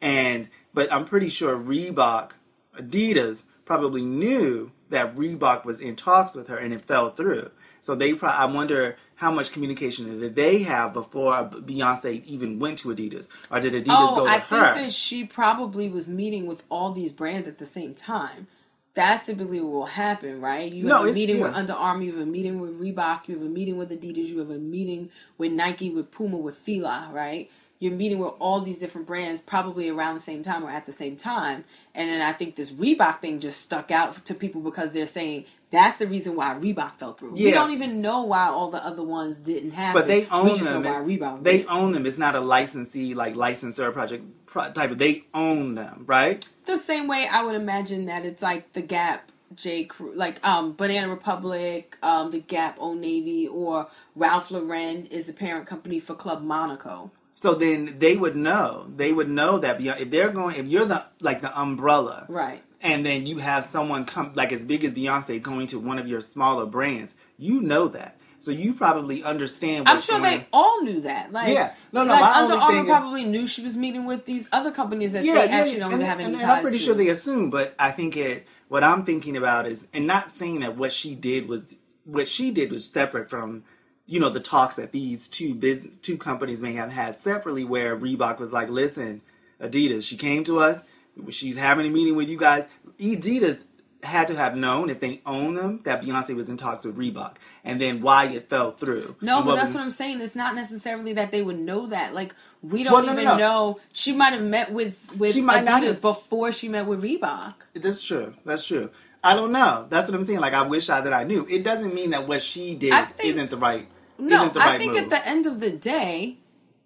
And 0.01 0.49
but 0.73 0.91
I'm 0.91 1.05
pretty 1.05 1.29
sure 1.29 1.57
Reebok, 1.57 2.31
Adidas 2.77 3.43
probably 3.65 4.01
knew 4.03 4.71
that 4.89 5.15
Reebok 5.15 5.65
was 5.65 5.79
in 5.79 5.95
talks 5.95 6.35
with 6.35 6.47
her 6.47 6.57
and 6.57 6.73
it 6.73 6.81
fell 6.81 7.09
through. 7.09 7.51
So 7.81 7.95
they, 7.95 8.13
pro- 8.13 8.29
I 8.29 8.45
wonder 8.45 8.97
how 9.15 9.31
much 9.31 9.51
communication 9.51 10.19
did 10.19 10.35
they 10.35 10.63
have 10.63 10.93
before 10.93 11.33
Beyonce 11.49 12.23
even 12.25 12.59
went 12.59 12.79
to 12.79 12.89
Adidas, 12.89 13.27
or 13.51 13.59
did 13.59 13.73
Adidas 13.73 13.87
oh, 13.89 14.15
go 14.15 14.21
Oh, 14.21 14.25
to 14.25 14.31
I 14.31 14.39
her? 14.39 14.73
think 14.73 14.87
that 14.87 14.93
she 14.93 15.25
probably 15.25 15.89
was 15.89 16.07
meeting 16.07 16.45
with 16.47 16.63
all 16.69 16.91
these 16.93 17.11
brands 17.11 17.47
at 17.47 17.57
the 17.59 17.65
same 17.65 17.93
time. 17.93 18.47
That's 18.95 19.25
typically 19.25 19.59
what 19.61 19.71
will 19.71 19.85
happen, 19.87 20.41
right? 20.41 20.71
You 20.71 20.85
No, 20.85 20.99
have 20.99 21.09
a 21.09 21.13
meeting 21.13 21.39
with 21.39 21.51
yeah. 21.51 21.57
Under 21.57 21.73
Armour, 21.73 22.03
you 22.03 22.11
have 22.13 22.21
a 22.21 22.25
meeting 22.27 22.59
with 22.61 22.79
Reebok, 22.79 23.27
you 23.27 23.35
have 23.35 23.43
a 23.45 23.49
meeting 23.49 23.77
with 23.77 23.89
Adidas, 23.89 24.27
you 24.27 24.39
have 24.39 24.51
a 24.51 24.59
meeting 24.59 25.09
with 25.37 25.51
Nike, 25.51 25.89
with 25.89 26.11
Puma, 26.11 26.37
with 26.37 26.57
Fila, 26.57 27.09
right? 27.11 27.49
You're 27.79 27.93
meeting 27.93 28.19
with 28.19 28.33
all 28.39 28.61
these 28.61 28.79
different 28.79 29.07
brands 29.07 29.41
probably 29.41 29.89
around 29.89 30.15
the 30.15 30.21
same 30.21 30.43
time 30.43 30.63
or 30.63 30.69
at 30.69 30.85
the 30.85 30.93
same 30.93 31.17
time. 31.17 31.65
And 31.95 32.09
then 32.09 32.21
I 32.21 32.31
think 32.33 32.55
this 32.55 32.71
Reebok 32.71 33.19
thing 33.21 33.39
just 33.41 33.61
stuck 33.61 33.91
out 33.91 34.23
to 34.25 34.35
people 34.35 34.61
because 34.61 34.91
they're 34.91 35.07
saying 35.07 35.45
that's 35.73 35.97
the 35.97 36.07
reason 36.07 36.35
why 36.35 36.53
Reebok 36.53 36.97
fell 36.99 37.13
through. 37.13 37.31
We 37.31 37.49
don't 37.51 37.71
even 37.71 37.99
know 37.99 38.21
why 38.21 38.47
all 38.47 38.69
the 38.69 38.85
other 38.85 39.01
ones 39.01 39.37
didn't 39.39 39.71
happen. 39.71 39.99
But 39.99 40.07
they 40.07 40.27
own 40.27 40.57
them. 40.63 40.83
Reebok 40.83 41.43
they 41.43 41.65
own 41.65 41.91
them. 41.93 42.05
It's 42.05 42.19
not 42.19 42.35
a 42.35 42.39
licensee 42.39 43.15
like 43.15 43.35
licensor 43.35 43.91
project 43.91 44.23
pro- 44.45 44.71
type 44.71 44.91
of. 44.91 44.99
They 44.99 45.25
own 45.33 45.73
them, 45.75 46.03
right? 46.07 46.47
the 46.65 46.77
same 46.77 47.07
way 47.07 47.27
I 47.29 47.43
would 47.43 47.55
imagine 47.55 48.05
that 48.05 48.23
it's 48.25 48.41
like 48.43 48.71
the 48.73 48.81
Gap, 48.81 49.31
J. 49.55 49.83
Crew, 49.85 50.13
like 50.13 50.45
um, 50.45 50.73
Banana 50.73 51.09
Republic, 51.09 51.97
um, 52.03 52.29
the 52.31 52.39
Gap, 52.39 52.77
Old 52.79 52.99
Navy, 52.99 53.47
or 53.47 53.87
Ralph 54.15 54.51
Lauren 54.51 55.07
is 55.07 55.25
the 55.27 55.33
parent 55.33 55.65
company 55.67 55.99
for 55.99 56.13
Club 56.15 56.41
Monaco. 56.43 57.11
So 57.35 57.55
then 57.55 57.95
they 57.97 58.15
would 58.15 58.35
know. 58.35 58.85
They 58.95 59.11
would 59.11 59.29
know 59.29 59.57
that 59.57 59.81
if 59.81 60.09
they're 60.11 60.29
going, 60.29 60.55
if 60.55 60.67
you're 60.67 60.85
the 60.85 61.05
like 61.19 61.41
the 61.41 61.59
umbrella, 61.59 62.25
Right. 62.29 62.61
And 62.83 63.05
then 63.05 63.25
you 63.25 63.37
have 63.37 63.63
someone 63.65 64.05
come 64.05 64.33
like 64.35 64.51
as 64.51 64.65
big 64.65 64.83
as 64.83 64.91
Beyonce 64.91 65.41
going 65.41 65.67
to 65.67 65.79
one 65.79 65.97
of 65.97 66.07
your 66.07 66.21
smaller 66.21 66.65
brands, 66.65 67.15
you 67.37 67.61
know 67.61 67.87
that. 67.87 68.17
So 68.39 68.51
you 68.51 68.73
probably 68.73 69.23
understand. 69.23 69.85
What 69.85 69.93
I'm 69.93 70.01
sure 70.01 70.19
going 70.19 70.39
they 70.39 70.47
all 70.51 70.81
knew 70.81 70.99
that. 71.01 71.31
Like, 71.31 71.53
Yeah. 71.53 71.73
No, 71.93 72.03
no, 72.03 72.11
like 72.11 72.19
my 72.19 72.33
Under 72.41 72.55
Armour 72.55 72.83
probably 72.83 73.23
knew 73.23 73.47
she 73.47 73.63
was 73.63 73.77
meeting 73.77 74.05
with 74.05 74.25
these 74.25 74.49
other 74.51 74.69
companies 74.69 75.13
that 75.13 75.23
they 75.23 75.31
actually 75.31 75.79
don't 75.79 75.93
and, 75.93 76.03
have 76.03 76.19
any 76.19 76.33
and, 76.33 76.41
ties 76.41 76.49
I'm 76.49 76.61
pretty 76.61 76.77
to. 76.77 76.83
sure 76.83 76.93
they 76.93 77.07
assume, 77.07 77.49
but 77.49 77.73
I 77.79 77.91
think 77.91 78.17
it. 78.17 78.45
What 78.67 78.83
I'm 78.83 79.05
thinking 79.05 79.37
about 79.37 79.65
is, 79.65 79.87
and 79.93 80.07
not 80.07 80.29
saying 80.29 80.59
that 80.59 80.75
what 80.75 80.91
she 80.91 81.15
did 81.15 81.47
was 81.47 81.75
what 82.03 82.27
she 82.27 82.51
did 82.51 82.69
was 82.69 82.85
separate 82.85 83.29
from, 83.29 83.63
you 84.07 84.19
know, 84.19 84.29
the 84.29 84.41
talks 84.41 84.75
that 84.75 84.91
these 84.91 85.29
two 85.29 85.53
business 85.53 85.95
two 86.01 86.17
companies 86.17 86.61
may 86.61 86.73
have 86.73 86.91
had 86.91 87.19
separately, 87.19 87.63
where 87.63 87.95
Reebok 87.95 88.39
was 88.39 88.51
like, 88.51 88.69
"Listen, 88.69 89.21
Adidas, 89.61 90.03
she 90.03 90.17
came 90.17 90.43
to 90.43 90.59
us, 90.59 90.81
she's 91.29 91.55
having 91.57 91.85
a 91.85 91.89
meeting 91.89 92.15
with 92.15 92.29
you 92.29 92.37
guys." 92.37 92.65
Adidas 92.99 93.63
had 94.03 94.27
to 94.27 94.35
have 94.35 94.55
known 94.57 94.89
if 94.89 94.99
they 94.99 95.21
own 95.25 95.55
them 95.55 95.79
that 95.85 96.01
Beyonce 96.03 96.35
was 96.35 96.49
in 96.49 96.57
talks 96.57 96.83
with 96.83 96.97
Reebok, 96.97 97.35
and 97.63 97.79
then 97.79 98.01
why 98.01 98.25
it 98.25 98.49
fell 98.49 98.71
through. 98.71 99.15
No, 99.21 99.41
but 99.43 99.55
that's 99.55 99.67
was- 99.69 99.75
what 99.75 99.83
I'm 99.83 99.91
saying. 99.91 100.19
It's 100.19 100.35
not 100.35 100.55
necessarily 100.55 101.13
that 101.13 101.31
they 101.31 101.41
would 101.41 101.57
know 101.59 101.87
that. 101.87 102.13
Like 102.13 102.35
we 102.61 102.83
don't 102.83 102.91
Well, 102.93 103.01
no, 103.03 103.13
no, 103.13 103.21
even 103.21 103.23
no. 103.25 103.37
know. 103.37 103.79
She 103.93 104.11
might 104.11 104.33
have 104.33 104.43
met 104.43 104.73
with 104.73 104.99
with 105.17 105.33
She 105.33 105.41
might 105.41 105.65
Adidas 105.65 105.83
have. 105.85 106.01
before 106.01 106.51
she 106.51 106.67
met 106.67 106.85
with 106.85 107.01
Reebok. 107.01 107.53
That's 107.73 108.03
true. 108.03 108.33
That's 108.45 108.65
true. 108.65 108.89
I 109.23 109.35
don't 109.37 109.53
know. 109.53 109.85
That's 109.89 110.09
what 110.11 110.15
I'm 110.19 110.25
saying. 110.25 110.39
Like 110.41 110.53
I 110.53 110.63
wish 110.63 110.89
I 110.89 110.99
that 110.99 111.13
I 111.13 111.23
knew. 111.23 111.47
It 111.49 111.63
doesn't 111.63 111.93
mean 111.93 112.09
that 112.09 112.27
what 112.27 112.41
she 112.41 112.75
did 112.75 112.91
think- 113.15 113.23
isn't 113.31 113.49
the 113.51 113.57
right. 113.57 113.87
No, 114.19 114.41
isn't 114.41 114.53
the 114.55 114.59
I 114.59 114.65
right 114.67 114.77
think 114.79 114.93
move. 114.93 115.03
at 115.03 115.09
the 115.11 115.25
end 115.27 115.45
of 115.45 115.61
the 115.61 115.71
day, 115.71 116.39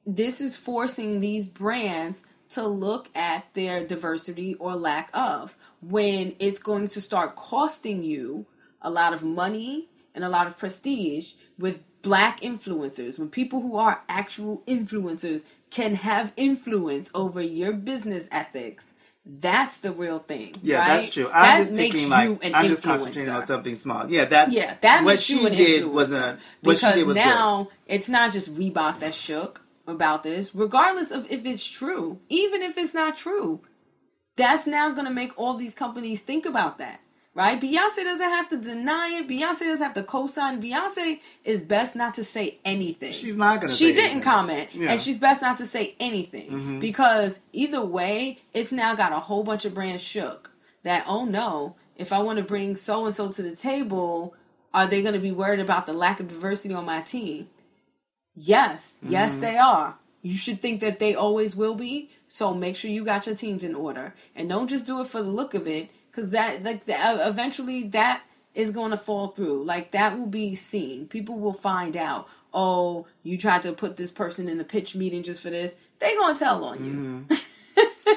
this 0.06 0.40
is 0.40 0.56
forcing 0.56 1.20
these 1.20 1.48
brands 1.48 2.20
to 2.50 2.66
look 2.66 3.10
at 3.16 3.46
their 3.54 3.84
diversity 3.86 4.56
or 4.56 4.76
lack 4.76 5.10
of 5.14 5.56
when 5.82 6.36
it's 6.40 6.60
going 6.60 6.88
to 6.90 7.02
start 7.02 7.36
costing 7.36 8.04
you 8.04 8.46
a 8.82 8.90
lot 8.90 9.14
of 9.14 9.24
money 9.24 9.88
and 10.16 10.24
a 10.24 10.30
lot 10.30 10.48
of 10.48 10.58
prestige 10.58 11.34
with 11.58 11.82
black 12.02 12.42
influencers 12.42 13.20
when 13.20 13.30
people 13.30 13.62
who 13.62 13.76
are 13.76 14.02
actual 14.08 14.64
influencers 14.68 15.44
can 15.70 15.96
have 15.96 16.32
influence 16.38 17.10
over 17.14 17.42
your 17.42 17.74
business 17.74 18.28
ethics 18.32 18.86
that's 19.26 19.78
the 19.80 19.92
real 19.92 20.20
thing 20.20 20.56
yeah, 20.64 20.80
right? 20.80 20.88
that's 20.88 21.14
true. 21.14 21.28
I'm 21.28 21.44
that 21.44 21.58
just 21.60 21.72
makes 21.74 21.96
thinking 21.96 22.12
you 22.12 22.40
like 22.42 22.56
I'm 22.56 22.68
just 22.68 22.82
concentrating 22.82 23.30
on 23.30 23.46
something 23.46 23.76
small. 23.76 24.10
Yeah, 24.10 24.24
that's 24.26 24.54
Yeah, 24.54 24.76
that 24.82 25.04
what 25.04 25.20
she 25.20 25.50
did 25.50 25.86
was 25.86 26.14
a 26.14 26.40
what 26.62 26.76
because 26.76 26.80
she 26.80 27.00
did 27.00 27.08
was 27.08 27.16
now 27.16 27.68
it's 27.88 28.08
not 28.08 28.32
just 28.32 28.56
Reebok 28.56 29.00
that 29.00 29.14
shook 29.14 29.62
about 29.88 30.24
this, 30.24 30.54
regardless 30.54 31.12
of 31.12 31.30
if 31.32 31.46
it's 31.46 31.66
true, 31.68 32.20
even 32.30 32.62
if 32.62 32.78
it's 32.78 32.94
not 32.94 33.16
true. 33.18 33.62
That's 34.36 34.68
now 34.68 34.92
going 34.92 35.08
to 35.08 35.14
make 35.14 35.32
all 35.38 35.56
these 35.56 35.74
companies 35.74 36.22
think 36.22 36.46
about 36.46 36.78
that, 36.78 37.00
right? 37.34 37.60
Beyonce 37.60 38.04
doesn't 38.04 38.20
have 38.30 38.48
to 38.50 38.58
deny 38.58 39.18
it. 39.20 39.28
Beyonce 39.28 39.62
doesn't 39.62 39.82
have 39.82 39.96
to 39.96 40.04
co-sign. 40.04 40.62
Beyonce 40.62 41.22
is 41.44 41.64
best 41.64 41.96
not 41.96 42.14
to 42.16 42.24
say 42.24 42.60
anything. 42.64 43.14
She's 43.14 43.36
not 43.36 43.62
gonna. 43.62 43.74
She 43.74 43.86
say 43.90 43.94
didn't 43.94 44.04
anything. 44.06 44.22
comment, 44.22 44.70
Yeah. 44.76 44.92
and 44.92 45.02
she's 45.02 45.18
best 45.18 45.42
not 45.42 45.58
to 45.58 45.66
say 45.66 45.96
anything 46.00 46.52
Mm-hmm. 46.52 46.80
because 46.80 47.40
either 47.52 47.84
way, 47.84 48.38
it's 48.54 48.72
now 48.72 48.94
got 48.94 49.12
a 49.12 49.20
whole 49.22 49.44
bunch 49.44 49.66
of 49.66 49.74
brands 49.74 50.04
shook. 50.04 50.52
That 50.84 51.04
oh 51.08 51.26
no, 51.26 51.76
if 51.96 52.14
I 52.14 52.20
want 52.20 52.38
to 52.38 52.44
bring 52.46 52.76
so 52.76 53.08
and 53.08 53.16
so 53.16 53.30
to 53.32 53.42
the 53.42 53.56
table, 53.56 54.36
are 54.72 54.86
they 54.86 55.02
going 55.02 55.16
to 55.16 55.20
be 55.20 55.32
worried 55.32 55.60
about 55.60 55.88
the 55.88 55.94
lack 55.94 56.20
of 56.20 56.28
diversity 56.28 56.76
on 56.76 56.86
my 56.86 57.02
team? 57.02 57.50
Yes, 58.38 58.96
yes, 59.02 59.32
Mm-hmm. 59.34 59.42
they 59.42 59.58
are. 59.58 59.96
You 60.22 60.38
should 60.38 60.62
think 60.62 60.82
that 60.82 61.00
they 61.00 61.16
always 61.16 61.56
will 61.56 61.76
be. 61.76 62.12
So 62.30 62.54
make 62.54 62.76
sure 62.76 62.92
you 62.92 63.04
got 63.06 63.26
your 63.26 63.36
teams 63.36 63.64
in 63.64 63.74
order, 63.74 64.14
and 64.36 64.48
don't 64.50 64.68
just 64.68 64.86
do 64.86 65.02
it 65.02 65.08
for 65.08 65.22
the 65.24 65.30
look 65.30 65.54
of 65.54 65.68
it, 65.68 65.90
because 66.12 66.30
that 66.32 66.64
like 66.64 66.86
the, 66.86 66.94
uh, 66.96 67.28
eventually 67.28 67.84
that 67.90 68.22
is 68.54 68.72
going 68.72 68.92
to 68.92 68.98
fall 68.98 69.28
through. 69.30 69.64
Like 69.64 69.92
that 69.92 70.18
will 70.20 70.26
be 70.28 70.54
seen. 70.56 71.08
People 71.08 71.40
will 71.40 71.54
find 71.54 71.96
out. 71.98 72.28
Oh, 72.54 73.06
you 73.24 73.38
tried 73.38 73.62
to 73.64 73.72
put 73.74 73.98
this 73.98 74.12
person 74.12 74.48
in 74.50 74.58
the 74.58 74.64
pitch 74.64 74.96
meeting 74.96 75.24
just 75.24 75.42
for 75.42 75.50
this. 75.50 75.74
They 76.00 76.16
gonna 76.16 76.38
tell 76.38 76.64
on 76.64 76.86
you. 77.30 77.38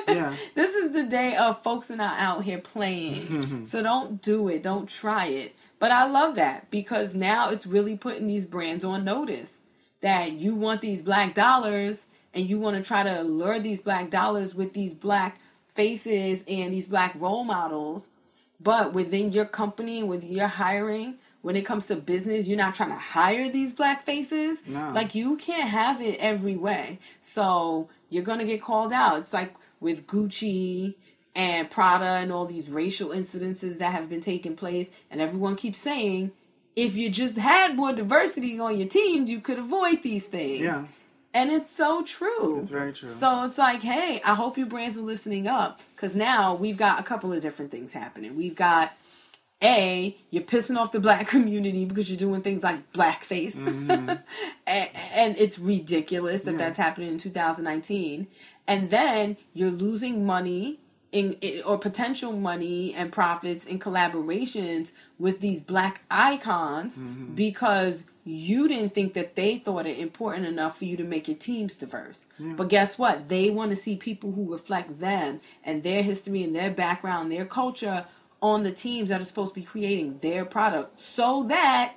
Yeah. 0.08 0.34
This 0.54 0.74
is 0.74 0.90
the 0.92 1.04
day 1.04 1.36
of 1.36 1.62
folks 1.62 1.90
are 1.90 1.96
not 1.96 2.18
out 2.18 2.42
here 2.44 2.58
playing. 2.58 3.66
so 3.66 3.82
don't 3.82 4.20
do 4.22 4.48
it. 4.48 4.62
Don't 4.62 4.88
try 4.88 5.26
it. 5.26 5.54
But 5.78 5.92
I 5.92 6.06
love 6.08 6.34
that 6.36 6.68
because 6.70 7.14
now 7.14 7.50
it's 7.50 7.66
really 7.66 7.96
putting 7.96 8.26
these 8.26 8.44
brands 8.44 8.84
on 8.84 9.04
notice 9.04 9.58
that 10.00 10.32
you 10.32 10.54
want 10.54 10.80
these 10.80 11.02
black 11.02 11.34
dollars 11.34 12.06
and 12.32 12.48
you 12.48 12.58
want 12.58 12.76
to 12.76 12.82
try 12.82 13.02
to 13.02 13.22
lure 13.22 13.58
these 13.58 13.80
black 13.80 14.10
dollars 14.10 14.54
with 14.54 14.72
these 14.72 14.94
black 14.94 15.40
faces 15.74 16.44
and 16.48 16.72
these 16.72 16.86
black 16.86 17.14
role 17.18 17.44
models. 17.44 18.08
But 18.60 18.92
within 18.92 19.32
your 19.32 19.46
company, 19.46 20.02
with 20.02 20.22
your 20.22 20.48
hiring, 20.48 21.16
when 21.42 21.56
it 21.56 21.62
comes 21.62 21.86
to 21.86 21.96
business, 21.96 22.46
you're 22.46 22.58
not 22.58 22.74
trying 22.74 22.90
to 22.90 22.96
hire 22.96 23.48
these 23.48 23.72
black 23.72 24.04
faces. 24.04 24.58
No. 24.66 24.92
Like 24.94 25.14
you 25.14 25.36
can't 25.36 25.68
have 25.70 26.00
it 26.00 26.18
every 26.20 26.56
way. 26.56 26.98
So 27.20 27.88
you're 28.10 28.22
gonna 28.22 28.44
get 28.44 28.62
called 28.62 28.92
out. 28.92 29.20
It's 29.20 29.32
like 29.32 29.54
with 29.80 30.06
Gucci 30.06 30.94
and 31.34 31.70
Prada 31.70 32.04
and 32.04 32.32
all 32.32 32.44
these 32.44 32.68
racial 32.68 33.10
incidences 33.10 33.78
that 33.78 33.92
have 33.92 34.10
been 34.10 34.20
taking 34.20 34.56
place, 34.56 34.88
and 35.10 35.20
everyone 35.20 35.56
keeps 35.56 35.78
saying, 35.78 36.32
if 36.76 36.96
you 36.96 37.10
just 37.10 37.36
had 37.36 37.76
more 37.76 37.92
diversity 37.92 38.58
on 38.58 38.78
your 38.78 38.88
teams, 38.88 39.30
you 39.30 39.40
could 39.40 39.58
avoid 39.58 40.02
these 40.02 40.24
things. 40.24 40.60
Yeah. 40.60 40.84
And 41.32 41.50
it's 41.50 41.74
so 41.74 42.02
true. 42.02 42.60
It's 42.60 42.70
very 42.70 42.92
true. 42.92 43.08
So 43.08 43.44
it's 43.44 43.56
like, 43.56 43.82
hey, 43.82 44.20
I 44.24 44.34
hope 44.34 44.58
you 44.58 44.66
brands 44.66 44.98
are 44.98 45.02
listening 45.02 45.46
up 45.46 45.80
because 45.94 46.14
now 46.16 46.54
we've 46.54 46.76
got 46.76 46.98
a 46.98 47.04
couple 47.04 47.32
of 47.32 47.40
different 47.40 47.70
things 47.70 47.92
happening. 47.92 48.36
We've 48.36 48.56
got 48.56 48.92
a 49.62 50.16
you're 50.30 50.42
pissing 50.42 50.76
off 50.76 50.90
the 50.90 51.00
black 51.00 51.28
community 51.28 51.84
because 51.84 52.10
you're 52.10 52.18
doing 52.18 52.42
things 52.42 52.62
like 52.62 52.92
blackface, 52.92 53.54
Mm-hmm. 53.54 54.08
and, 54.66 54.88
and 55.14 55.36
it's 55.38 55.58
ridiculous 55.58 56.42
that 56.42 56.58
that's 56.58 56.78
happening 56.78 57.10
in 57.10 57.18
2019. 57.18 58.26
And 58.66 58.90
then 58.90 59.36
you're 59.54 59.70
losing 59.70 60.26
money 60.26 60.80
in, 61.12 61.32
in 61.34 61.62
or 61.62 61.78
potential 61.78 62.32
money 62.32 62.94
and 62.94 63.12
profits 63.12 63.66
in 63.66 63.78
collaborations 63.78 64.92
with 65.20 65.40
these 65.40 65.60
black 65.60 66.02
icons 66.10 66.94
Mm-hmm. 66.94 67.34
because 67.34 68.04
you 68.24 68.68
didn't 68.68 68.94
think 68.94 69.14
that 69.14 69.34
they 69.34 69.58
thought 69.58 69.86
it 69.86 69.98
important 69.98 70.46
enough 70.46 70.78
for 70.78 70.84
you 70.84 70.96
to 70.96 71.04
make 71.04 71.26
your 71.28 71.36
teams 71.36 71.74
diverse. 71.74 72.26
But 72.38 72.68
guess 72.68 72.98
what? 72.98 73.28
They 73.28 73.50
want 73.50 73.70
to 73.72 73.76
see 73.76 73.96
people 73.96 74.32
who 74.32 74.52
reflect 74.52 75.00
them 75.00 75.40
and 75.64 75.82
their 75.82 76.02
history 76.02 76.42
and 76.42 76.54
their 76.54 76.70
background, 76.70 77.32
their 77.32 77.46
culture 77.46 78.06
on 78.42 78.62
the 78.62 78.72
teams 78.72 79.08
that 79.10 79.20
are 79.20 79.24
supposed 79.24 79.54
to 79.54 79.60
be 79.60 79.66
creating 79.66 80.18
their 80.20 80.44
product 80.44 80.98
so 81.00 81.44
that 81.44 81.94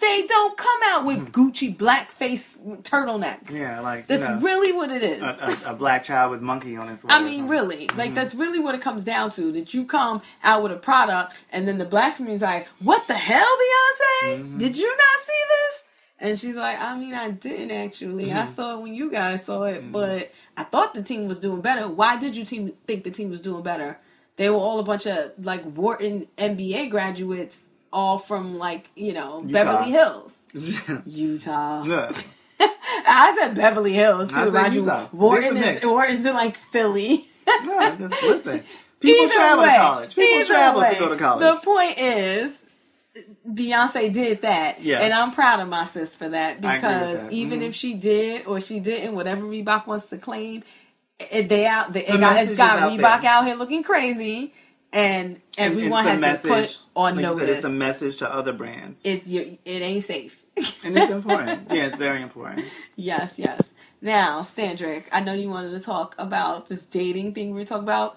they 0.00 0.26
don't 0.26 0.56
come 0.56 0.80
out 0.86 1.04
with 1.06 1.32
Gucci 1.32 1.74
blackface 1.76 2.58
turtlenecks. 2.82 3.50
Hmm. 3.50 3.56
Yeah, 3.56 3.80
like 3.80 4.00
you 4.08 4.18
That's 4.18 4.28
know, 4.28 4.46
really 4.46 4.72
what 4.72 4.90
it 4.90 5.02
is. 5.02 5.20
a, 5.20 5.58
a, 5.66 5.72
a 5.72 5.74
black 5.74 6.02
child 6.04 6.30
with 6.30 6.42
monkey 6.42 6.76
on 6.76 6.88
his. 6.88 7.04
I 7.08 7.22
mean, 7.22 7.48
really, 7.48 7.86
like 7.88 8.06
Mm-hmm. 8.08 8.14
that's 8.14 8.34
really 8.34 8.58
what 8.58 8.74
it 8.74 8.80
comes 8.82 9.04
down 9.04 9.30
to. 9.30 9.52
That 9.52 9.72
you 9.74 9.84
come 9.86 10.20
out 10.42 10.62
with 10.62 10.72
a 10.72 10.76
product, 10.76 11.34
and 11.50 11.66
then 11.66 11.78
the 11.78 11.84
black 11.84 12.16
community's 12.16 12.42
like, 12.42 12.66
"What 12.80 13.06
the 13.08 13.14
hell, 13.14 13.38
Beyonce? 13.46 14.38
Mm-hmm. 14.40 14.58
Did 14.58 14.76
you 14.76 14.88
not 14.88 15.24
see 15.26 15.42
this?" 15.48 15.82
And 16.20 16.38
she's 16.38 16.54
like, 16.56 16.80
"I 16.80 16.96
mean, 16.98 17.14
I 17.14 17.30
didn't 17.30 17.70
actually. 17.70 18.32
I 18.32 18.36
Mm-hmm. 18.44 18.52
saw 18.54 18.78
it 18.78 18.82
when 18.82 18.94
you 18.94 19.10
guys 19.10 19.44
saw 19.44 19.62
it, 19.64 19.90
but 19.90 20.32
I 20.56 20.64
thought 20.64 20.94
the 20.94 21.02
team 21.02 21.28
was 21.28 21.38
doing 21.40 21.60
better. 21.60 21.88
Why 21.88 22.18
did 22.18 22.36
you 22.36 22.44
team 22.44 22.72
think 22.86 23.04
the 23.04 23.10
team 23.10 23.30
was 23.30 23.40
doing 23.40 23.62
better? 23.62 23.98
They 24.36 24.50
were 24.50 24.56
all 24.56 24.80
a 24.80 24.82
bunch 24.84 25.06
of 25.06 25.32
like 25.38 25.62
Wharton 25.64 26.26
MBA 26.36 26.90
graduates, 26.90 27.60
all 27.94 28.18
from 28.18 28.58
like 28.58 28.90
you 28.94 29.14
know 29.14 29.40
Beverly 29.42 29.90
Hills, 29.92 30.32
Utah. 31.06 31.84
Yeah. 31.84 32.12
I 33.06 33.36
said 33.40 33.54
Beverly 33.54 33.92
Hills 33.94 34.30
too. 34.30 34.50
Mind 34.50 34.74
you. 34.74 34.80
Utah. 34.82 35.08
Wharton 35.12 35.56
is. 35.56 35.82
Wharton's 35.84 36.26
in 36.26 36.34
like 36.34 36.56
Philly. 36.56 37.26
No, 37.46 37.96
just 38.08 38.22
listen. 38.22 38.62
People 39.00 39.24
Either 39.24 39.34
travel 39.34 39.64
way, 39.64 39.70
to 39.70 39.76
college. 39.78 40.14
People 40.14 40.34
either 40.40 40.44
travel 40.46 40.80
way, 40.80 40.94
to 40.94 40.98
go 40.98 41.08
to 41.10 41.16
college. 41.16 41.40
The 41.44 41.60
point 41.64 41.98
is, 41.98 42.58
Beyonce 43.48 44.12
did 44.12 44.42
that, 44.42 44.80
Yeah. 44.82 45.00
and 45.00 45.12
I'm 45.12 45.30
proud 45.30 45.60
of 45.60 45.68
my 45.68 45.84
sis 45.86 46.14
for 46.16 46.28
that 46.30 46.52
I 46.52 46.52
agree 46.56 46.70
with 46.70 46.80
because 46.80 47.18
that. 47.24 47.32
even 47.32 47.60
Mhm. 47.60 47.68
if 47.68 47.74
she 47.74 47.94
did 47.94 48.46
or 48.46 48.60
she 48.60 48.80
didn't, 48.80 49.14
whatever 49.14 49.42
Reebok 49.44 49.86
wants 49.86 50.08
to 50.08 50.16
claim, 50.18 50.62
it, 51.30 51.48
they 51.48 51.66
out. 51.66 51.92
They, 51.92 52.00
The 52.02 52.14
it 52.14 52.20
got, 52.20 52.44
it's 52.44 52.56
got 52.56 52.78
out 52.78 52.92
Reebok 52.92 53.22
there. 53.22 53.30
out 53.30 53.46
here 53.46 53.56
looking 53.56 53.82
crazy, 53.82 54.52
and 54.94 55.26
And 55.58 55.72
everyone 55.72 56.06
it's 56.06 56.20
a 56.20 56.26
has 56.26 56.42
been 56.42 56.50
put 56.52 56.78
on 56.96 57.16
like 57.16 57.24
you 57.24 57.28
said, 57.30 57.38
notice. 57.40 57.56
it's 57.58 57.64
a 57.66 57.70
message 57.70 58.16
to 58.18 58.32
other 58.32 58.52
brands, 58.52 59.00
it's 59.04 59.26
it 59.28 59.58
ain't 59.66 60.04
safe. 60.04 60.42
and 60.84 60.96
it's 60.96 61.10
important. 61.18 61.68
yeah, 61.70 61.86
it's 61.86 61.96
very 61.98 62.22
important. 62.22 62.66
Yes, 62.96 63.34
yes. 63.38 63.72
Now, 64.00 64.40
Standrick, 64.42 65.04
I 65.12 65.20
know 65.20 65.32
you 65.32 65.50
wanted 65.50 65.70
to 65.72 65.80
talk 65.80 66.14
about 66.18 66.68
this 66.68 66.82
dating 66.82 67.34
thing 67.34 67.52
we 67.54 67.60
were 67.60 67.66
talking 67.66 67.84
about. 67.84 68.16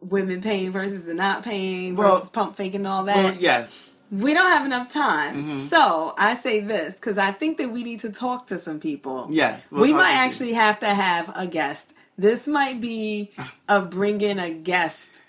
Women 0.00 0.40
paying 0.42 0.72
versus 0.72 1.04
the 1.04 1.14
not 1.14 1.44
paying 1.44 1.94
Well- 1.94 2.16
versus 2.16 2.30
pump 2.30 2.56
faking 2.56 2.80
and 2.80 2.88
all 2.88 3.04
that. 3.04 3.16
Well, 3.16 3.34
yes, 3.38 3.88
we 4.10 4.34
don't 4.34 4.50
have 4.50 4.66
enough 4.66 4.88
time. 4.88 5.36
Mm-hmm. 5.36 5.66
So 5.68 6.12
I 6.18 6.34
say 6.36 6.58
this 6.60 6.94
because 6.94 7.18
I 7.18 7.30
think 7.30 7.58
that 7.58 7.70
we 7.70 7.84
need 7.84 8.00
to 8.00 8.10
talk 8.10 8.48
to 8.48 8.58
some 8.58 8.80
people. 8.80 9.28
Yes, 9.30 9.64
we'll 9.70 9.82
we 9.82 9.92
might 9.92 10.10
to 10.10 10.18
you. 10.18 10.24
actually 10.24 10.52
have 10.54 10.80
to 10.80 10.88
have 10.88 11.30
a 11.36 11.46
guest. 11.46 11.94
This 12.18 12.48
might 12.48 12.80
be 12.80 13.30
a 13.68 13.80
bring 13.80 14.20
in 14.20 14.40
a 14.40 14.50
guest 14.50 15.21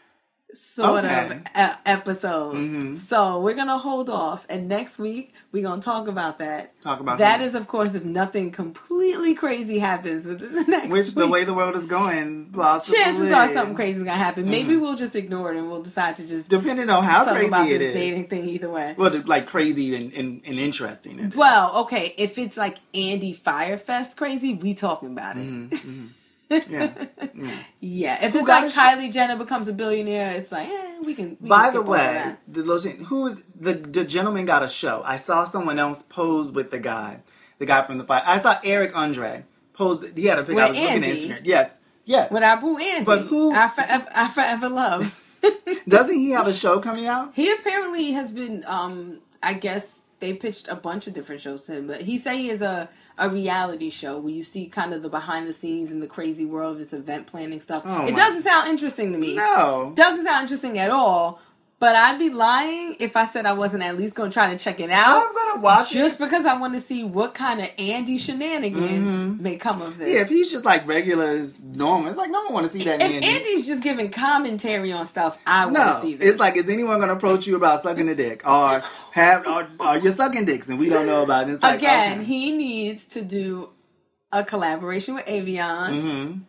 sort 0.76 1.04
Okay. 1.06 1.42
of 1.56 1.78
episode. 1.86 2.56
Mhm. 2.56 2.96
So 3.00 3.40
we're 3.42 3.54
gonna 3.54 3.78
hold 3.78 4.10
off, 4.10 4.46
and 4.50 4.68
next 4.68 4.98
week 4.98 5.34
we're 5.52 5.64
gonna 5.64 5.82
talk 5.82 6.08
about 6.08 6.40
that. 6.40 6.80
Talk 6.82 7.00
about 7.00 7.20
That 7.20 7.40
who? 7.42 7.46
is, 7.48 7.56
of 7.56 7.68
course, 7.68 7.94
if 7.94 8.04
nothing 8.04 8.50
completely 8.52 9.36
crazy 9.36 9.80
happens 9.80 10.26
within 10.26 10.54
the 10.56 10.64
next 10.68 10.90
Which 10.90 11.14
the 11.16 11.28
way 11.28 11.44
the 11.44 11.54
world 11.54 11.76
is 11.76 11.86
going, 11.86 12.48
possibly. 12.52 13.00
chances 13.04 13.32
are 13.32 13.54
something 13.54 13.76
crazy 13.76 13.98
is 14.00 14.04
gonna 14.04 14.18
happen. 14.18 14.50
Maybe 14.50 14.76
we'll 14.76 14.96
just 14.96 15.16
ignore 15.16 15.54
it 15.54 15.58
and 15.58 15.70
we'll 15.70 15.84
decide 15.84 16.16
to 16.18 16.28
just 16.28 16.50
Depending 16.50 16.90
on 16.90 17.04
how 17.04 17.24
talk 17.24 17.42
about 17.42 17.62
crazy 17.68 17.76
it 17.76 17.82
is. 17.82 17.94
dating 17.96 18.28
thing 18.28 18.46
either 18.50 18.70
way. 18.70 18.96
Well, 18.98 19.12
like 19.26 19.46
crazy 19.48 19.96
and, 19.96 20.12
and, 20.14 20.42
and 20.46 20.60
interesting. 20.60 21.32
Well, 21.36 21.78
okay, 21.82 22.14
if 22.18 22.38
it's 22.38 22.58
like 22.58 22.78
Andy 22.96 23.34
Fyre 23.34 23.78
Fest 23.78 24.18
crazy, 24.18 24.54
we 24.56 24.74
talking 24.74 25.12
about 25.12 25.38
it. 25.38 25.48
Mm-hmm, 25.48 26.06
Yeah. 26.70 26.94
yeah. 27.36 27.64
Yeah, 27.80 28.26
if 28.26 28.36
it's 28.36 28.46
got 28.48 28.62
like 28.64 28.66
a 28.66 28.74
sh- 28.74 28.78
Kylie 28.78 29.12
Jenner 29.12 29.36
becomes 29.38 29.68
a 29.68 29.74
billionaire, 29.74 30.32
it's 30.36 30.52
like, 30.52 30.68
eh, 30.70 31.00
we 31.04 31.14
can. 31.16 31.38
We 31.42 31.50
By 31.50 31.66
can 31.66 31.74
the 31.76 31.82
way, 31.82 32.36
the 32.48 32.62
who 33.08 33.28
is 33.28 33.44
the 33.60 33.74
the 33.74 34.04
gentleman 34.06 34.46
got 34.46 34.64
a 34.64 34.70
show? 34.70 35.02
I 35.06 35.18
saw 35.18 35.44
someone 35.44 35.80
else 35.80 36.02
pose 36.04 36.52
with 36.52 36.72
the 36.72 36.80
guy, 36.80 37.20
the 37.60 37.66
guy 37.66 37.84
from 37.84 37.98
the 37.98 38.04
fight. 38.06 38.24
I 38.26 38.40
saw 38.40 38.60
Eric 38.64 38.96
Andre 38.96 39.46
pose. 39.74 40.06
He 40.16 40.26
had 40.26 40.40
a 40.40 40.44
pic. 40.44 40.52
I 40.58 40.68
With 40.68 40.70
was 40.70 40.78
looking 40.80 41.04
at 41.04 41.10
Instagram. 41.10 41.42
Yes, 41.46 41.74
yes. 42.06 42.32
with 42.32 42.44
our 42.44 42.58
boo 42.60 42.78
Andy, 42.78 43.06
But 43.06 43.22
who- 43.24 43.54
I 43.54 43.68
forever, 43.70 44.08
I 44.16 44.28
forever 44.30 44.70
love. 44.70 45.20
Doesn't 45.88 46.16
he 46.18 46.32
have 46.32 46.48
a 46.48 46.54
show 46.54 46.80
coming 46.80 47.06
out? 47.08 47.34
he 47.36 47.52
apparently 47.52 48.12
has 48.14 48.32
been. 48.32 48.64
um 48.66 49.20
I 49.42 49.54
guess 49.54 50.02
they 50.22 50.34
pitched 50.34 50.70
a 50.70 50.76
bunch 50.76 51.06
of 51.08 51.14
different 51.14 51.42
shows 51.42 51.62
to 51.66 51.74
him, 51.74 51.88
but 51.88 52.00
he 52.02 52.18
said 52.18 52.36
he 52.36 52.50
is 52.50 52.62
a 52.62 52.88
a 53.18 53.30
reality 53.30 53.90
show 53.90 54.18
where 54.18 54.34
you 54.34 54.44
see 54.44 54.68
kind 54.68 54.94
of 54.94 55.02
the 55.02 55.10
behind 55.10 55.48
the 55.48 55.54
scenes 55.54 55.92
and 55.92 56.02
the 56.02 56.08
crazy 56.08 56.46
world 56.46 56.74
of 56.74 56.80
this 56.80 56.94
event 56.94 57.28
planning 57.28 57.62
stuff. 57.62 57.84
Oh 57.86 58.08
it 58.08 58.16
doesn't 58.16 58.44
sound 58.44 58.70
interesting 58.70 59.12
to 59.12 59.18
me. 59.18 59.36
No. 59.36 59.94
doesn't 59.96 60.26
sound 60.26 60.44
interesting 60.44 60.78
at 60.78 60.90
all. 60.90 61.40
But 61.84 61.98
I'd 61.98 62.18
be 62.18 62.30
lying 62.30 62.96
if 63.02 63.18
I 63.18 63.26
said 63.26 63.46
I 63.46 63.52
wasn't 63.52 63.84
at 63.84 63.98
least 63.98 64.16
going 64.16 64.30
to 64.30 64.34
try 64.34 64.50
to 64.54 64.58
check 64.58 64.80
it 64.80 64.90
out. 64.90 65.22
I'm 65.28 65.36
gonna 65.36 65.60
watch 65.62 65.92
just 65.92 66.16
it. 66.16 66.24
because 66.24 66.46
I 66.46 66.58
want 66.58 66.76
to 66.76 66.80
see 66.80 67.04
what 67.04 67.34
kind 67.34 67.60
of 67.60 67.70
Andy 67.78 68.18
shenanigans 68.18 69.42
may 69.42 69.58
come 69.58 69.82
of 69.82 69.98
this. 69.98 70.08
Mm-hmm. 70.08 70.16
Yeah, 70.16 70.22
if 70.22 70.30
he's 70.30 70.50
just 70.50 70.64
like 70.64 70.88
regular, 70.88 71.46
normal, 71.62 72.08
it's 72.08 72.18
like 72.18 72.32
no 72.32 72.42
one 72.44 72.54
want 72.54 72.72
to 72.72 72.72
see 72.72 72.86
that. 72.86 73.02
if 73.02 73.12
Andy. 73.12 73.28
Andy's 73.28 73.68
just 73.68 73.84
giving 73.84 74.10
commentary 74.12 74.94
on 74.94 75.10
stuff, 75.10 75.38
I 75.46 75.66
want 75.66 75.74
no, 75.78 75.96
to 75.96 76.02
see 76.02 76.16
this. 76.16 76.30
it's 76.30 76.40
like 76.40 76.56
is 76.56 76.70
anyone 76.70 77.02
gonna 77.02 77.16
approach 77.16 77.48
you 77.48 77.58
about 77.58 77.84
sucking 77.84 78.08
a 78.08 78.16
dick 78.16 78.48
or 78.48 78.82
have 79.12 79.46
or, 79.46 79.68
or 79.82 79.98
you're 79.98 80.14
sucking 80.14 80.46
dicks 80.46 80.70
and 80.70 80.80
we 80.80 80.88
don't 80.88 81.06
know 81.06 81.22
about 81.22 81.50
it? 81.50 81.62
Like, 81.62 81.80
Again, 81.80 82.20
okay. 82.20 82.24
he 82.24 82.54
needs 82.56 83.04
to 83.08 83.22
do 83.22 83.72
a 84.32 84.46
collaboration 84.46 85.16
with 85.16 85.28
Evian. 85.28 85.66
Mhm. 85.68 86.42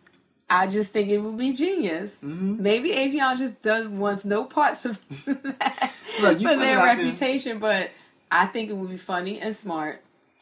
I 0.49 0.67
just 0.67 0.91
think 0.91 1.09
it 1.09 1.17
would 1.17 1.37
be 1.37 1.53
genius. 1.53 2.11
Mm-hmm. 2.23 2.61
Maybe 2.61 2.93
Evian 2.93 3.35
just 3.37 3.61
does 3.61 3.87
wants 3.87 4.25
no 4.25 4.45
parts 4.45 4.85
of 4.85 4.99
that 5.25 5.91
Look, 6.21 6.39
you 6.39 6.47
for 6.47 6.55
their 6.55 6.77
there. 6.77 6.83
reputation, 6.85 7.57
but 7.59 7.89
I 8.31 8.45
think 8.45 8.69
it 8.69 8.73
would 8.77 8.89
be 8.89 8.97
funny 8.97 9.39
and 9.39 9.55
smart. 9.55 10.01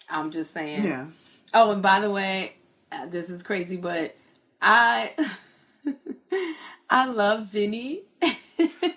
I'm 0.09 0.31
just 0.31 0.51
saying. 0.53 0.83
yeah. 0.83 1.05
Oh, 1.53 1.71
and 1.71 1.81
by 1.81 1.99
the 2.01 2.09
way, 2.11 2.55
uh, 2.91 3.05
this 3.05 3.29
is 3.29 3.43
crazy, 3.43 3.77
but 3.77 4.15
I 4.61 5.13
I 6.89 7.05
love 7.07 7.47
Vinny. 7.47 8.01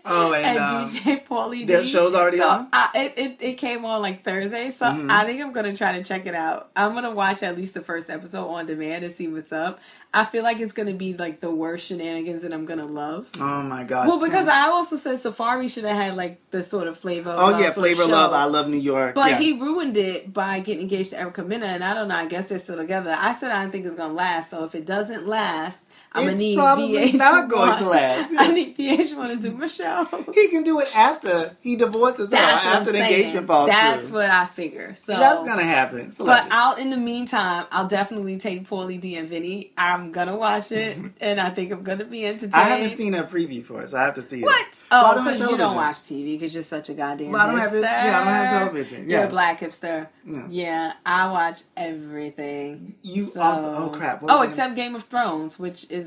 Oh, 0.08 0.32
and, 0.32 0.46
and 0.46 0.58
um, 0.58 0.88
DJ 0.88 1.26
Paulie 1.26 1.58
D. 1.58 1.64
their 1.64 1.84
show's 1.84 2.14
already 2.14 2.38
so 2.38 2.48
on? 2.48 2.68
I, 2.72 2.90
it, 2.94 3.14
it 3.16 3.36
it 3.40 3.54
came 3.54 3.84
on 3.84 4.00
like 4.02 4.22
Thursday, 4.22 4.70
so 4.70 4.86
Mm-hmm. 4.86 5.10
I 5.10 5.24
think 5.24 5.42
I'm 5.42 5.52
gonna 5.52 5.76
try 5.76 5.98
to 5.98 6.04
check 6.04 6.26
it 6.26 6.34
out. 6.34 6.70
I'm 6.76 6.94
gonna 6.94 7.10
watch 7.10 7.42
at 7.42 7.56
least 7.56 7.74
the 7.74 7.82
first 7.82 8.08
episode 8.08 8.46
on 8.46 8.66
demand 8.66 9.04
and 9.04 9.16
see 9.16 9.26
what's 9.26 9.50
up. 9.50 9.80
I 10.14 10.24
feel 10.24 10.44
like 10.44 10.60
it's 10.60 10.72
gonna 10.72 10.94
be 10.94 11.14
like 11.14 11.40
the 11.40 11.50
worst 11.50 11.86
shenanigans 11.86 12.42
that 12.42 12.52
I'm 12.52 12.66
gonna 12.66 12.86
love. 12.86 13.26
Oh 13.40 13.62
my 13.62 13.82
gosh. 13.82 14.06
Well, 14.06 14.22
because. 14.22 14.46
I 14.46 14.68
also 14.68 14.96
said 14.96 15.20
Safaree 15.20 15.68
should 15.68 15.84
have 15.84 15.96
had 15.96 16.16
like 16.16 16.40
the 16.50 16.62
sort 16.62 16.86
of 16.86 16.96
flavor. 16.96 17.30
of 17.30 17.38
Oh 17.40 17.50
love 17.50 17.60
yeah, 17.60 17.72
sort 17.72 17.90
of 17.90 17.96
Flavor 17.96 18.06
Love. 18.06 18.32
I 18.32 18.44
love 18.44 18.68
New 18.68 18.78
York. 18.78 19.16
But 19.16 19.30
yeah. 19.30 19.38
he 19.38 19.52
ruined 19.58 19.96
it 19.96 20.32
by 20.32 20.60
getting 20.60 20.82
engaged 20.82 21.10
to 21.10 21.18
Erica 21.18 21.42
Mena, 21.42 21.66
and 21.66 21.82
I 21.82 21.94
don't 21.94 22.06
know. 22.08 22.16
I 22.16 22.26
guess 22.26 22.48
they're 22.48 22.60
still 22.60 22.76
together. 22.76 23.14
I 23.18 23.34
said 23.34 23.50
I 23.50 23.62
don't 23.62 23.72
think 23.72 23.86
it's 23.86 23.96
gonna 23.96 24.14
last. 24.14 24.50
So 24.50 24.64
if 24.64 24.74
it 24.76 24.86
doesn't 24.86 25.26
last, 25.26 25.78
I'm 26.16 26.22
gonna 26.22 26.32
It's 26.32 26.38
need 26.40 26.56
probably 26.56 27.12
VH1. 27.12 27.14
not 27.14 27.48
going 27.50 27.78
to 27.78 27.88
last. 27.88 28.32
I 28.38 28.46
need 28.52 28.76
VH1 28.76 29.28
to 29.28 29.36
do 29.50 29.56
my 29.56 29.66
show. 29.66 30.06
He 30.34 30.48
can 30.48 30.62
do 30.62 30.80
it 30.80 30.88
after 30.96 31.56
he 31.60 31.76
divorces 31.76 32.30
her. 32.30 32.36
What 32.36 32.44
after 32.64 32.92
the 32.92 32.98
saying. 32.98 33.14
engagement 33.20 33.46
falls 33.46 33.68
That's 33.68 34.08
through. 34.08 34.18
what 34.20 34.30
I 34.30 34.46
figure. 34.46 34.94
So 34.94 35.12
That's 35.16 35.42
gonna 35.42 35.62
happen. 35.62 36.12
So 36.12 36.24
But 36.24 36.46
I'll 36.50 36.76
in 36.76 36.90
the 36.90 36.96
meantime, 36.96 37.66
I'll 37.70 37.86
definitely 37.88 38.38
take 38.38 38.68
Paulie 38.68 39.00
D 39.00 39.16
and 39.16 39.28
Vinny. 39.28 39.72
I'm 39.76 40.10
gonna 40.12 40.36
watch 40.36 40.72
it, 40.72 40.98
and 41.20 41.40
I 41.40 41.50
think 41.50 41.72
I'm 41.72 41.82
gonna 41.82 42.04
be 42.04 42.24
entertained. 42.26 42.54
I 42.54 42.62
haven't 42.62 42.96
seen 42.96 43.14
a 43.14 43.24
preview 43.24 43.64
for 43.64 43.82
it, 43.82 43.90
so 43.90 43.98
I 43.98 44.04
have 44.04 44.14
to 44.14 44.22
see 44.22 44.38
it. 44.40 44.44
What? 44.44 44.66
Oh, 44.90 45.22
because 45.22 45.50
you 45.50 45.56
don't 45.56 45.74
watch 45.76 45.96
TV 45.96 46.38
because 46.38 46.54
you're 46.54 46.62
such 46.62 46.88
a 46.88 46.94
goddamn 46.94 47.32
Well, 47.32 47.42
I 47.42 47.50
don't 47.50 47.58
have 47.60 47.70
hipster. 47.72 47.78
it- 47.78 47.82
yeah, 47.82 48.20
I 48.20 48.24
don't 48.24 48.32
have 48.32 48.50
television, 48.50 49.10
You're 49.10 49.24
a 49.24 49.28
black 49.28 49.60
hipster. 49.60 50.08
Yeah. 50.24 50.42
Yeah, 50.48 50.92
I 51.04 51.30
watch 51.30 51.62
everything. 51.76 52.94
You 53.02 53.30
So- 53.32 53.40
also- 53.40 53.74
oh, 53.76 53.88
crap, 53.96 54.22
what 54.22 54.30
Oh, 54.32 54.42
except 54.42 54.74
Game 54.76 54.94
of 54.94 55.04
Thrones, 55.04 55.58
which 55.58 55.86
is 55.90 56.05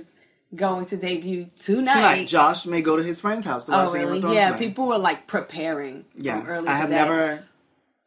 going 0.55 0.85
to 0.87 0.97
debut 0.97 1.49
tonight. 1.59 1.93
Tonight, 1.93 2.27
Josh 2.27 2.65
may 2.65 2.81
go 2.81 2.95
to 2.97 3.03
his 3.03 3.21
friend's 3.21 3.45
house 3.45 3.65
to 3.65 3.71
watch 3.71 3.89
oh, 3.89 3.93
really? 3.93 4.19
Yeah, 4.33 4.47
tonight. 4.47 4.59
people 4.59 4.87
were 4.87 4.97
like 4.97 5.27
preparing 5.27 6.05
Yeah, 6.15 6.39
from 6.39 6.49
early 6.49 6.67
I 6.67 6.73
have 6.73 6.89
today. 6.89 7.01
never. 7.01 7.43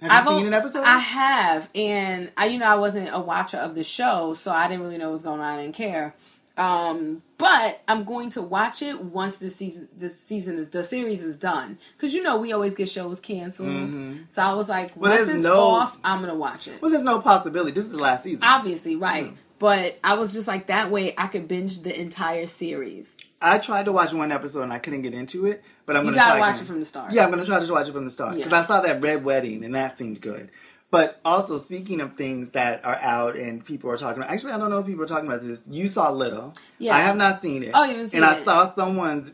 Have 0.01 0.11
I've 0.11 0.33
you 0.33 0.39
seen 0.39 0.47
an 0.49 0.55
episode? 0.55 0.83
I 0.85 0.99
have, 0.99 1.69
and 1.77 2.33
I, 2.37 2.47
you 2.47 2.59
know, 2.59 2.67
I 2.67 2.75
wasn't 2.75 3.11
a 3.15 3.21
watcher 3.21 3.59
of 3.59 3.77
the 3.77 3.85
show, 3.85 4.35
so 4.35 4.51
I 4.51 4.67
didn't 4.67 4.83
really 4.83 4.99
know 4.99 5.07
what 5.07 5.13
was 5.15 5.23
going 5.23 5.39
on. 5.41 5.47
I 5.59 5.63
didn't 5.63 5.77
care. 5.77 6.17
Um, 6.57 7.23
but 7.39 7.81
I'm 7.89 8.05
going 8.05 8.31
to 8.31 8.43
watch 8.43 8.83
it 8.83 9.01
once 9.01 9.37
this 9.37 9.57
season, 9.57 9.89
this 9.97 10.21
season 10.21 10.59
is 10.59 10.69
the 10.69 10.83
series 10.85 11.23
is 11.23 11.37
done, 11.37 11.79
because 11.97 12.13
you 12.15 12.23
know 12.23 12.37
we 12.37 12.53
always 12.53 12.75
get 12.75 12.89
shows 12.89 13.21
canceled. 13.21 14.17
So 14.33 14.43
I 14.43 14.53
was 14.55 14.69
like, 14.69 14.91
Mm-hmm. 14.91 15.01
Well, 15.01 15.17
once 15.19 15.29
it's 15.31 15.45
no- 15.47 15.61
off, 15.61 15.97
I'm 16.05 16.21
gonna 16.21 16.35
watch 16.35 16.67
it. 16.69 16.83
well, 16.83 16.91
there's 16.91 17.05
no 17.05 17.21
possibility. 17.21 17.71
This 17.71 17.85
is 17.87 17.93
the 17.93 17.99
last 17.99 18.25
season. 18.25 18.43
Obviously, 18.43 18.97
right? 18.97 19.33
But 19.63 20.01
I 20.03 20.15
was 20.15 20.33
just 20.33 20.49
like 20.49 20.67
that 20.67 20.91
way 20.91 21.15
I 21.17 21.29
could 21.29 21.47
binge 21.47 21.83
the 21.83 21.97
entire 22.01 22.49
series. 22.49 23.07
I 23.41 23.59
tried 23.59 23.85
to 23.85 23.93
watch 23.93 24.13
one 24.13 24.33
episode 24.33 24.63
and 24.65 24.73
I 24.73 24.81
couldn't 24.81 25.03
get 25.03 25.15
into 25.15 25.47
it, 25.47 25.63
but 25.87 25.97
I'm 25.97 26.05
You 26.05 26.11
gonna 26.11 26.21
gotta 26.21 26.41
watch 26.41 26.55
again. 26.57 26.65
it 26.65 26.67
from 26.67 26.81
the 26.81 26.85
start. 26.85 27.13
Yeah, 27.13 27.23
I'm 27.25 27.31
gonna 27.31 27.47
try 27.47 27.65
to 27.65 27.73
watch 27.73 27.87
it 27.89 27.93
from 27.93 28.05
the 28.05 28.11
start 28.11 28.35
because 28.35 28.51
Yeah. 28.51 28.59
I 28.59 28.65
saw 28.65 28.81
that 28.81 29.01
Red 29.01 29.25
Wedding 29.25 29.65
and 29.65 29.73
that 29.77 29.97
seemed 29.97 30.21
good. 30.21 30.51
But 30.91 31.21
also, 31.25 31.59
speaking 31.59 32.01
of 32.01 32.17
things 32.17 32.51
that 32.51 32.85
are 32.85 32.97
out 32.97 33.37
and 33.37 33.65
people 33.65 33.89
are 33.89 33.97
talking 33.97 34.21
about, 34.21 34.33
actually, 34.35 34.53
I 34.53 34.59
don't 34.59 34.69
know 34.69 34.81
if 34.81 34.87
people 34.87 35.05
are 35.05 35.07
talking 35.07 35.29
about 35.29 35.45
this. 35.45 35.69
You 35.69 35.87
saw 35.87 36.11
Little. 36.11 36.55
Yeah. 36.81 36.97
I 36.97 36.99
have 36.99 37.17
not 37.17 37.41
seen 37.41 37.63
it. 37.63 37.71
Oh, 37.73 37.85
you 37.85 37.93
haven't 37.93 38.09
seen 38.09 38.25
And 38.25 38.29
I 38.29 38.43
saw 38.43 38.75
someone's, 38.75 39.31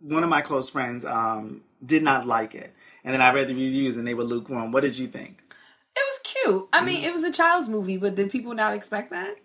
one 0.00 0.24
of 0.24 0.30
my 0.30 0.40
close 0.40 0.70
friends, 0.70 1.04
um, 1.04 1.60
did 1.84 2.02
not 2.02 2.26
like 2.26 2.54
it. 2.54 2.72
And 3.04 3.12
then 3.12 3.20
I 3.20 3.30
read 3.30 3.48
the 3.48 3.54
reviews 3.54 3.98
and 3.98 4.06
they 4.06 4.14
were 4.14 4.24
lukewarm. 4.24 4.72
What 4.72 4.84
did 4.84 4.96
you 4.96 5.06
think? 5.06 5.42
It 5.94 6.02
was 6.06 6.18
cute. 6.24 6.68
I 6.72 6.82
mean, 6.82 7.04
it 7.04 7.12
was 7.12 7.24
a 7.24 7.30
child's 7.30 7.68
movie, 7.68 7.98
but 7.98 8.14
did 8.14 8.30
people 8.30 8.54
not 8.54 8.72
expect 8.74 9.10
that? 9.10 9.36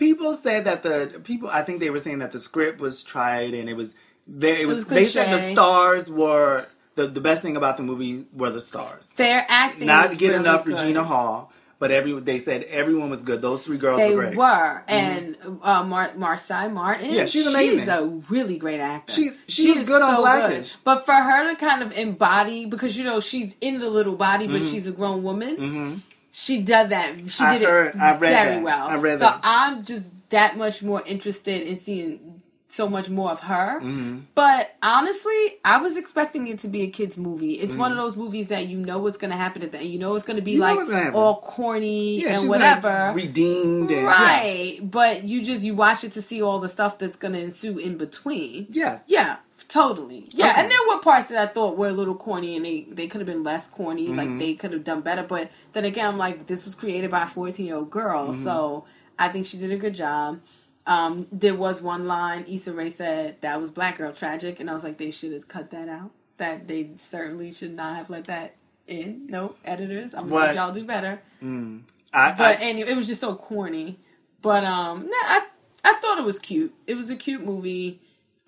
People 0.00 0.34
said 0.34 0.64
that 0.64 0.82
the 0.82 1.20
people. 1.22 1.48
I 1.48 1.62
think 1.62 1.78
they 1.78 1.90
were 1.90 2.00
saying 2.00 2.18
that 2.18 2.32
the 2.32 2.40
script 2.40 2.80
was 2.80 3.04
tried 3.04 3.54
and 3.54 3.68
it 3.68 3.76
was. 3.76 3.94
They, 4.26 4.62
it 4.62 4.66
was. 4.66 4.76
was 4.76 4.86
they 4.86 5.04
said 5.04 5.32
the 5.32 5.38
stars 5.38 6.08
were 6.08 6.66
the 6.94 7.06
the 7.06 7.20
best 7.20 7.42
thing 7.42 7.56
about 7.56 7.76
the 7.76 7.82
movie 7.82 8.24
were 8.32 8.50
the 8.50 8.60
stars. 8.60 9.12
Fair 9.12 9.44
acting. 9.48 9.86
Not 9.86 10.16
get 10.18 10.28
really 10.28 10.40
enough 10.40 10.64
good. 10.64 10.78
Regina 10.78 11.04
Hall, 11.04 11.52
but 11.78 11.90
every 11.90 12.18
they 12.20 12.38
said 12.38 12.64
everyone 12.64 13.10
was 13.10 13.20
good. 13.22 13.42
Those 13.42 13.62
three 13.62 13.78
girls 13.78 13.98
They 13.98 14.14
were 14.14 14.26
great. 14.26 14.36
were, 14.36 14.84
mm-hmm. 14.86 14.90
and 14.90 15.36
uh, 15.62 15.82
Mar- 15.84 16.12
Marsai 16.12 16.72
Martin. 16.72 17.12
Yeah, 17.12 17.26
she's 17.26 17.46
amazing. 17.46 17.80
She's 17.80 17.88
a 17.88 18.04
really 18.28 18.58
great 18.58 18.80
actor. 18.80 19.12
She's- 19.12 19.36
she 19.48 19.72
was 19.72 19.88
good 19.88 20.02
on 20.02 20.16
Blackish. 20.16 20.76
But 20.84 21.06
for 21.06 21.14
her 21.14 21.50
to 21.50 21.56
kind 21.56 21.82
of 21.82 21.92
embody, 21.96 22.66
because 22.66 22.96
you 22.96 23.04
know 23.04 23.20
she's 23.20 23.54
in 23.60 23.80
the 23.80 23.88
little 23.88 24.16
body, 24.16 24.46
but 24.46 24.60
mm-hmm. 24.60 24.70
she's 24.70 24.86
a 24.86 24.92
grown 24.92 25.22
woman. 25.22 25.56
Mm-hmm. 25.56 25.98
She 26.30 26.58
did 26.62 26.90
that. 26.90 27.16
She 27.16 27.22
Mm-hmm. 27.22 27.42
I 27.44 27.58
did 27.58 27.68
heard- 27.68 27.94
it 27.94 28.00
I 28.00 28.10
read 28.12 28.20
very 28.20 28.54
that. 28.56 28.62
well. 28.62 28.86
I 28.88 28.94
read 28.96 29.18
so 29.18 29.24
that. 29.26 29.40
I'm 29.42 29.84
just 29.84 30.12
that 30.30 30.56
much 30.56 30.82
more 30.82 31.02
interested 31.04 31.62
in 31.62 31.80
seeing 31.80 32.42
so 32.68 32.88
much 32.88 33.10
more 33.10 33.32
of 33.32 33.40
her. 33.40 33.80
Mm-hmm. 33.80 34.18
But 34.36 34.76
honestly, 34.80 35.58
I 35.64 35.78
was 35.78 35.96
expecting 35.96 36.46
it 36.46 36.60
to 36.60 36.68
be 36.68 36.82
a 36.82 36.86
kids 36.86 37.18
movie. 37.18 37.54
It's 37.54 37.74
one 37.74 37.90
of 37.90 37.98
those 37.98 38.14
movies 38.16 38.46
that 38.48 38.68
you 38.68 38.78
know 38.78 39.00
what's 39.00 39.18
going 39.18 39.32
to 39.32 39.36
happen 39.36 39.62
at 39.64 39.72
the 39.72 39.78
end. 39.78 39.88
You 39.90 39.98
know 39.98 40.14
it's 40.14 40.24
going 40.24 40.36
to 40.36 40.42
be 40.42 40.52
Mm-hmm. 40.52 40.56
You 40.58 40.60
like 40.60 40.76
what's 40.76 40.88
gonna 40.88 41.02
happen. 41.02 41.18
all 41.18 41.40
corny 41.40 42.20
Yeah, 42.22 42.38
and 42.38 42.48
whatever. 42.48 43.10
Redeemed 43.12 43.90
and 43.90 44.06
Right, 44.06 44.78
but 44.82 45.24
you 45.24 45.42
just 45.42 45.64
you 45.64 45.74
watch 45.74 46.04
it 46.04 46.12
to 46.12 46.22
see 46.22 46.42
all 46.42 46.60
the 46.60 46.68
stuff 46.68 46.96
that's 46.98 47.16
going 47.16 47.34
to 47.34 47.40
ensue 47.40 47.76
in 47.78 47.96
between. 47.96 48.68
Yes. 48.70 49.02
Yeah, 49.08 49.38
totally. 49.70 50.26
Yeah, 50.32 50.50
Okay. 50.50 50.60
and 50.62 50.70
there 50.70 50.78
were 50.88 51.00
parts 51.00 51.28
that 51.30 51.38
I 51.38 51.46
thought 51.50 51.78
were 51.78 51.88
a 51.88 51.92
little 51.92 52.14
corny, 52.14 52.56
and 52.56 52.64
they 52.64 52.86
they 52.90 53.06
could 53.06 53.20
have 53.22 53.26
been 53.26 53.42
less 53.44 53.66
corny. 53.68 54.08
Mm-hmm. 54.08 54.16
Like 54.18 54.38
they 54.38 54.54
could 54.54 54.72
have 54.72 54.84
done 54.84 55.00
better. 55.00 55.22
But 55.22 55.50
then 55.72 55.84
again, 55.86 56.06
I'm 56.06 56.18
like, 56.18 56.46
this 56.46 56.64
was 56.64 56.74
created 56.74 57.10
by 57.10 57.22
a 57.22 57.26
14 57.26 57.64
year 57.64 57.76
old 57.76 57.90
girl, 57.90 58.28
Mm-hmm. 58.28 58.44
so 58.44 58.84
I 59.18 59.28
think 59.28 59.46
she 59.46 59.56
did 59.56 59.72
a 59.72 59.76
good 59.78 59.94
job. 59.94 60.40
Um, 60.86 61.26
there 61.30 61.54
was 61.54 61.80
one 61.82 62.06
line 62.06 62.44
Issa 62.48 62.72
Rae 62.72 62.90
said 62.90 63.36
that 63.42 63.60
was 63.60 63.70
black 63.70 63.98
girl 63.98 64.12
tragic, 64.12 64.60
and 64.60 64.68
I 64.70 64.74
was 64.74 64.82
like, 64.82 64.98
they 64.98 65.10
should 65.10 65.32
have 65.32 65.46
cut 65.48 65.70
that 65.70 65.88
out. 65.88 66.10
That 66.38 66.66
they 66.68 66.90
certainly 66.96 67.52
should 67.52 67.74
not 67.76 67.96
have 67.96 68.08
let 68.10 68.24
that 68.26 68.56
in. 68.88 69.26
No 69.28 69.54
editors. 69.64 70.14
I'm 70.14 70.30
What? 70.30 70.54
y'all 70.54 70.72
do 70.72 70.84
better. 70.84 71.20
Mm. 71.42 71.82
I, 72.12 72.32
But 72.32 72.58
I, 72.58 72.62
anyway, 72.62 72.90
it 72.90 72.96
was 72.96 73.06
just 73.06 73.20
so 73.20 73.34
corny. 73.36 73.98
But 74.42 74.64
um, 74.64 75.02
nah, 75.02 75.10
I 75.12 75.46
I 75.84 75.94
thought 76.00 76.18
it 76.18 76.24
was 76.24 76.38
cute. 76.38 76.74
It 76.86 76.94
was 76.96 77.10
a 77.10 77.16
cute 77.16 77.44
movie. 77.44 78.00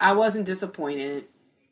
I 0.02 0.12
wasn't 0.12 0.46
disappointed. 0.46 1.24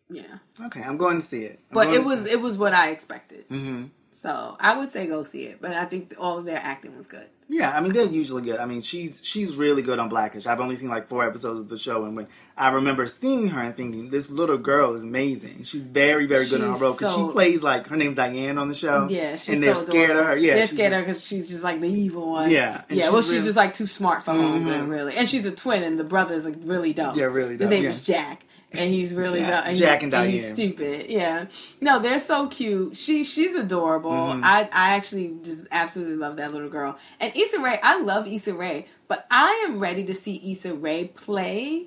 Yeah, 0.09 0.39
okay, 0.66 0.83
I'm 0.83 0.97
going 0.97 1.20
to 1.20 1.26
see 1.26 1.43
it. 1.45 1.61
I'm 1.70 1.74
but 1.74 1.93
it 1.93 2.05
was 2.05 2.24
see 2.24 2.33
it 2.33 2.41
was 2.41 2.57
what 2.59 2.72
I 2.72 2.91
expected. 2.91 3.45
hmm 3.49 3.85
So 4.12 4.57
I 4.59 4.76
would 4.76 4.93
say 4.93 5.07
go 5.07 5.24
see 5.24 5.45
it. 5.45 5.61
But 5.61 5.72
I 5.72 5.85
think 5.85 6.14
all 6.18 6.39
of 6.39 6.45
their 6.45 6.59
acting 6.59 6.97
was 6.97 7.07
good. 7.07 7.28
Yeah, 7.53 7.77
I 7.77 7.81
mean 7.81 7.93
they're 7.93 8.05
usually 8.05 8.43
good. 8.43 8.61
I 8.61 8.65
mean 8.67 8.81
she's 8.81 9.19
she's 9.25 9.57
really 9.57 9.83
good 9.83 9.99
on 9.99 10.09
Blackish. 10.09 10.47
I've 10.47 10.61
only 10.61 10.77
seen 10.77 10.89
like 10.89 11.09
four 11.09 11.27
episodes 11.27 11.59
of 11.59 11.69
the 11.69 11.77
show, 11.77 12.05
and 12.05 12.15
when 12.15 12.29
I 12.57 12.69
remember 12.69 13.07
seeing 13.09 13.49
her 13.49 13.61
and 13.61 13.75
thinking 13.75 14.11
this 14.11 14.31
little 14.31 14.57
girl 14.57 14.95
is 14.95 15.03
amazing. 15.03 15.65
She's 15.65 15.89
very 15.89 16.27
very 16.27 16.47
good 16.47 16.63
on 16.63 16.75
her 16.75 16.77
role 16.79 16.93
because 16.93 17.13
so- 17.15 17.27
she 17.29 17.33
plays 17.33 17.63
like 17.65 17.89
her 17.89 17.97
name's 17.97 18.15
Diane 18.15 18.57
on 18.57 18.69
the 18.69 18.75
show. 18.75 19.09
Yeah, 19.11 19.37
she's 19.37 19.49
and 19.55 19.63
they're 19.65 19.75
so 19.75 19.87
scared 19.87 20.17
of 20.17 20.27
her. 20.27 20.37
Yeah, 20.37 20.55
they're 20.55 20.67
scared 20.69 20.93
of 20.93 21.01
her 21.01 21.05
because 21.07 21.27
she's 21.27 21.49
just 21.49 21.65
like 21.65 21.81
the 21.81 21.89
evil 21.89 22.31
one. 22.31 22.51
Yeah, 22.51 22.83
and 22.89 22.97
yeah. 22.97 23.07
she's 23.07 23.13
well, 23.13 23.23
she's 23.23 23.45
just 23.45 23.57
like 23.57 23.75
too 23.75 23.89
smart 23.89 24.25
for 24.25 24.31
Mhm. 24.33 24.63
Homegirl, 24.65 24.89
really. 24.89 25.17
And 25.17 25.29
she's 25.29 25.45
a 25.45 25.51
twin, 25.51 25.83
and 25.83 25.99
the 25.99 26.05
brother's 26.05 26.45
like 26.45 26.57
really 26.63 26.93
dumb. 26.93 27.19
Yeah, 27.19 27.25
really 27.25 27.57
dumb, 27.57 27.69
His 27.69 27.71
name 27.71 27.83
yeah. 27.85 27.91
is 27.91 28.01
Jack, 28.01 28.47
and 28.73 28.91
he's 28.91 29.12
really 29.12 29.41
Jack- 29.41 29.64
dumb. 29.66 29.75
Jack 29.75 30.03
and 30.05 30.14
He's 30.31 30.43
Diane. 30.43 30.55
stupid. 30.55 31.07
Yeah. 31.11 31.47
No, 31.81 31.99
they're 31.99 32.21
so 32.21 32.47
cute. 32.49 32.97
She 32.97 33.25
she's 33.25 33.55
adorable. 33.55 34.11
Mhm. 34.12 34.41
I 34.45 34.62
I 34.73 34.91
actually 34.95 35.37
just 35.43 35.62
absolutely 35.71 36.16
love 36.16 36.37
that 36.37 36.53
little 36.53 36.68
girl. 36.68 36.97
And 37.21 37.37
Issa 37.37 37.59
Rae, 37.61 37.79
I 37.83 38.01
love 38.01 38.27
Issa 38.27 38.55
Rae, 38.55 38.87
but 39.09 39.27
I 39.31 39.64
am 39.68 39.79
ready 39.81 40.05
to 40.05 40.14
see 40.14 40.41
Issa 40.53 40.75
Rae 40.75 41.05
play 41.09 41.87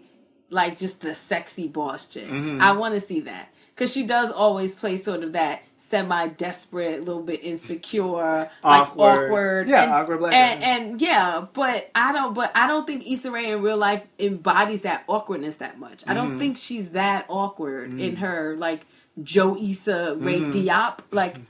like 0.50 0.78
just 0.78 1.00
the 1.02 1.16
sexy 1.16 1.68
boss 1.68 2.06
chick. 2.06 2.28
Mhm. 2.28 2.60
I 2.62 2.74
want 2.74 2.94
to 2.96 3.02
see 3.02 3.22
that 3.22 3.50
because 3.74 3.92
she 3.92 4.04
does 4.04 4.32
always 4.32 4.76
play 4.76 4.98
sort 4.98 5.24
of 5.24 5.34
that 5.34 5.62
semi 5.94 6.28
desperate, 6.28 6.96
a 6.96 7.04
little 7.04 7.22
bit 7.22 7.44
insecure, 7.44 8.50
like 8.64 8.82
Awkward. 8.82 9.26
awkward, 9.28 9.70
Yeah, 9.70 9.84
and, 9.84 9.92
awkward 9.92 10.20
black 10.20 10.34
and, 10.34 10.64
and 10.64 11.02
yeah, 11.02 11.46
but 11.54 11.92
I 11.94 12.12
don't, 12.14 12.34
but 12.34 12.52
I 12.56 12.66
don't 12.66 12.88
think 12.88 13.06
Issa 13.08 13.30
Rae 13.30 13.52
in 13.52 13.62
real 13.62 13.78
life 13.78 14.04
embodies 14.18 14.82
that 14.82 15.04
awkwardness 15.08 15.58
that 15.58 15.78
much. 15.80 16.04
I 16.08 16.14
don't 16.16 16.40
think 16.40 16.58
she's 16.58 16.90
that 16.90 17.26
awkward 17.30 17.90
Mm-hmm. 17.92 18.00
in 18.00 18.16
her 18.18 18.56
like 18.58 18.86
Jo-Issa 19.22 20.18
Rae 20.20 20.42
Diop, 20.42 21.00
like. 21.12 21.38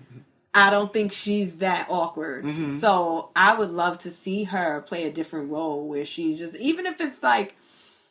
I 0.56 0.70
don't 0.70 0.94
think 0.94 1.12
she's 1.14 1.54
that 1.56 1.88
awkward. 1.90 2.46
Mm-hmm. 2.46 2.78
So 2.78 3.32
I 3.36 3.56
would 3.58 3.72
love 3.72 3.98
to 4.00 4.12
see 4.12 4.44
her 4.44 4.82
play 4.82 5.06
a 5.06 5.12
different 5.12 5.50
role 5.50 5.88
where 5.88 6.06
she's 6.06 6.38
just 6.38 6.56
even 6.58 6.86
if 6.86 7.02
it's 7.02 7.24
like 7.24 7.56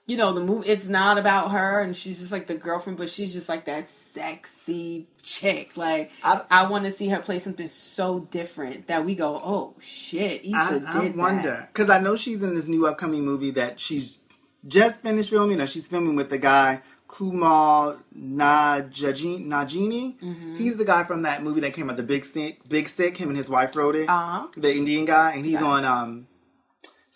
you 0.06 0.16
know, 0.16 0.32
the 0.32 0.40
movie 0.40 0.68
it's 0.68 0.88
not 0.88 1.18
about 1.18 1.52
her 1.52 1.80
and 1.80 1.96
she's 1.96 2.18
just 2.20 2.32
like 2.32 2.46
the 2.46 2.54
girlfriend, 2.54 2.98
but 2.98 3.08
she's 3.08 3.32
just 3.32 3.48
like 3.48 3.66
that 3.66 3.88
sexy 3.88 5.06
chick. 5.22 5.76
Like 5.76 6.10
I- 6.24 6.42
I, 6.50 6.66
want 6.66 6.84
to 6.86 6.92
see 6.92 7.08
her 7.08 7.20
play 7.20 7.38
something 7.38 7.68
so 7.68 8.20
different 8.30 8.88
that 8.88 9.04
we 9.04 9.14
go, 9.14 9.36
Oh 9.36 9.74
shit, 9.80 10.44
Issa 10.44 10.82
I, 10.86 11.00
did 11.00 11.14
I 11.14 11.16
wonder 11.16 11.68
because 11.72 11.88
I 11.90 11.98
know 12.00 12.16
she's 12.16 12.42
in 12.42 12.54
this 12.54 12.68
new 12.68 12.86
upcoming 12.86 13.24
movie 13.24 13.50
that 13.52 13.78
she's 13.80 14.18
just 14.66 15.00
finished 15.02 15.30
filming, 15.30 15.60
or 15.60 15.66
she's 15.66 15.88
filming 15.88 16.16
with 16.16 16.30
the 16.30 16.38
guy 16.38 16.82
Kumail. 17.08 18.00
Nanjiani. 18.16 20.18
Mm-hmm. 20.18 20.56
He's 20.56 20.76
the 20.78 20.84
guy 20.84 21.04
from 21.04 21.22
that 21.22 21.42
movie 21.42 21.60
that 21.60 21.74
came 21.74 21.90
out, 21.90 21.96
The 21.96 22.02
Big 22.02 22.24
Sick. 22.24 22.60
Big 22.68 22.88
Sick. 22.88 23.16
Him 23.16 23.28
and 23.28 23.36
his 23.36 23.50
wife 23.50 23.76
wrote 23.76 23.96
it. 23.96 24.08
Uh-huh. 24.08 24.46
The 24.56 24.74
Indian 24.74 25.04
guy, 25.04 25.32
and 25.32 25.44
he's 25.44 25.60
Yeah. 25.60 25.66
on 25.66 25.84
um, 25.84 26.26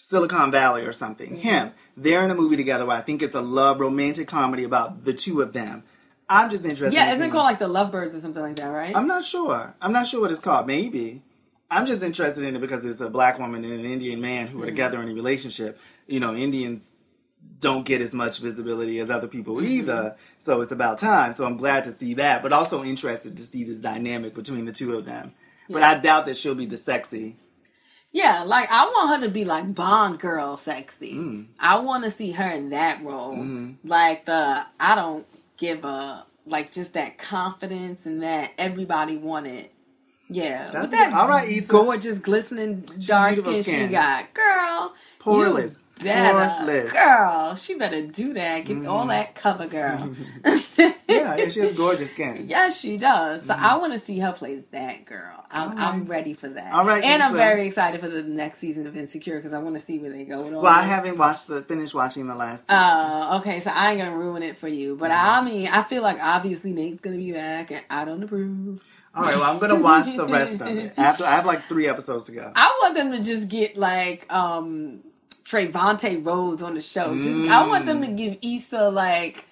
Silicon 0.09 0.53
Valley 0.53 0.85
or 0.85 0.93
something. 0.93 1.31
Mm-hmm. 1.31 1.41
Him. 1.41 1.73
They're 1.97 2.23
in 2.23 2.31
a 2.31 2.35
movie 2.35 2.57
together. 2.57 2.87
Where 2.87 2.97
I 2.97 3.01
think 3.01 3.23
it's 3.23 3.35
a 3.35 3.41
love 3.41 3.81
romantic 3.81 4.29
comedy 4.29 4.63
about 4.63 5.05
the 5.05 5.13
two 5.13 5.43
of 5.43 5.53
them. 5.53 5.83
I'm 6.29 6.49
just 6.49 6.65
interested. 6.65 6.95
Yeah, 6.95 7.09
in 7.09 7.15
isn't 7.15 7.29
it 7.29 7.33
called 7.33 7.45
like 7.45 7.59
the 7.59 7.69
Lovebirds 7.69 8.15
or 8.15 8.21
something 8.21 8.43
like 8.43 8.57
that, 8.57 8.69
right? 8.69 8.95
I'm 8.95 9.09
not 9.09 9.25
sure. 9.25 9.75
I'm 9.81 9.93
not 9.93 10.07
sure 10.07 10.21
what 10.21 10.31
it's 10.31 10.41
called. 10.41 10.67
Maybe. 10.67 11.23
I'm 11.69 11.87
just 11.87 12.05
interested 12.05 12.45
in 12.45 12.55
it 12.55 12.61
because 12.61 12.85
it's 12.85 13.01
a 13.01 13.11
black 13.11 13.41
woman 13.41 13.65
and 13.65 13.73
an 13.73 13.85
Indian 13.85 14.21
man 14.21 14.47
who 14.47 14.63
are 14.63 14.67
together 14.67 15.03
in 15.03 15.09
a 15.09 15.15
relationship. 15.15 15.81
You 16.07 16.21
know, 16.21 16.37
Indians 16.37 16.85
don't 17.59 17.85
get 17.85 18.01
as 18.01 18.13
much 18.13 18.39
visibility 18.39 19.01
as 19.01 19.11
other 19.11 19.27
people 19.27 19.61
either. 19.61 20.15
So 20.39 20.61
it's 20.61 20.71
about 20.71 20.99
time. 20.99 21.33
So 21.33 21.45
I'm 21.45 21.57
glad 21.57 21.83
to 21.85 21.93
see 21.93 22.15
that, 22.15 22.43
but 22.43 22.53
also 22.53 22.85
interested 22.85 23.37
to 23.37 23.43
see 23.43 23.65
this 23.65 23.79
dynamic 23.79 24.35
between 24.35 24.67
the 24.67 24.73
two 24.73 24.97
of 24.97 25.05
them. 25.05 25.35
But 25.69 25.83
I 25.83 25.99
doubt 25.99 26.27
that 26.27 26.37
she'll 26.37 26.55
be 26.55 26.67
the 26.67 26.77
sexy. 26.77 27.35
Yeah, 28.17 28.45
like 28.45 28.71
I 28.73 28.87
want 28.87 29.21
her 29.21 29.27
to 29.27 29.31
be 29.31 29.45
like 29.45 29.75
Bond 29.75 30.19
girl 30.19 30.57
sexy. 30.57 31.13
Mm. 31.13 31.47
I 31.61 31.79
want 31.81 32.05
to 32.05 32.11
see 32.11 32.31
her 32.31 32.49
in 32.49 32.71
that 32.71 33.05
role. 33.05 33.35
Mm-hmm. 33.35 33.87
Like 33.87 34.25
the 34.25 34.65
I 34.81 34.95
don't 34.95 35.27
give 35.59 35.85
a 35.85 36.25
like 36.47 36.73
just 36.73 36.95
that 36.95 37.19
confidence 37.19 38.07
and 38.07 38.23
that 38.23 38.53
everybody 38.57 39.19
wanted. 39.19 39.69
Yeah, 40.31 40.65
That'd 40.65 40.81
with 40.81 40.91
that 40.93 41.13
all 41.13 41.29
right, 41.29 41.47
Issa. 41.47 41.69
gorgeous, 41.71 42.19
glistening 42.19 42.89
dark 43.07 43.35
beautiful 43.35 43.63
skin 43.63 43.89
she 43.89 43.93
got, 43.93 44.33
girl. 44.33 44.95
Liz. 45.27 45.77
Better, 46.01 46.65
Poor 46.65 46.91
girl. 46.91 47.57
She 47.57 47.75
better 47.75 48.07
do 48.07 48.35
that. 48.35 48.65
Get 48.67 48.87
all 48.87 49.07
that 49.07 49.35
cover, 49.35 49.67
girl. 49.67 50.15
Yeah, 51.09 51.37
yeah, 51.37 51.49
she 51.49 51.61
has 51.61 51.77
gorgeous 51.77 52.11
skin. 52.11 52.47
Yes, 52.49 52.79
she 52.81 52.97
does. 52.99 53.45
So 53.47 53.55
I 53.57 53.77
want 53.79 53.93
to 53.93 53.99
see 53.99 54.19
her 54.19 54.33
play 54.33 54.57
that 54.73 55.05
girl. 55.05 55.45
I'm, 55.51 55.71
right. 55.71 55.79
I'm 55.79 56.05
ready 56.05 56.35
for 56.35 56.49
that. 56.49 56.75
All 56.75 56.85
right, 56.85 57.03
and 57.03 57.23
I'm 57.23 57.35
very 57.35 57.67
excited 57.67 58.01
for 58.01 58.09
the 58.09 58.23
next 58.23 58.59
season 58.59 58.87
of 58.87 58.97
Insecure 58.97 59.37
because 59.37 59.53
I 59.53 59.59
want 59.59 59.77
to 59.77 59.83
see 59.85 59.99
where 59.99 60.11
they 60.11 60.25
go 60.25 60.43
with 60.43 60.55
all. 60.55 60.63
Well, 60.63 60.73
I 60.73 60.83
haven't 60.83 61.17
watched 61.17 61.47
the 61.47 61.63
finished 61.63 61.95
watching 61.95 62.27
the 62.27 62.35
last. 62.35 62.67
Uh, 62.69 63.39
okay, 63.41 63.61
so 63.61 63.71
I 63.71 63.93
ain't 63.93 64.01
gonna 64.01 64.17
ruin 64.17 64.43
it 64.43 64.57
for 64.57 64.69
you, 64.69 64.97
but 64.97 65.11
I 65.11 65.43
mean, 65.43 65.69
I 65.69 65.85
feel 65.85 66.03
like 66.03 66.19
obviously 66.21 66.73
Nate's 66.73 67.01
gonna 67.01 67.17
be 67.17 67.33
back, 67.33 67.71
and 67.71 67.85
I 67.89 68.05
don't 68.05 68.23
approve. 68.23 68.83
All 69.15 69.23
right, 69.23 69.37
well, 69.37 69.51
I'm 69.51 69.59
gonna 69.59 69.81
watch 69.81 70.15
the 70.15 70.27
rest 70.27 70.61
of 70.61 70.69
it 70.69 70.93
after. 70.99 71.25
I 71.25 71.37
have 71.37 71.47
like 71.47 71.69
three 71.69 71.89
episodes 71.89 72.25
to 72.25 72.33
go. 72.33 72.53
I 72.55 72.79
want 72.83 72.97
them 72.97 73.13
to 73.13 73.23
just 73.23 73.49
get 73.49 73.77
like 73.77 74.31
um 74.33 75.01
Trevante 75.47 76.25
Rhodes 76.25 76.63
on 76.63 76.75
the 76.75 76.81
show. 76.81 77.15
Just, 77.17 77.29
Mm. 77.29 77.49
I 77.49 77.67
want 77.67 77.87
them 77.87 78.01
to 78.03 78.09
give 78.09 78.37
Issa 78.43 78.91
like 78.91 79.45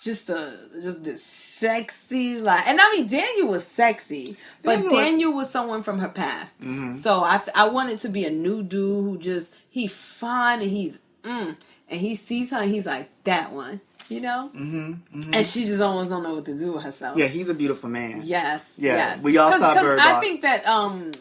just 0.00 0.28
a 0.28 0.52
just 0.82 1.02
this 1.02 1.22
sexy 1.24 2.38
like, 2.38 2.66
and 2.68 2.78
I 2.80 2.92
mean 2.92 3.08
Daniel 3.08 3.48
was 3.48 3.64
sexy, 3.66 4.36
but 4.62 4.72
Daniel 4.76 4.92
was- 4.92 5.00
Daniel 5.02 5.32
was 5.32 5.50
someone 5.50 5.82
from 5.82 5.98
her 6.00 6.08
past. 6.08 6.60
Mm-hmm. 6.60 6.92
So 6.92 7.22
I 7.24 7.40
I 7.54 7.68
want 7.68 7.90
it 7.90 8.00
to 8.02 8.08
be 8.08 8.24
a 8.24 8.30
new 8.30 8.62
dude 8.62 9.04
who 9.04 9.18
just 9.18 9.50
he 9.70 9.86
fine 9.86 10.60
and 10.62 10.70
he's 10.70 10.98
mm, 11.22 11.56
and 11.88 12.00
he 12.00 12.14
sees 12.14 12.50
her 12.50 12.58
and 12.62 12.72
he's 12.72 12.86
like 12.86 13.08
that 13.24 13.52
one, 13.52 13.80
you 14.08 14.20
know, 14.20 14.50
mm-hmm, 14.54 15.32
and 15.34 15.46
she 15.46 15.64
just 15.66 15.80
almost 15.80 16.10
don't 16.10 16.22
know 16.22 16.34
what 16.34 16.44
to 16.44 16.56
do 16.58 16.72
with 16.72 16.82
herself. 16.84 17.16
Yeah, 17.16 17.26
he's 17.26 17.48
a 17.48 17.54
beautiful 17.54 17.88
man. 17.88 18.20
Yes. 18.24 18.62
Yeah, 18.76 18.94
Yes. 18.96 19.20
we 19.22 19.36
all 19.38 19.50
saw 19.52 19.74
Bird 19.74 19.98
I 19.98 20.20
think 20.20 20.42
that 20.42 20.66
um, 20.66 21.12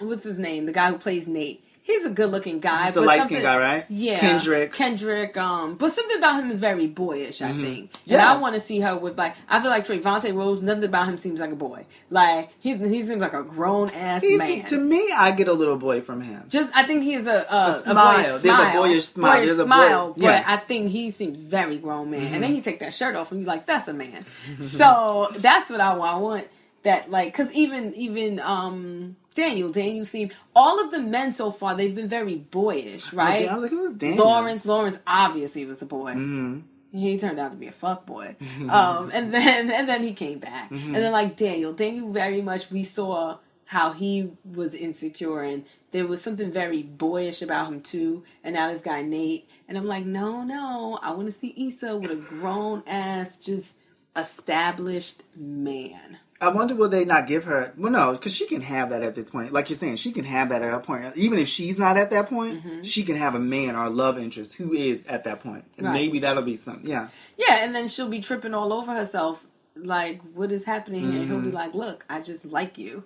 what's 0.00 0.24
his 0.24 0.38
name? 0.38 0.66
The 0.66 0.72
guy 0.72 0.90
who 0.90 0.98
plays 0.98 1.26
Nate. 1.28 1.63
He's 1.86 2.06
a 2.06 2.08
good-looking 2.08 2.60
guy. 2.60 2.86
He's 2.86 2.94
the 2.94 3.00
but 3.00 3.06
light-skinned 3.08 3.42
something- 3.42 3.42
guy, 3.42 3.56
right? 3.58 3.84
Yeah, 3.90 4.18
Kendrick. 4.18 4.72
Kendrick. 4.72 5.36
Um, 5.36 5.74
but 5.74 5.92
something 5.92 6.16
about 6.16 6.42
him 6.42 6.50
is 6.50 6.58
very 6.58 6.86
boyish. 6.86 7.42
I 7.42 7.52
think, 7.52 7.90
and 8.08 8.22
I 8.22 8.38
want 8.38 8.54
to 8.54 8.60
see 8.62 8.80
her 8.80 8.96
with 8.96 9.18
like. 9.18 9.34
I 9.50 9.60
feel 9.60 9.70
like 9.70 9.86
Trevante 9.86 10.34
Rhodes. 10.34 10.62
Nothing 10.62 10.84
about 10.84 11.08
him 11.08 11.18
seems 11.18 11.40
like 11.40 11.52
a 11.52 11.56
boy. 11.56 11.84
Like 12.08 12.48
he 12.58 12.74
he 12.74 13.04
seems 13.06 13.20
like 13.20 13.34
a 13.34 13.42
grown 13.42 13.90
ass 13.90 14.22
man. 14.24 14.64
to 14.66 14.78
me, 14.78 15.12
I 15.14 15.32
get 15.32 15.46
a 15.48 15.52
little 15.52 15.76
boy 15.76 16.00
from 16.00 16.22
him. 16.22 16.44
just 16.48 16.74
I 16.74 16.84
think 16.84 17.02
he 17.02 17.12
has 17.12 17.26
a 17.26 17.46
a, 17.50 17.66
A 17.68 17.82
smile. 17.82 18.14
boyish 18.14 18.26
There's 18.28 18.34
a 18.36 18.40
smile. 18.40 18.72
boyish 18.82 19.04
smile. 19.04 19.32
Boyish 19.34 19.46
There's 19.46 19.58
a 19.58 19.62
boy- 19.64 19.66
smile, 19.66 20.14
but 20.16 20.22
yeah. 20.24 20.40
Mm-hmm. 20.40 20.50
I 20.52 20.56
think 20.56 20.90
he 20.90 21.10
seems 21.10 21.38
very 21.38 21.76
grown 21.76 22.10
man. 22.10 22.32
And 22.32 22.42
then 22.42 22.50
he 22.54 22.62
take 22.62 22.80
that 22.80 22.94
shirt 22.94 23.14
off 23.14 23.30
and 23.30 23.40
you 23.42 23.46
like, 23.46 23.66
that's 23.66 23.88
a 23.88 23.92
man. 23.92 24.24
so 24.62 25.28
that's 25.36 25.68
what 25.68 25.80
I 25.82 25.94
want. 25.94 26.14
I 26.14 26.18
want 26.18 26.48
that 26.84 27.10
like 27.10 27.32
because 27.36 27.52
even 27.52 27.92
even 27.94 28.40
um 28.40 29.16
Daniel 29.34 29.70
Daniel 29.70 30.04
seemed 30.04 30.32
all 30.54 30.82
of 30.82 30.90
the 30.90 31.00
men 31.00 31.32
so 31.32 31.50
far 31.50 31.74
they've 31.74 31.94
been 31.94 32.08
very 32.08 32.36
boyish, 32.36 33.12
right? 33.12 33.48
I 33.48 33.54
was 33.54 33.62
like, 33.62 33.70
who's 33.72 33.94
Daniel? 33.94 34.24
Lawrence 34.26 34.64
Lawrence 34.64 34.98
obviously 35.06 35.64
was 35.66 35.82
a 35.82 35.86
boy. 35.86 36.12
hmm 36.12 36.60
He 36.92 37.18
turned 37.18 37.40
out 37.40 37.50
to 37.50 37.56
be 37.56 37.66
a 37.66 37.72
fuck 37.72 38.06
boy. 38.06 38.36
um, 38.68 39.10
and 39.12 39.34
then 39.34 39.70
and 39.70 39.88
then 39.88 40.02
he 40.02 40.12
came 40.14 40.38
back. 40.38 40.70
And 40.70 40.94
then 40.94 41.12
like 41.12 41.36
Daniel, 41.36 41.72
Daniel 41.72 42.10
very 42.12 42.42
much 42.42 42.70
we 42.70 42.84
saw 42.84 43.38
how 43.66 43.92
he 43.92 44.30
was 44.44 44.74
insecure 44.74 45.42
and 45.42 45.64
there 45.90 46.06
was 46.06 46.20
something 46.20 46.52
very 46.52 46.82
boyish 46.82 47.40
about 47.42 47.68
him 47.72 47.80
too. 47.80 48.22
And 48.44 48.54
now 48.54 48.72
this 48.72 48.82
guy 48.82 49.02
Nate. 49.02 49.48
And 49.66 49.78
I'm 49.78 49.86
like, 49.86 50.04
no, 50.04 50.42
no. 50.44 50.98
I 51.02 51.10
want 51.12 51.26
to 51.26 51.32
see 51.32 51.54
Issa 51.56 51.96
with 51.96 52.10
a 52.10 52.16
grown 52.16 52.82
ass, 52.86 53.36
just 53.36 53.74
established 54.16 55.22
man. 55.36 56.18
I 56.40 56.48
wonder 56.48 56.74
will 56.74 56.88
they 56.88 57.04
not 57.04 57.26
give 57.26 57.44
her? 57.44 57.72
Well, 57.76 57.92
no, 57.92 58.12
because 58.12 58.34
she 58.34 58.46
can 58.46 58.60
have 58.60 58.90
that 58.90 59.02
at 59.02 59.14
this 59.14 59.30
point. 59.30 59.52
Like 59.52 59.70
you're 59.70 59.76
saying, 59.78 59.96
she 59.96 60.12
can 60.12 60.24
have 60.24 60.48
that 60.50 60.62
at 60.62 60.74
a 60.74 60.80
point. 60.80 61.16
Even 61.16 61.38
if 61.38 61.48
she's 61.48 61.78
not 61.78 61.96
at 61.96 62.10
that 62.10 62.28
point, 62.28 62.64
Mm-hmm. 62.64 62.82
she 62.82 63.02
can 63.04 63.16
have 63.16 63.34
a 63.34 63.38
man 63.40 63.76
or 63.76 63.84
a 63.84 63.90
love 63.90 64.18
interest 64.18 64.54
who 64.54 64.72
is 64.72 65.04
at 65.06 65.24
that 65.24 65.40
point, 65.40 65.64
and 65.78 65.86
Right. 65.86 65.92
maybe 65.92 66.18
that'll 66.20 66.42
be 66.42 66.56
something. 66.56 66.88
Yeah, 66.90 67.08
Yeah, 67.38 67.64
and 67.64 67.74
then 67.74 67.88
she'll 67.88 68.08
be 68.08 68.20
tripping 68.20 68.52
all 68.52 68.72
over 68.72 68.92
herself. 68.92 69.46
Like, 69.76 70.20
what 70.34 70.52
is 70.52 70.64
happening 70.64 71.10
here? 71.12 71.24
He'll 71.24 71.38
be 71.40 71.46
Mm-hmm. 71.48 71.54
like, 71.56 71.74
look, 71.74 72.04
I 72.10 72.20
just 72.20 72.44
like 72.44 72.78
you. 72.78 73.04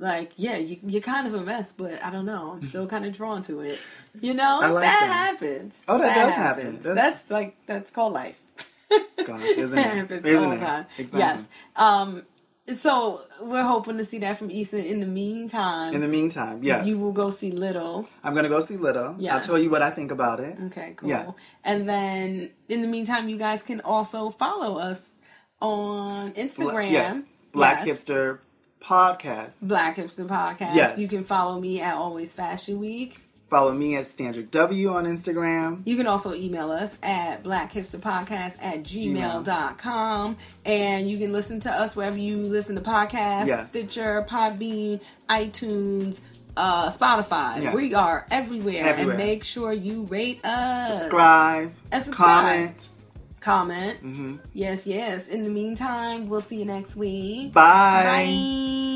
Like, 0.00 0.30
yeah, 0.36 0.56
you, 0.56 0.78
you're 0.86 1.00
kind 1.02 1.26
of 1.26 1.34
a 1.34 1.40
mess, 1.40 1.72
but 1.76 2.00
I 2.04 2.10
don't 2.10 2.26
know. 2.26 2.52
I'm 2.52 2.62
still 2.64 2.86
kind 2.86 3.04
of 3.04 3.16
drawn 3.16 3.42
to 3.44 3.60
it. 3.60 3.80
You 4.20 4.32
know, 4.34 4.60
I 4.62 4.68
like 4.68 4.82
that, 4.84 5.00
that. 5.00 5.12
happens. 5.12 5.74
Oh, 5.88 5.98
that 5.98 6.14
does 6.14 6.32
happen. 6.34 6.80
That's- 6.82 6.94
That's, 7.22 7.30
like 7.30 7.56
that's 7.66 7.90
called 7.90 8.12
life. 8.12 8.38
gosh, 9.26 9.42
isn't 9.42 9.70
That 9.74 9.86
it? 9.86 9.96
happens 9.98 10.24
Isn't 10.24 10.44
all 10.44 10.50
the 10.50 10.56
it? 10.56 10.60
time. 10.60 10.86
Exactly. 10.98 11.18
Yes. 11.20 11.44
Um. 11.76 12.22
So 12.76 13.20
we're 13.42 13.62
hoping 13.64 13.96
to 13.98 14.04
see 14.04 14.18
that 14.18 14.36
from 14.38 14.50
Easton. 14.50 14.80
In 14.80 15.00
the 15.00 15.06
meantime, 15.06 15.94
In 15.94 16.00
the 16.02 16.08
meantime, 16.08 16.62
yes, 16.62 16.86
you 16.86 16.98
will 16.98 17.12
go 17.12 17.30
see 17.30 17.50
Little. 17.50 18.08
I'm 18.22 18.34
gonna 18.34 18.48
go 18.50 18.60
see 18.60 18.76
Little. 18.76 19.14
Yeah, 19.18 19.36
I'll 19.36 19.40
tell 19.42 19.58
you 19.58 19.70
what 19.70 19.80
I 19.82 19.90
think 19.90 20.10
about 20.10 20.40
it. 20.40 20.58
Okay, 20.66 20.92
cool. 20.96 21.08
Yes. 21.08 21.32
And 21.64 21.88
then 21.88 22.50
in 22.68 22.82
the 22.82 22.88
meantime, 22.88 23.28
you 23.28 23.38
guys 23.38 23.62
can 23.62 23.80
also 23.80 24.30
follow 24.30 24.78
us 24.78 25.10
on 25.62 26.32
Bla- 26.32 26.42
Instagram. 26.44 26.92
yes, 26.92 27.22
Black 27.52 27.86
Yes. 27.86 28.04
Hipster 28.04 28.38
Podcast. 28.82 29.66
Black 29.66 29.96
Hipster 29.96 30.26
Podcast. 30.26 30.74
Yes. 30.74 30.98
You 30.98 31.08
can 31.08 31.24
follow 31.24 31.60
me 31.60 31.80
at 31.80 31.94
Always 31.96 32.32
Fashion 32.32 32.78
Week. 32.78 33.20
Follow 33.50 33.72
me 33.72 33.96
at 33.96 34.06
Standard 34.06 34.50
W 34.50 34.90
on 34.90 35.06
Instagram. 35.06 35.80
You 35.86 35.96
can 35.96 36.06
also 36.06 36.34
email 36.34 36.70
us 36.70 36.98
at 37.02 37.42
blackhipsterpodcast 37.44 38.62
at 38.62 38.82
gmail.com. 38.82 40.36
And 40.66 41.10
you 41.10 41.16
can 41.16 41.32
listen 41.32 41.58
to 41.60 41.70
us 41.72 41.96
wherever 41.96 42.18
you 42.18 42.38
listen 42.42 42.74
to 42.74 42.82
podcasts 42.82 43.46
Yes. 43.46 43.70
Stitcher, 43.70 44.26
Podbean, 44.28 45.00
iTunes, 45.30 46.20
uh, 46.58 46.90
Spotify. 46.90 47.62
Yes. 47.62 47.74
We 47.74 47.94
are 47.94 48.26
everywhere. 48.30 48.84
Everywhere. 48.86 49.14
And 49.14 49.24
make 49.24 49.44
sure 49.44 49.72
you 49.72 50.02
rate 50.04 50.44
us. 50.44 51.00
Subscribe. 51.00 51.72
And 51.90 52.04
subscribe. 52.04 52.42
Comment. 52.44 52.88
Comment. 53.40 53.98
hmm 54.00 54.36
Yes, 54.52 54.86
yes. 54.86 55.28
In 55.28 55.42
the 55.44 55.50
meantime, 55.50 56.28
we'll 56.28 56.42
see 56.42 56.56
you 56.56 56.64
next 56.66 56.96
week. 56.96 57.52
Bye. 57.52 58.02
Bye. 58.04 58.87